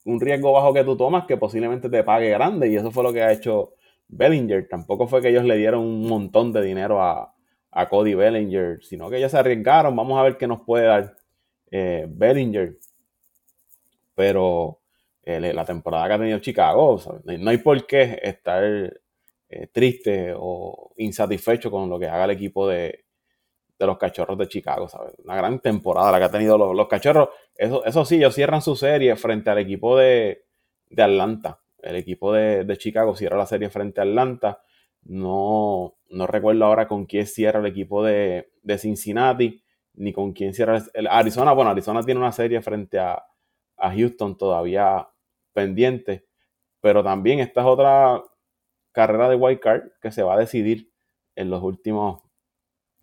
un 0.05 0.19
riesgo 0.19 0.51
bajo 0.51 0.73
que 0.73 0.83
tú 0.83 0.95
tomas 0.97 1.25
que 1.25 1.37
posiblemente 1.37 1.89
te 1.89 2.03
pague 2.03 2.29
grande, 2.29 2.69
y 2.69 2.75
eso 2.75 2.91
fue 2.91 3.03
lo 3.03 3.13
que 3.13 3.23
ha 3.23 3.31
hecho 3.31 3.73
Bellinger, 4.07 4.67
tampoco 4.67 5.07
fue 5.07 5.21
que 5.21 5.29
ellos 5.29 5.45
le 5.45 5.57
dieron 5.57 5.81
un 5.81 6.07
montón 6.07 6.51
de 6.53 6.61
dinero 6.61 7.01
a, 7.01 7.33
a 7.71 7.89
Cody 7.89 8.13
Bellinger, 8.13 8.83
sino 8.83 9.09
que 9.09 9.17
ellos 9.17 9.31
se 9.31 9.37
arriesgaron. 9.37 9.95
Vamos 9.95 10.19
a 10.19 10.23
ver 10.23 10.37
qué 10.37 10.47
nos 10.47 10.61
puede 10.61 10.85
dar 10.85 11.15
eh, 11.71 12.05
Bellinger. 12.07 12.77
Pero 14.13 14.79
eh, 15.23 15.53
la 15.53 15.65
temporada 15.65 16.07
que 16.07 16.13
ha 16.13 16.19
tenido 16.19 16.39
Chicago, 16.39 17.01
no 17.25 17.49
hay 17.49 17.57
por 17.57 17.85
qué 17.85 18.19
estar 18.21 18.93
triste 19.71 20.33
o 20.35 20.93
insatisfecho 20.97 21.71
con 21.71 21.89
lo 21.89 21.97
que 21.97 22.07
haga 22.07 22.25
el 22.25 22.31
equipo 22.31 22.67
de, 22.67 23.04
los 23.79 23.97
cachorros 23.97 24.38
de 24.38 24.47
Chicago. 24.47 24.88
Una 25.23 25.35
gran 25.35 25.59
temporada 25.59 26.11
la 26.11 26.19
que 26.19 26.23
ha 26.25 26.31
tenido 26.31 26.57
los, 26.57 26.88
cachorros. 26.88 27.29
Eso, 27.55 27.83
eso 27.85 28.05
sí, 28.05 28.15
ellos 28.15 28.33
cierran 28.33 28.61
su 28.61 28.75
serie 28.75 29.15
frente 29.15 29.49
al 29.49 29.57
equipo 29.57 29.97
de, 29.97 30.45
Atlanta. 30.97 31.59
El 31.79 31.97
equipo 31.97 32.33
de, 32.33 32.63
de 32.63 32.77
Chicago 32.77 33.15
cierra 33.15 33.38
la 33.38 33.45
serie 33.45 33.69
frente 33.69 33.99
a 34.01 34.03
Atlanta. 34.03 34.61
No, 35.03 35.95
no 36.09 36.27
recuerdo 36.27 36.65
ahora 36.65 36.88
con 36.88 37.05
quién 37.05 37.27
cierra 37.27 37.59
el 37.59 37.65
equipo 37.65 38.03
de, 38.03 38.49
Cincinnati, 38.77 39.61
ni 39.93 40.13
con 40.13 40.33
quién 40.33 40.53
cierra 40.53 40.81
el 40.93 41.07
Arizona. 41.07 41.51
Bueno, 41.53 41.71
Arizona 41.71 42.01
tiene 42.03 42.19
una 42.19 42.31
serie 42.31 42.61
frente 42.61 42.99
a, 42.99 43.23
Houston 43.77 44.38
todavía 44.38 45.07
pendiente, 45.53 46.25
pero 46.79 47.03
también 47.03 47.39
esta 47.39 47.61
es 47.61 47.67
otra 47.67 48.23
carrera 48.93 49.29
de 49.29 49.35
wild 49.35 49.59
card 49.59 49.83
que 50.01 50.11
se 50.11 50.23
va 50.23 50.35
a 50.35 50.39
decidir 50.39 50.91
en 51.35 51.49
los 51.49 51.61
últimos 51.61 52.23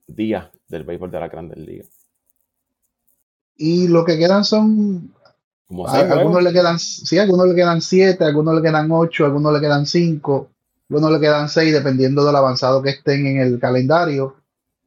días 0.07 0.51
del 0.73 0.85
béisbol 0.85 1.11
de 1.11 1.21
la 1.21 1.29
Grandes 1.29 1.59
Ligas. 1.59 1.89
Y 3.57 3.87
lo 3.89 4.05
que 4.05 4.19
quedan 4.19 4.45
son 4.45 5.15
algunos 5.87 6.43
le 6.43 6.53
quedan, 6.53 6.79
sí, 6.79 7.19
algunos 7.19 7.49
le 7.49 7.55
quedan 7.55 7.81
siete, 7.81 8.25
algunos 8.25 8.57
le 8.57 8.63
quedan 8.63 8.91
ocho, 8.91 9.25
algunos 9.25 9.53
le 9.55 9.61
quedan 9.61 9.87
cinco 9.87 10.49
no 11.01 11.11
le 11.11 11.21
quedan 11.21 11.49
seis 11.49 11.73
dependiendo 11.73 12.25
del 12.25 12.37
avanzado 12.37 12.83
que 12.83 12.91
estén 12.91 13.27
en 13.27 13.39
el 13.39 13.59
calendario. 13.59 14.37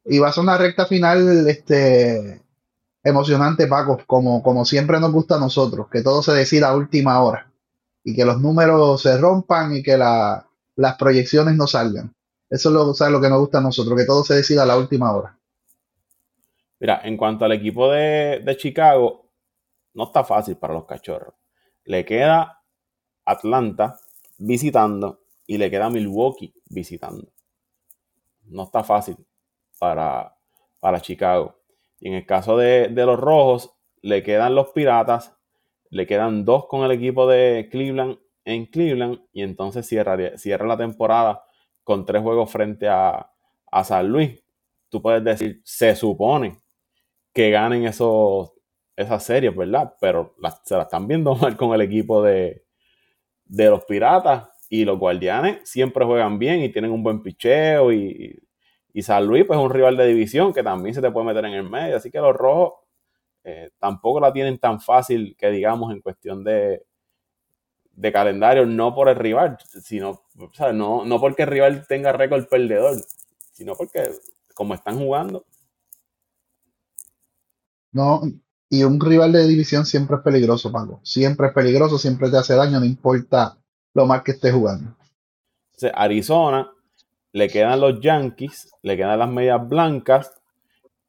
Y 0.04 0.18
va 0.18 0.28
a 0.28 0.32
ser 0.32 0.44
una 0.44 0.58
recta 0.58 0.86
final 0.86 1.48
este, 1.48 2.42
emocionante, 3.02 3.66
Paco, 3.66 3.98
como, 4.06 4.42
como 4.42 4.64
siempre 4.64 5.00
nos 5.00 5.12
gusta 5.12 5.36
a 5.36 5.40
nosotros, 5.40 5.88
que 5.90 6.02
todo 6.02 6.22
se 6.22 6.32
decida 6.32 6.68
a 6.68 6.76
última 6.76 7.20
hora 7.20 7.50
y 8.04 8.14
que 8.14 8.24
los 8.24 8.40
números 8.40 9.02
se 9.02 9.18
rompan 9.18 9.74
y 9.74 9.82
que 9.82 9.98
las 9.98 10.96
proyecciones 10.96 11.56
no 11.56 11.66
salgan. 11.66 12.14
Eso 12.48 12.68
es 12.68 13.00
lo, 13.00 13.10
lo 13.10 13.20
que 13.20 13.28
nos 13.28 13.40
gusta 13.40 13.58
a 13.58 13.62
nosotros, 13.62 13.98
que 13.98 14.06
todo 14.06 14.22
se 14.22 14.34
decida 14.34 14.62
a 14.62 14.66
la 14.66 14.76
última 14.76 15.12
hora. 15.12 15.36
Mira, 16.78 17.00
en 17.04 17.16
cuanto 17.16 17.44
al 17.44 17.52
equipo 17.52 17.90
de, 17.90 18.40
de 18.44 18.56
Chicago, 18.56 19.30
no 19.94 20.04
está 20.04 20.24
fácil 20.24 20.56
para 20.56 20.74
los 20.74 20.84
cachorros. 20.84 21.34
Le 21.84 22.04
queda 22.04 22.62
Atlanta 23.24 23.98
visitando 24.38 25.20
y 25.46 25.58
le 25.58 25.70
queda 25.70 25.90
Milwaukee 25.90 26.52
visitando. 26.68 27.28
No 28.44 28.64
está 28.64 28.84
fácil 28.84 29.16
para, 29.78 30.36
para 30.80 31.00
Chicago. 31.00 31.56
Y 32.00 32.08
en 32.08 32.14
el 32.14 32.26
caso 32.26 32.56
de, 32.56 32.88
los 32.90 33.18
rojos, 33.18 33.74
le 34.02 34.22
quedan 34.22 34.54
los 34.54 34.70
piratas, 34.70 35.36
le 35.90 36.06
quedan 36.06 36.44
dos 36.44 36.66
con 36.66 36.84
el 36.84 36.90
equipo 36.90 37.26
de 37.26 37.68
Cleveland 37.70 38.18
en 38.44 38.66
Cleveland 38.66 39.20
y 39.32 39.42
entonces 39.42 39.86
cierra, 39.86 40.36
cierra 40.36 40.66
la 40.66 40.76
temporada 40.76 41.42
con 41.82 42.04
tres 42.04 42.22
juegos 42.22 42.50
frente 42.50 42.88
a, 42.88 43.30
San 43.84 44.08
Luis. 44.08 44.42
Tú 44.88 45.02
puedes 45.02 45.22
decir, 45.22 45.60
se 45.64 45.94
supone 45.94 46.58
que 47.36 47.50
ganen 47.50 47.84
esos, 47.84 48.50
esas 48.96 49.22
series, 49.22 49.54
¿verdad? 49.54 49.92
Pero 50.00 50.34
se 50.64 50.74
la 50.74 50.84
están 50.84 51.06
viendo 51.06 51.34
mal 51.36 51.54
con 51.54 51.74
el 51.74 51.82
equipo 51.82 52.22
de, 52.22 52.64
de 53.44 53.68
los 53.68 53.84
piratas 53.84 54.48
y 54.70 54.86
los 54.86 54.98
guardianes 54.98 55.68
siempre 55.68 56.06
juegan 56.06 56.38
bien 56.38 56.62
y 56.62 56.70
tienen 56.70 56.92
un 56.92 57.02
buen 57.02 57.22
picheo. 57.22 57.92
Y, 57.92 58.42
San 59.02 59.26
Luis, 59.26 59.44
pues 59.44 59.58
es 59.58 59.62
un 59.62 59.70
rival 59.70 59.98
de 59.98 60.06
división 60.06 60.54
que 60.54 60.62
también 60.62 60.94
se 60.94 61.02
te 61.02 61.10
puede 61.10 61.26
meter 61.26 61.44
en 61.44 61.52
el 61.52 61.68
medio. 61.68 61.98
Así 61.98 62.10
que 62.10 62.18
los 62.18 62.34
rojos 62.34 62.72
eh, 63.44 63.68
tampoco 63.78 64.18
la 64.18 64.32
tienen 64.32 64.56
tan 64.56 64.80
fácil 64.80 65.36
que 65.38 65.50
digamos 65.50 65.92
en 65.92 66.00
cuestión 66.00 66.42
de, 66.42 66.86
de 67.92 68.12
calendario, 68.12 68.64
no 68.64 68.94
por 68.94 69.10
el 69.10 69.16
rival, 69.16 69.58
sino, 69.82 70.22
No, 70.72 71.04
no 71.04 71.20
porque 71.20 71.42
el 71.42 71.50
rival 71.50 71.86
tenga 71.86 72.12
récord 72.12 72.48
perdedor, 72.48 72.96
sino 73.52 73.74
porque 73.74 74.08
como 74.54 74.72
están 74.72 74.98
jugando. 74.98 75.44
No, 77.96 78.20
y 78.68 78.84
un 78.84 79.00
rival 79.00 79.32
de 79.32 79.46
división 79.46 79.86
siempre 79.86 80.18
es 80.18 80.22
peligroso, 80.22 80.70
Paco. 80.70 81.00
Siempre 81.02 81.46
es 81.46 81.54
peligroso, 81.54 81.96
siempre 81.96 82.28
te 82.28 82.36
hace 82.36 82.54
daño, 82.54 82.78
no 82.78 82.84
importa 82.84 83.56
lo 83.94 84.04
más 84.04 84.20
que 84.20 84.32
esté 84.32 84.52
jugando. 84.52 84.94
Arizona, 85.94 86.70
le 87.32 87.48
quedan 87.48 87.80
los 87.80 87.98
Yankees, 87.98 88.70
le 88.82 88.98
quedan 88.98 89.18
las 89.18 89.30
medias 89.30 89.66
blancas 89.66 90.30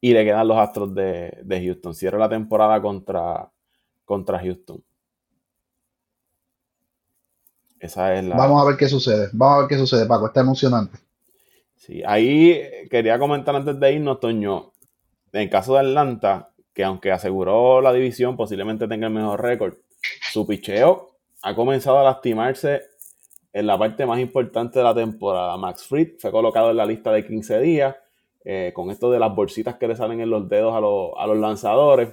y 0.00 0.14
le 0.14 0.24
quedan 0.24 0.48
los 0.48 0.56
Astros 0.56 0.94
de, 0.94 1.60
Houston. 1.62 1.94
Cierra 1.94 2.16
la 2.16 2.30
temporada 2.30 2.80
contra, 2.80 3.52
contra 4.06 4.38
Houston. 4.38 4.82
Esa 7.78 8.14
es 8.14 8.24
la. 8.24 8.34
Vamos 8.34 8.62
a 8.62 8.66
ver 8.66 8.78
qué 8.78 8.88
sucede. 8.88 9.28
Vamos 9.34 9.56
a 9.56 9.60
ver 9.60 9.68
qué 9.68 9.76
sucede, 9.76 10.06
Paco. 10.06 10.28
Está 10.28 10.40
emocionante. 10.40 10.98
Sí, 11.76 12.02
ahí 12.06 12.58
quería 12.90 13.18
comentar 13.18 13.54
antes 13.54 13.78
de 13.78 13.92
irnos, 13.92 14.20
Toño. 14.20 14.72
En 15.32 15.42
el 15.42 15.50
caso 15.50 15.74
de 15.74 15.80
Atlanta, 15.80 16.48
que 16.78 16.84
aunque 16.84 17.10
aseguró 17.10 17.80
la 17.80 17.92
división, 17.92 18.36
posiblemente 18.36 18.86
tenga 18.86 19.08
el 19.08 19.12
mejor 19.12 19.42
récord, 19.42 19.74
su 20.30 20.46
picheo 20.46 21.08
ha 21.42 21.52
comenzado 21.56 21.98
a 21.98 22.04
lastimarse 22.04 22.82
en 23.52 23.66
la 23.66 23.76
parte 23.76 24.06
más 24.06 24.20
importante 24.20 24.78
de 24.78 24.84
la 24.84 24.94
temporada. 24.94 25.56
Max 25.56 25.88
Fried 25.88 26.10
fue 26.20 26.30
colocado 26.30 26.70
en 26.70 26.76
la 26.76 26.86
lista 26.86 27.10
de 27.10 27.26
15 27.26 27.58
días, 27.58 27.96
eh, 28.44 28.70
con 28.72 28.92
esto 28.92 29.10
de 29.10 29.18
las 29.18 29.34
bolsitas 29.34 29.74
que 29.74 29.88
le 29.88 29.96
salen 29.96 30.20
en 30.20 30.30
los 30.30 30.48
dedos 30.48 30.72
a, 30.72 31.26
los 31.26 31.38
lanzadores. 31.38 32.10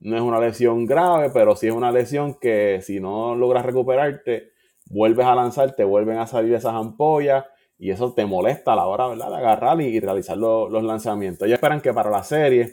No 0.00 0.16
es 0.16 0.22
una 0.22 0.40
lesión 0.40 0.84
grave, 0.84 1.30
pero 1.32 1.54
sí 1.54 1.68
es 1.68 1.72
una 1.72 1.92
lesión 1.92 2.34
que 2.40 2.80
si 2.82 2.98
no 2.98 3.36
logras 3.36 3.64
recuperarte, 3.64 4.50
vuelves 4.86 5.26
a 5.26 5.36
lanzar, 5.36 5.76
te 5.76 5.84
vuelven 5.84 6.18
a 6.18 6.26
salir 6.26 6.54
esas 6.54 6.74
ampollas 6.74 7.44
y 7.78 7.92
eso 7.92 8.12
te 8.14 8.26
molesta 8.26 8.72
a 8.72 8.76
la 8.76 8.86
hora 8.86 9.06
¿verdad? 9.06 9.30
de 9.30 9.36
agarrar 9.36 9.80
y, 9.80 10.00
realizar 10.00 10.36
los 10.36 10.82
lanzamientos. 10.82 11.46
Ellos 11.46 11.58
esperan 11.58 11.80
que 11.80 11.92
para 11.92 12.10
la 12.10 12.24
serie 12.24 12.72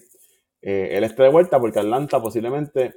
eh, 0.67 0.97
él 0.97 1.03
esté 1.03 1.21
de 1.21 1.29
vuelta 1.29 1.59
porque 1.59 1.77
Atlanta 1.77 2.19
posiblemente 2.19 2.95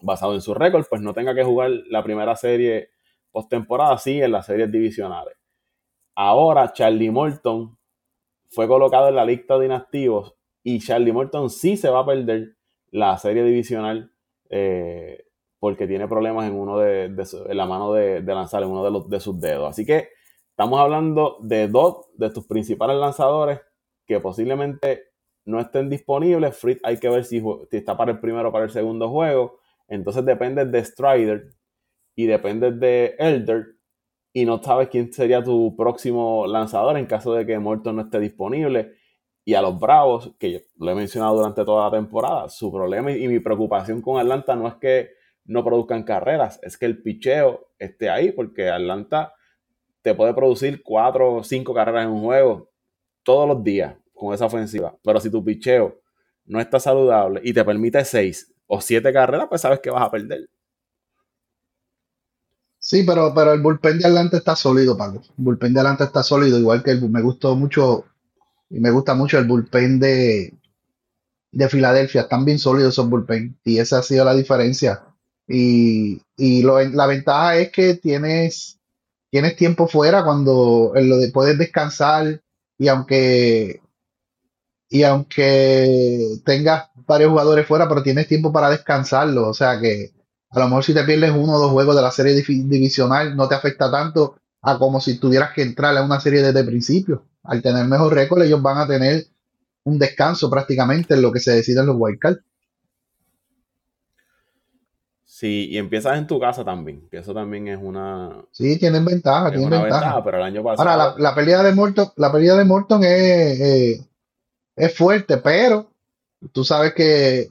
basado 0.00 0.32
en 0.32 0.40
su 0.40 0.54
récord, 0.54 0.86
pues 0.88 1.02
no 1.02 1.12
tenga 1.12 1.34
que 1.34 1.44
jugar 1.44 1.70
la 1.90 2.02
primera 2.02 2.34
serie 2.34 2.88
postemporada, 3.30 3.98
sí, 3.98 4.22
en 4.22 4.32
las 4.32 4.46
series 4.46 4.72
divisionales. 4.72 5.36
Ahora 6.14 6.72
Charlie 6.72 7.10
Morton 7.10 7.76
fue 8.48 8.66
colocado 8.66 9.08
en 9.08 9.16
la 9.16 9.26
lista 9.26 9.58
de 9.58 9.66
inactivos 9.66 10.34
y 10.62 10.78
Charlie 10.80 11.12
Morton 11.12 11.50
sí 11.50 11.76
se 11.76 11.90
va 11.90 12.00
a 12.00 12.06
perder 12.06 12.56
la 12.90 13.18
serie 13.18 13.44
divisional 13.44 14.10
eh, 14.48 15.26
porque 15.58 15.86
tiene 15.86 16.08
problemas 16.08 16.48
en 16.48 16.54
uno 16.54 16.78
de, 16.78 17.04
en 17.04 17.56
la 17.56 17.66
mano 17.66 17.92
de, 17.92 18.22
lanzar 18.22 18.62
en 18.62 18.70
uno 18.70 18.82
de, 18.82 18.90
los, 18.90 19.10
de 19.10 19.20
sus 19.20 19.38
dedos. 19.38 19.68
Así 19.68 19.84
que 19.84 20.08
estamos 20.48 20.80
hablando 20.80 21.36
de 21.42 21.68
dos 21.68 22.08
de 22.14 22.30
tus 22.30 22.46
principales 22.46 22.96
lanzadores 22.96 23.60
que 24.06 24.20
posiblemente 24.20 25.11
no 25.44 25.60
estén 25.60 25.88
disponibles. 25.88 26.56
Fritz 26.56 26.80
hay 26.82 26.98
que 26.98 27.08
ver 27.08 27.24
si, 27.24 27.42
está 27.70 27.96
para 27.96 28.12
el 28.12 28.20
primero 28.20 28.48
o 28.48 28.52
para 28.52 28.64
el 28.64 28.70
segundo 28.70 29.08
juego. 29.10 29.58
Entonces 29.88 30.24
depende 30.24 30.64
de 30.64 30.84
Strider 30.84 31.52
y 32.14 32.26
depende 32.26 32.72
de 32.72 33.16
Elder 33.18 33.76
y 34.32 34.44
no 34.44 34.62
sabes 34.62 34.88
quién 34.88 35.12
sería 35.12 35.42
tu 35.42 35.76
próximo 35.76 36.46
lanzador 36.46 36.96
en 36.96 37.06
caso 37.06 37.34
de 37.34 37.44
que 37.44 37.58
Morton 37.58 37.96
no 37.96 38.02
esté 38.02 38.18
disponible. 38.20 38.92
Y 39.44 39.54
a 39.54 39.62
los 39.62 39.78
Bravos, 39.78 40.32
que 40.38 40.52
yo 40.52 40.58
lo 40.78 40.92
he 40.92 40.94
mencionado 40.94 41.36
durante 41.36 41.64
toda 41.64 41.90
la 41.90 41.96
temporada, 41.96 42.48
su 42.48 42.72
problema 42.72 43.10
y 43.10 43.26
mi 43.26 43.40
preocupación 43.40 44.00
con 44.00 44.18
Atlanta 44.18 44.54
no 44.54 44.68
es 44.68 44.74
que 44.74 45.10
no 45.44 45.64
produzcan 45.64 46.04
carreras, 46.04 46.60
es 46.62 46.78
que 46.78 46.86
el 46.86 47.02
picheo 47.02 47.72
esté 47.76 48.08
ahí, 48.08 48.30
porque 48.30 48.70
Atlanta 48.70 49.34
te 50.00 50.14
puede 50.14 50.32
producir 50.32 50.82
cuatro 50.84 51.34
o 51.34 51.42
cinco 51.42 51.74
carreras 51.74 52.04
en 52.04 52.10
un 52.10 52.22
juego 52.22 52.70
todos 53.24 53.48
los 53.48 53.64
días 53.64 53.96
con 54.22 54.34
esa 54.34 54.46
ofensiva. 54.46 54.96
Pero 55.02 55.20
si 55.20 55.30
tu 55.30 55.44
picheo 55.44 56.00
no 56.46 56.60
está 56.60 56.78
saludable 56.80 57.40
y 57.44 57.52
te 57.52 57.64
permite 57.64 58.04
seis 58.04 58.52
o 58.66 58.80
siete 58.80 59.12
carreras, 59.12 59.46
pues 59.48 59.60
sabes 59.60 59.80
que 59.80 59.90
vas 59.90 60.02
a 60.02 60.10
perder. 60.10 60.48
Sí, 62.78 63.04
pero, 63.04 63.32
pero 63.34 63.52
el 63.52 63.60
bullpen 63.60 63.98
de 63.98 64.06
Atlanta 64.06 64.36
está 64.38 64.56
sólido, 64.56 64.96
Pablo. 64.96 65.20
El 65.20 65.44
bullpen 65.44 65.72
de 65.72 65.80
Atlanta 65.80 66.04
está 66.04 66.22
sólido, 66.22 66.58
igual 66.58 66.82
que 66.82 66.90
el, 66.90 67.08
me 67.08 67.22
gustó 67.22 67.54
mucho 67.54 68.04
y 68.70 68.80
me 68.80 68.90
gusta 68.90 69.14
mucho 69.14 69.38
el 69.38 69.46
bullpen 69.46 70.00
de, 70.00 70.54
de 71.52 71.68
Filadelfia. 71.68 72.22
Están 72.22 72.44
bien 72.44 72.58
sólidos 72.58 72.94
esos 72.94 73.08
bullpen 73.08 73.56
y 73.64 73.78
esa 73.78 73.98
ha 73.98 74.02
sido 74.02 74.24
la 74.24 74.34
diferencia. 74.34 75.04
Y, 75.46 76.20
la 76.36 77.06
ventaja 77.06 77.56
es 77.56 77.70
que 77.70 77.94
tienes, 77.94 78.78
tienes 79.30 79.56
tiempo 79.56 79.86
fuera 79.86 80.24
cuando 80.24 80.92
lo 80.94 81.18
de, 81.18 81.30
puedes 81.30 81.58
descansar 81.58 82.40
y 82.78 82.88
aunque 82.88 83.80
y 84.92 85.04
aunque 85.04 86.36
tengas 86.44 86.90
varios 87.06 87.30
jugadores 87.30 87.66
fuera, 87.66 87.88
pero 87.88 88.02
tienes 88.02 88.28
tiempo 88.28 88.52
para 88.52 88.68
descansarlo. 88.68 89.48
O 89.48 89.54
sea 89.54 89.80
que 89.80 90.12
a 90.50 90.58
lo 90.58 90.66
mejor 90.66 90.84
si 90.84 90.92
te 90.92 91.02
pierdes 91.04 91.30
uno 91.30 91.54
o 91.54 91.58
dos 91.58 91.72
juegos 91.72 91.96
de 91.96 92.02
la 92.02 92.10
serie 92.10 92.34
divisional, 92.34 93.34
no 93.34 93.48
te 93.48 93.54
afecta 93.54 93.90
tanto 93.90 94.36
a 94.60 94.78
como 94.78 95.00
si 95.00 95.18
tuvieras 95.18 95.54
que 95.54 95.62
entrar 95.62 95.96
a 95.96 96.04
una 96.04 96.20
serie 96.20 96.42
desde 96.42 96.60
el 96.60 96.66
principio. 96.66 97.24
Al 97.42 97.62
tener 97.62 97.86
mejor 97.86 98.12
récord, 98.12 98.42
ellos 98.42 98.60
van 98.60 98.76
a 98.76 98.86
tener 98.86 99.24
un 99.84 99.98
descanso 99.98 100.50
prácticamente 100.50 101.14
en 101.14 101.22
lo 101.22 101.32
que 101.32 101.40
se 101.40 101.52
deciden 101.52 101.86
los 101.86 101.96
wildcards. 101.98 102.42
Sí, 105.24 105.68
y 105.70 105.78
empiezas 105.78 106.18
en 106.18 106.26
tu 106.26 106.38
casa 106.38 106.66
también, 106.66 107.08
que 107.10 107.16
eso 107.16 107.32
también 107.32 107.66
es 107.66 107.78
una... 107.80 108.44
Sí, 108.50 108.78
tienen 108.78 109.06
ventaja, 109.06 109.50
tienen 109.50 109.70
ventaja. 109.70 110.22
Pero 110.22 110.36
el 110.36 110.42
año 110.42 110.62
pasado... 110.62 110.88
Ahora, 110.88 111.14
la, 111.18 111.34
pelea 111.34 111.62
de 111.62 111.72
Morton, 111.72 112.08
la 112.16 112.30
pelea 112.30 112.54
de 112.56 112.64
Morton 112.66 113.02
es, 113.02 113.60
eh, 113.60 114.06
es 114.76 114.96
fuerte, 114.96 115.38
pero 115.38 115.90
tú 116.52 116.64
sabes 116.64 116.94
que, 116.94 117.50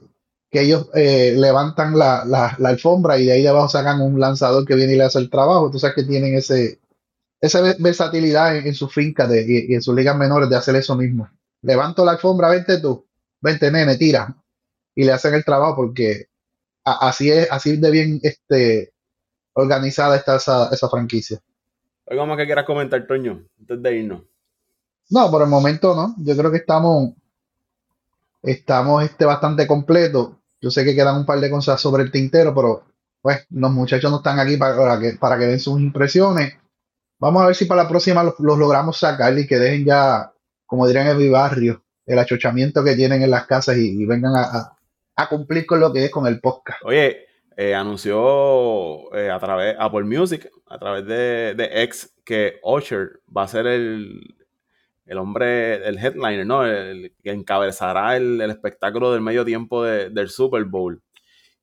ellos 0.54 0.90
eh, 0.92 1.34
levantan 1.34 1.98
la, 1.98 2.58
alfombra 2.62 3.18
y 3.18 3.24
de 3.24 3.32
ahí 3.32 3.42
debajo 3.42 3.70
sacan 3.70 4.02
un 4.02 4.20
lanzador 4.20 4.66
que 4.66 4.74
viene 4.74 4.92
y 4.92 4.96
le 4.96 5.04
hace 5.04 5.18
el 5.18 5.30
trabajo. 5.30 5.70
Tú 5.70 5.78
sabes 5.78 5.96
que 5.96 6.02
tienen 6.02 6.34
ese, 6.34 6.78
esa 7.40 7.62
versatilidad 7.78 8.58
en, 8.58 8.74
su 8.74 8.88
finca 8.88 9.26
de, 9.26 9.46
y, 9.48 9.74
en 9.74 9.80
sus 9.80 9.94
ligas 9.94 10.14
menores 10.14 10.50
de 10.50 10.56
hacer 10.56 10.76
eso 10.76 10.94
mismo. 10.94 11.30
Levanto 11.62 12.04
la 12.04 12.12
alfombra, 12.12 12.50
vente 12.50 12.78
tú, 12.80 13.06
vente 13.40 13.70
nene, 13.70 13.96
tira. 13.96 14.36
Y 14.94 15.04
le 15.04 15.12
hacen 15.12 15.32
el 15.32 15.42
trabajo 15.42 15.76
porque 15.76 16.26
así 16.84 17.30
es, 17.30 17.50
así 17.50 17.78
de 17.78 17.90
bien 17.90 18.20
este, 18.22 18.92
organizada 19.54 20.16
está 20.16 20.36
esa, 20.36 20.68
esa 20.70 20.88
franquicia. 20.90 21.40
¿Algo 22.08 22.26
más 22.26 22.36
que 22.36 22.44
quieras 22.44 22.66
comentar, 22.66 23.06
Toño, 23.06 23.42
antes 23.58 23.82
de 23.82 23.96
irnos? 23.96 24.22
No, 25.12 25.30
por 25.30 25.42
el 25.42 25.48
momento 25.48 25.94
no. 25.94 26.14
Yo 26.18 26.34
creo 26.34 26.50
que 26.50 26.56
estamos, 26.56 27.10
estamos 28.42 29.04
este, 29.04 29.26
bastante 29.26 29.66
completos. 29.66 30.30
Yo 30.60 30.70
sé 30.70 30.84
que 30.84 30.94
quedan 30.94 31.16
un 31.16 31.26
par 31.26 31.38
de 31.38 31.50
cosas 31.50 31.78
sobre 31.80 32.02
el 32.02 32.10
tintero, 32.10 32.54
pero 32.54 32.84
pues 33.20 33.46
los 33.50 33.70
muchachos 33.70 34.10
no 34.10 34.16
están 34.16 34.38
aquí 34.38 34.56
para, 34.56 34.98
que, 34.98 35.12
para 35.12 35.38
que 35.38 35.44
den 35.44 35.60
sus 35.60 35.78
impresiones. 35.78 36.54
Vamos 37.18 37.42
a 37.42 37.46
ver 37.46 37.54
si 37.54 37.66
para 37.66 37.82
la 37.82 37.88
próxima 37.90 38.24
los, 38.24 38.38
logramos 38.40 38.98
sacar 38.98 39.38
y 39.38 39.46
que 39.46 39.58
dejen 39.58 39.84
ya, 39.84 40.32
como 40.64 40.86
dirían 40.86 41.08
en 41.08 41.18
mi 41.18 41.28
barrio, 41.28 41.84
el 42.06 42.18
achochamiento 42.18 42.82
que 42.82 42.96
tienen 42.96 43.22
en 43.22 43.30
las 43.30 43.46
casas 43.46 43.76
y, 43.76 44.06
vengan 44.06 44.34
a, 44.34 44.76
a 45.14 45.28
cumplir 45.28 45.66
con 45.66 45.78
lo 45.78 45.92
que 45.92 46.06
es 46.06 46.10
con 46.10 46.26
el 46.26 46.40
podcast. 46.40 46.82
Oye, 46.84 47.26
eh, 47.56 47.74
anunció 47.74 49.14
eh, 49.14 49.30
a 49.30 49.38
través 49.38 49.76
Apple 49.78 50.04
Music, 50.04 50.50
a 50.66 50.78
través 50.78 51.06
de, 51.06 51.54
de 51.54 51.82
X, 51.82 52.14
que 52.24 52.54
Usher 52.62 53.20
va 53.36 53.42
a 53.42 53.48
ser 53.48 53.66
el, 53.66 54.41
el 55.06 55.18
hombre, 55.18 55.86
el 55.86 55.98
headliner, 55.98 56.46
¿no? 56.46 56.64
El, 56.64 57.14
que 57.22 57.30
encabezará 57.30 58.16
el, 58.16 58.40
espectáculo 58.42 59.12
del 59.12 59.20
medio 59.20 59.44
tiempo 59.44 59.82
del 59.84 60.28
Super 60.28 60.64
Bowl. 60.64 61.02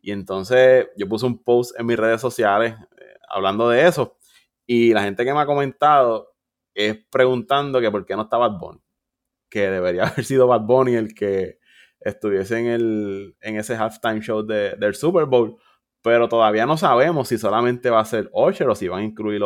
Y 0.02 0.12
entonces 0.12 0.88
yo 0.98 1.08
puse 1.08 1.26
un 1.26 1.44
post 1.44 1.78
en 1.80 1.86
mis 1.86 1.98
redes 1.98 2.22
sociales 2.22 2.76
eh, 2.98 3.16
hablando 3.30 3.70
de 3.70 3.88
eso. 3.88 4.18
Y 4.66 4.94
la 4.94 5.04
gente 5.04 5.26
que 5.26 5.34
me 5.34 5.40
ha 5.40 5.46
comentado 5.46 6.36
es 6.74 6.98
preguntando 7.10 7.82
que 7.82 7.92
por 7.92 8.06
qué 8.06 8.16
no 8.16 8.24
está 8.24 8.38
Bad 8.38 8.60
Bunny. 8.60 8.80
Que 9.50 9.70
debería 9.70 10.04
haber 10.08 10.26
sido 10.26 10.48
Bad 10.48 10.62
Bunny 10.62 10.96
el 10.96 11.14
que 11.14 11.60
estuviese 12.00 12.60
en, 12.60 12.68
el, 12.68 13.36
en 13.42 13.58
ese 13.58 13.76
halftime 13.76 14.22
show 14.22 14.46
del 14.46 14.96
Super 14.96 15.26
Bowl, 15.26 15.58
pero 16.02 16.30
todavía 16.30 16.66
no 16.66 16.78
sabemos 16.78 17.28
si 17.28 17.38
solamente 17.38 17.90
va 17.90 18.00
a 18.00 18.06
ser 18.06 18.30
Usher 18.34 18.70
o 18.70 18.76
si 18.76 18.88
van 18.88 19.02
a 19.02 19.06
incluir 19.06 19.44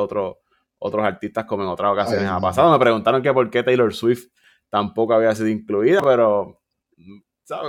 otros 0.84 1.06
artistas 1.06 1.46
como 1.46 1.64
en 1.64 1.70
otras 1.70 1.94
ocasiones 1.94 2.30
ha 2.30 2.42
pasado. 2.42 2.72
Me 2.72 2.80
preguntaron 2.80 3.22
que 3.22 3.32
por 3.32 3.50
qué 3.50 3.64
Taylor 3.64 3.94
Swift 3.94 4.28
tampoco 4.70 5.14
había 5.14 5.34
sido 5.34 5.48
incluida, 5.48 6.02
pero... 6.02 6.60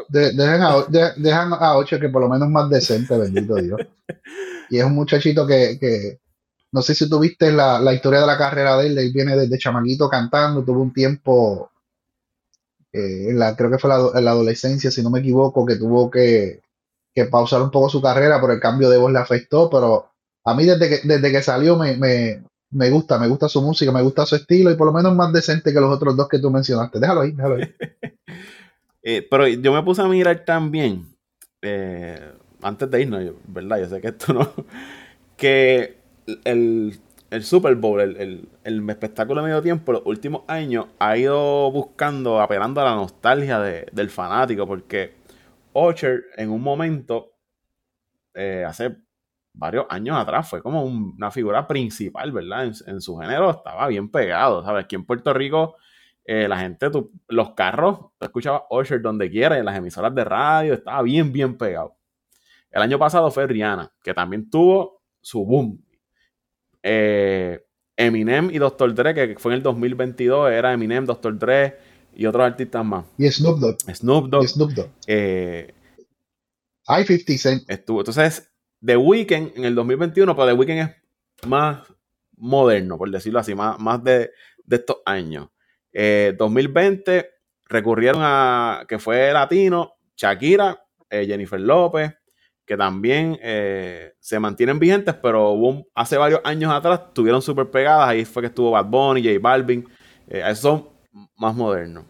dejan, 0.09 1.53
a, 1.53 1.79
Usher 1.79 2.01
que 2.01 2.09
por 2.09 2.23
lo 2.23 2.29
menos 2.29 2.49
más 2.49 2.69
decente, 2.69 3.17
bendito 3.17 3.55
Dios. 3.55 3.81
y 4.71 4.79
es 4.79 4.85
un 4.85 4.95
muchachito 4.95 5.47
que, 5.47 6.19
no 6.73 6.83
sé 6.83 6.97
si 6.97 7.09
tuviste 7.09 7.53
la, 7.53 7.79
la 7.79 7.95
historia 7.95 8.21
de 8.21 8.27
la 8.27 8.37
carrera 8.37 8.77
de 8.79 8.89
él, 8.89 8.99
él 8.99 9.12
viene 9.15 9.37
desde 9.37 9.59
chamaquito 9.59 10.09
cantando, 10.09 10.65
tuvo 10.65 10.83
un 10.83 10.93
tiempo 10.93 11.71
eh, 12.93 13.33
la, 13.33 13.55
creo 13.55 13.71
que 13.71 13.79
fue 13.79 13.91
la, 13.91 14.11
en 14.12 14.25
la 14.25 14.33
adolescencia, 14.33 14.91
si 14.91 15.03
no 15.03 15.11
me 15.11 15.21
equivoco, 15.21 15.65
que 15.65 15.77
tuvo 15.77 16.11
que, 16.11 16.62
pausar 17.31 17.62
un 17.62 17.71
poco 17.71 17.89
su 17.89 18.03
carrera 18.03 18.41
por 18.41 18.51
el 18.51 18.59
cambio 18.59 18.91
de 18.91 18.99
voz 18.99 19.12
le 19.12 19.21
afectó, 19.21 19.71
pero 19.71 20.11
a 20.45 20.55
mí 20.55 20.65
desde 20.65 20.89
que, 20.89 21.07
desde 21.07 21.31
que 21.31 21.43
salió 21.43 21.77
me, 21.77 21.97
me, 21.97 22.43
gusta, 22.71 23.19
me 23.19 23.29
gusta 23.29 23.49
su 23.49 23.62
música, 23.62 23.93
me 23.93 24.03
gusta 24.03 24.27
su 24.27 24.37
estilo 24.37 24.71
y 24.71 24.77
por 24.77 24.87
lo 24.87 24.93
menos 24.93 25.15
más 25.15 25.33
decente 25.33 25.73
que 25.73 25.81
los 25.81 25.95
otros 25.95 26.17
dos 26.17 26.29
que 26.29 26.39
tú 26.39 26.51
mencionaste. 26.51 26.99
Déjalo 26.99 27.23
ahí, 27.23 27.33
déjalo 27.33 27.57
ahí. 27.57 27.75
Eh, 29.07 29.21
pero 29.31 29.47
yo 29.47 29.71
me 29.71 29.83
puse 29.83 30.01
a 30.01 30.07
mirar 30.07 30.47
también, 30.47 31.15
eh, 31.61 32.33
antes 32.62 32.91
de 32.91 33.03
irnos, 33.03 33.35
¿verdad? 33.47 33.81
Yo 33.81 33.89
sé 33.91 34.01
que 34.01 34.09
esto 34.09 34.33
no, 34.33 34.51
que 35.37 35.99
el 36.45 36.99
el 37.35 37.43
Super 37.43 37.75
Bowl, 37.75 38.01
el, 38.01 38.49
espectáculo 38.89 39.41
de 39.41 39.49
medio 39.49 39.61
tiempo, 39.61 39.93
los 39.93 40.03
últimos 40.07 40.43
años 40.47 40.87
ha 41.01 41.17
ido 41.17 41.69
buscando, 41.73 42.41
apelando 42.41 42.81
a 42.81 42.85
la 42.85 42.95
nostalgia 42.95 43.59
del 43.59 44.09
fanático, 44.09 44.69
porque 44.69 45.15
Ocher 45.73 46.27
en 46.37 46.51
un 46.51 46.62
momento, 46.62 47.33
eh, 48.35 48.65
hace 48.65 48.97
varios 49.55 49.87
años 49.89 50.17
atrás, 50.17 50.49
fue 50.49 50.61
como 50.63 50.85
una 50.85 51.31
figura 51.31 51.67
principal, 51.67 52.33
¿verdad? 52.33 52.73
En, 52.87 53.01
su 53.01 53.17
género 53.17 53.51
estaba 53.51 53.87
bien 53.87 54.11
pegado, 54.11 54.63
¿sabes? 54.63 54.85
Aquí 54.85 54.97
en 54.97 55.07
Puerto 55.07 55.33
Rico, 55.33 55.77
eh, 56.25 56.49
la 56.49 56.59
gente, 56.59 56.91
los 57.29 57.55
carros, 57.55 57.99
tú 58.19 58.25
escuchabas 58.25 58.63
Ocher 58.71 59.01
donde 59.01 59.31
quiera, 59.31 59.59
en 59.59 59.65
las 59.65 59.77
emisoras 59.77 60.15
de 60.15 60.25
radio, 60.25 60.75
estaba 60.75 61.01
bien, 61.03 61.33
bien 61.33 61.57
pegado. 61.57 61.97
El 62.71 62.83
año 62.83 62.99
pasado 62.99 63.31
fue 63.31 63.47
Rihanna, 63.47 63.93
que 64.03 64.13
también 64.13 64.51
tuvo 64.51 65.03
su 65.21 65.47
boom 65.47 65.81
eh, 66.83 67.65
Eminem 67.97 68.51
y 68.51 68.59
Dr. 68.59 68.95
Dre, 68.95 69.15
que 69.15 69.37
fue 69.39 69.53
en 69.53 69.57
el 69.57 69.63
2022, 69.63 70.51
era 70.51 70.73
Eminem, 70.73 71.07
Dr. 71.07 71.39
Dre 71.39 71.79
y 72.15 72.27
otros 72.27 72.45
artistas 72.45 72.85
más. 72.85 73.07
Y 73.17 73.31
Snoop 73.31 73.59
Dogg. 73.59 73.79
Snoop 73.95 74.29
Dogg. 74.29 74.49
Snoop 74.49 74.73
Dogg. 74.73 74.91
Eh, 75.07 75.73
Hay 76.87 77.05
50 77.05 77.39
Cent. 77.39 77.71
Estuvo. 77.71 78.01
Entonces, 78.01 78.54
The 78.85 78.97
Weeknd 78.97 79.57
en 79.57 79.64
el 79.64 79.74
2021, 79.74 80.35
pero 80.35 80.47
The 80.49 80.53
Weeknd 80.53 80.78
es 80.78 81.47
más 81.47 81.82
moderno, 82.37 82.99
por 82.99 83.11
decirlo 83.11 83.39
así, 83.39 83.55
más, 83.55 83.78
más 83.78 84.03
de, 84.03 84.30
estos 84.68 84.99
años. 85.05 85.49
2020 85.93 87.16
eh, 87.16 87.30
recurrieron 87.66 88.20
a 88.22 88.85
que 88.89 88.99
fue 88.99 89.32
latino, 89.32 89.95
Shakira, 90.16 90.80
Jennifer 91.09 91.61
López, 91.61 92.12
que 92.66 92.76
también 92.76 93.39
eh, 93.43 94.14
se 94.18 94.41
mantienen 94.41 94.78
vigentes, 94.78 95.14
pero 95.14 95.57
hace 95.95 96.16
varios 96.16 96.41
años 96.45 96.72
atrás 96.72 97.12
tuvieron 97.12 97.43
súper 97.43 97.70
pegadas. 97.70 98.09
Ahí 98.09 98.24
fue 98.24 98.43
que 98.43 98.47
estuvo 98.47 98.70
Bad 98.70 98.87
Bunny, 98.87 99.22
J 99.22 99.39
Balvin. 99.41 99.87
Eh, 100.28 100.43
esos 100.45 100.59
son 100.59 100.89
más 101.37 101.55
modernos. 101.55 102.07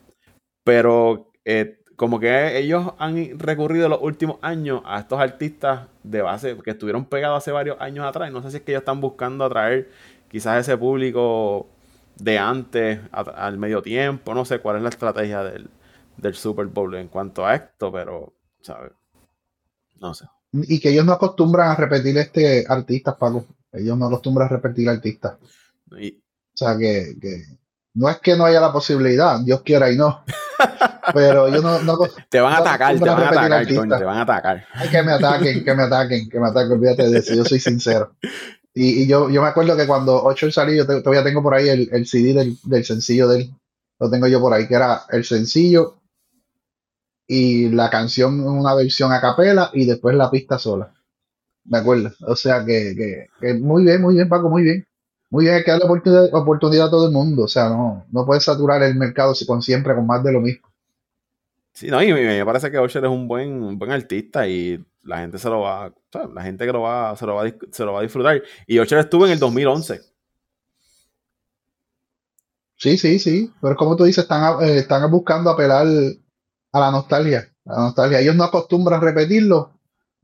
Pero 0.62 1.33
eh, 1.45 1.81
como 1.97 2.21
que 2.21 2.59
ellos 2.59 2.93
han 2.99 3.39
recurrido 3.39 3.85
en 3.87 3.91
los 3.91 4.03
últimos 4.03 4.39
años 4.43 4.83
a 4.85 5.01
estos 5.01 5.21
artistas 5.21 5.89
de 6.03 6.23
base 6.23 6.57
que 6.65 6.71
estuvieron 6.71 7.05
pegados 7.05 7.39
hace 7.39 7.53
varios 7.53 7.81
años 7.81 8.05
atrás. 8.05 8.33
No 8.33 8.43
sé 8.43 8.51
si 8.51 8.57
es 8.59 8.63
que 8.63 8.73
ellos 8.73 8.83
están 8.83 9.01
buscando 9.01 9.45
atraer 9.45 9.91
quizás 10.29 10.61
ese 10.61 10.77
público 10.77 11.69
de 12.17 12.39
antes 12.39 13.01
al 13.13 13.59
medio 13.59 13.83
tiempo. 13.83 14.35
No 14.35 14.45
sé 14.45 14.59
cuál 14.61 14.77
es 14.77 14.83
la 14.83 14.89
estrategia 14.89 15.43
del, 15.43 15.69
del 16.17 16.35
Super 16.35 16.67
Bowl 16.67 16.95
en 16.95 17.09
cuanto 17.09 17.47
a 17.47 17.55
esto, 17.55 17.93
pero, 17.93 18.33
¿sabes? 18.61 18.93
No 20.01 20.15
sé 20.15 20.27
y 20.63 20.81
que 20.81 20.91
ellos 20.91 21.05
no 21.05 21.13
acostumbran 21.13 21.71
a 21.71 21.77
repetir 21.77 22.17
este 22.19 22.65
artistas, 22.69 23.17
Paco. 23.17 23.47
Ellos 23.73 23.99
no 23.99 24.07
acostumbran 24.07 24.47
a 24.47 24.51
repetir 24.51 24.89
artistas. 24.89 25.37
O 25.91 25.97
sea, 26.57 26.77
que, 26.79 27.17
no 27.95 28.09
es 28.09 28.19
que 28.19 28.37
no 28.37 28.45
haya 28.45 28.61
la 28.61 28.73
posibilidad, 28.73 29.41
Dios 29.41 29.63
quiera 29.63 29.91
y 29.91 29.97
no. 29.97 30.25
Pero 31.15 31.49
yo 31.49 31.63
no. 31.63 31.81
no 31.83 31.99
te 32.29 32.41
van 32.41 32.55
a 32.55 32.59
atacar, 32.59 32.99
te 32.99 33.05
van 33.05 33.23
a 33.23 33.29
atacar, 33.29 33.67
te 33.67 34.05
van 34.05 34.19
a 34.19 34.23
atacar. 34.23 34.67
que 34.91 35.03
me 35.03 35.13
ataquen, 35.13 35.65
que 35.65 35.75
me 35.75 35.83
ataquen, 35.83 36.29
que 36.29 36.41
me 36.41 36.49
ataquen, 36.49 36.73
olvídate 36.73 37.11
de 37.11 37.19
eso, 37.19 37.35
yo 37.35 37.45
soy 37.45 37.61
sincero. 37.61 38.17
Y, 38.73 39.07
yo, 39.07 39.31
yo 39.31 39.41
me 39.41 39.49
acuerdo 39.49 39.77
que 39.77 39.87
cuando 39.87 40.25
Ocho 40.25 40.51
salió, 40.51 40.75
yo 40.75 40.87
todavía 40.87 41.23
tengo 41.23 41.43
por 41.43 41.55
ahí 41.55 41.69
el, 41.69 41.89
el 41.93 42.07
CD 42.07 42.35
del, 42.35 42.59
del, 42.65 42.85
sencillo 42.85 43.29
de 43.29 43.43
él. 43.43 43.55
Lo 44.01 44.11
tengo 44.11 44.27
yo 44.27 44.41
por 44.41 44.53
ahí, 44.53 44.67
que 44.67 44.75
era 44.75 45.03
el 45.11 45.25
sencillo 45.25 46.01
y 47.27 47.69
la 47.69 47.89
canción 47.91 48.41
en 48.41 48.49
una 48.49 48.75
versión 48.75 49.13
a 49.13 49.21
capela 49.21 49.71
y 49.73 49.87
después 49.87 50.17
la 50.17 50.31
pista 50.31 50.59
sola. 50.59 50.93
Me 51.65 51.79
acuerdo. 51.79 52.13
O 52.27 52.35
sea 52.35 52.65
que, 52.65 53.29
que, 53.41 53.55
muy 53.55 53.85
bien, 53.85 54.03
muy 54.03 54.15
bien, 54.15 54.29
Paco, 54.29 54.51
muy 54.51 54.65
bien. 54.65 54.87
Muy 55.35 55.47
bien, 55.47 55.57
hay 55.57 55.64
que 55.64 55.70
darle 55.72 55.87
oportunidad, 55.87 56.32
oportunidad 56.32 56.87
a 56.87 56.91
todo 56.91 57.07
el 57.09 57.12
mundo. 57.12 57.43
O 57.43 57.49
sea, 57.49 57.68
no, 57.68 58.07
no 58.12 58.24
puedes 58.24 58.45
saturar 58.45 58.80
el 58.85 58.95
mercado 58.95 59.35
con 59.49 59.62
siempre 59.62 59.93
con 59.93 60.07
más 60.07 60.22
de 60.22 60.30
lo 60.30 60.41
mismo. 60.41 60.68
Sí, 61.72 61.89
no, 61.89 62.01
y 62.01 62.12
me 62.12 62.45
parece 62.45 62.70
que 62.70 62.78
Osher 62.78 63.05
es 63.05 63.11
un 63.11 63.26
buen, 63.26 63.61
un 63.61 63.76
buen 63.76 63.91
artista 63.91 64.47
y 64.47 64.80
la 65.03 65.18
gente 65.18 65.41
se 65.41 65.49
lo 65.49 65.62
va, 65.62 65.93
la 66.32 66.43
gente 66.45 66.64
que 66.64 66.72
lo 66.72 66.82
va, 66.82 67.16
se 67.16 67.26
lo 67.26 67.35
va, 67.35 67.53
se 67.72 67.85
lo 67.85 67.95
va 67.95 67.99
a 67.99 68.03
disfrutar. 68.03 68.45
Y 68.68 68.78
Osher 68.78 69.01
estuvo 69.01 69.26
en 69.26 69.32
el 69.32 69.41
2011. 69.41 70.03
Sí, 72.76 72.97
sí, 72.97 73.18
sí. 73.18 73.53
Pero 73.61 73.74
como 73.74 73.97
tú 73.97 74.05
dices, 74.05 74.22
están, 74.22 74.62
eh, 74.62 74.78
están 74.78 75.11
buscando 75.11 75.51
apelar 75.51 75.85
a 76.70 76.78
la 76.78 76.91
nostalgia. 76.93 77.53
la 77.64 77.78
nostalgia. 77.78 78.20
Ellos 78.20 78.37
no 78.37 78.45
acostumbran 78.45 79.01
a 79.01 79.05
repetirlo. 79.05 79.72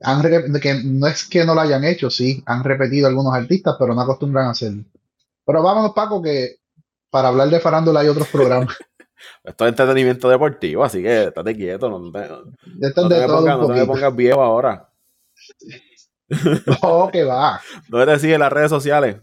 Han 0.02 0.22
que 0.61 0.84
no 0.84 1.08
es 1.08 1.24
que 1.24 1.44
no 1.44 1.56
lo 1.56 1.62
hayan 1.62 1.82
hecho, 1.82 2.11
sí, 2.11 2.42
han 2.46 2.64
repetido 2.64 3.08
algunos 3.08 3.34
artistas, 3.34 3.74
pero 3.78 3.92
no 3.92 4.00
acostumbran 4.00 4.46
a 4.46 4.50
hacerlo. 4.50 4.84
Pero 5.51 5.64
vámonos, 5.64 5.92
Paco, 5.92 6.22
que 6.22 6.59
para 7.11 7.26
hablar 7.26 7.48
de 7.48 7.59
farándula 7.59 8.01
hay 8.01 8.09
otros 8.09 8.28
programas. 8.28 8.76
Esto 9.42 9.64
es 9.64 9.70
entretenimiento 9.70 10.28
deportivo, 10.28 10.84
así 10.84 11.03
que 11.03 11.24
estate 11.24 11.57
quieto. 11.57 11.90
No, 11.90 12.12
te, 12.12 12.20
me, 12.20 13.86
pongas, 13.86 14.14
viejo 14.14 14.40
ahora. 14.40 14.88
No, 16.80 17.11
que 17.11 17.24
va. 17.24 17.61
¿Dónde 17.88 18.12
te 18.12 18.20
siguen 18.20 18.38
las 18.38 18.53
redes 18.53 18.70
sociales? 18.70 19.16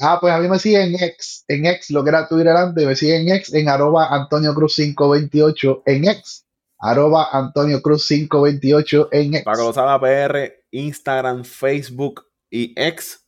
Ah, 0.00 0.16
pues 0.18 0.32
a 0.32 0.38
mí 0.38 0.48
me 0.48 0.58
siguen 0.58 0.94
en 0.94 1.02
X, 1.02 1.44
en 1.46 1.66
X, 1.66 1.90
lo 1.90 2.02
que 2.02 2.08
era 2.08 2.26
Twitter 2.26 2.56
antes, 2.56 2.86
me 2.86 2.96
siguen 2.96 3.28
en 3.28 3.36
X, 3.36 3.52
en 3.52 3.68
arroba 3.68 4.06
Antonio 4.08 4.54
Cruz 4.54 4.76
528 4.76 5.82
en 5.84 6.08
X, 6.08 6.46
arroba 6.78 7.28
Antonio 7.30 7.82
Cruz 7.82 8.08
528 8.08 9.10
en 9.12 9.34
X. 9.34 9.44
Paco 9.44 9.64
Lozada 9.64 10.00
PR, 10.00 10.64
Instagram, 10.70 11.44
Facebook 11.44 12.24
y 12.48 12.72
X. 12.74 13.23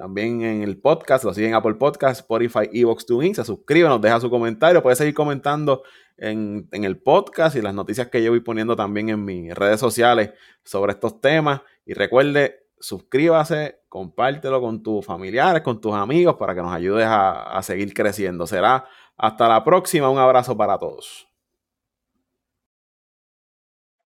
También 0.00 0.40
en 0.40 0.62
el 0.62 0.78
podcast, 0.78 1.24
lo 1.24 1.34
siguen 1.34 1.52
Apple 1.52 1.74
Podcast, 1.74 2.20
Spotify, 2.20 2.70
Evox, 2.72 3.04
TuneIn. 3.04 3.34
Se 3.34 3.44
suscriben, 3.44 3.90
nos 3.90 4.00
deja 4.00 4.18
su 4.18 4.30
comentario. 4.30 4.82
Puede 4.82 4.96
seguir 4.96 5.12
comentando 5.12 5.82
en, 6.16 6.66
en, 6.72 6.84
el 6.84 6.96
podcast 6.96 7.54
y 7.54 7.60
las 7.60 7.74
noticias 7.74 8.08
que 8.08 8.22
yo 8.22 8.30
voy 8.30 8.40
poniendo 8.40 8.74
también 8.74 9.10
en 9.10 9.22
mis 9.22 9.54
redes 9.54 9.78
sociales 9.78 10.30
sobre 10.64 10.92
estos 10.92 11.20
temas. 11.20 11.60
Y 11.84 11.92
recuerde, 11.92 12.66
suscríbase, 12.78 13.82
compártelo 13.90 14.62
con 14.62 14.82
tus 14.82 15.04
familiares, 15.04 15.60
con 15.60 15.82
tus 15.82 15.92
amigos 15.92 16.36
para 16.36 16.54
que 16.54 16.62
nos 16.62 16.72
ayudes 16.72 17.04
a, 17.04 17.58
a 17.58 17.62
seguir 17.62 17.92
creciendo. 17.92 18.46
Será 18.46 18.86
hasta 19.18 19.48
la 19.48 19.62
próxima. 19.62 20.08
Un 20.08 20.18
abrazo 20.18 20.56
para 20.56 20.78
todos. 20.78 21.29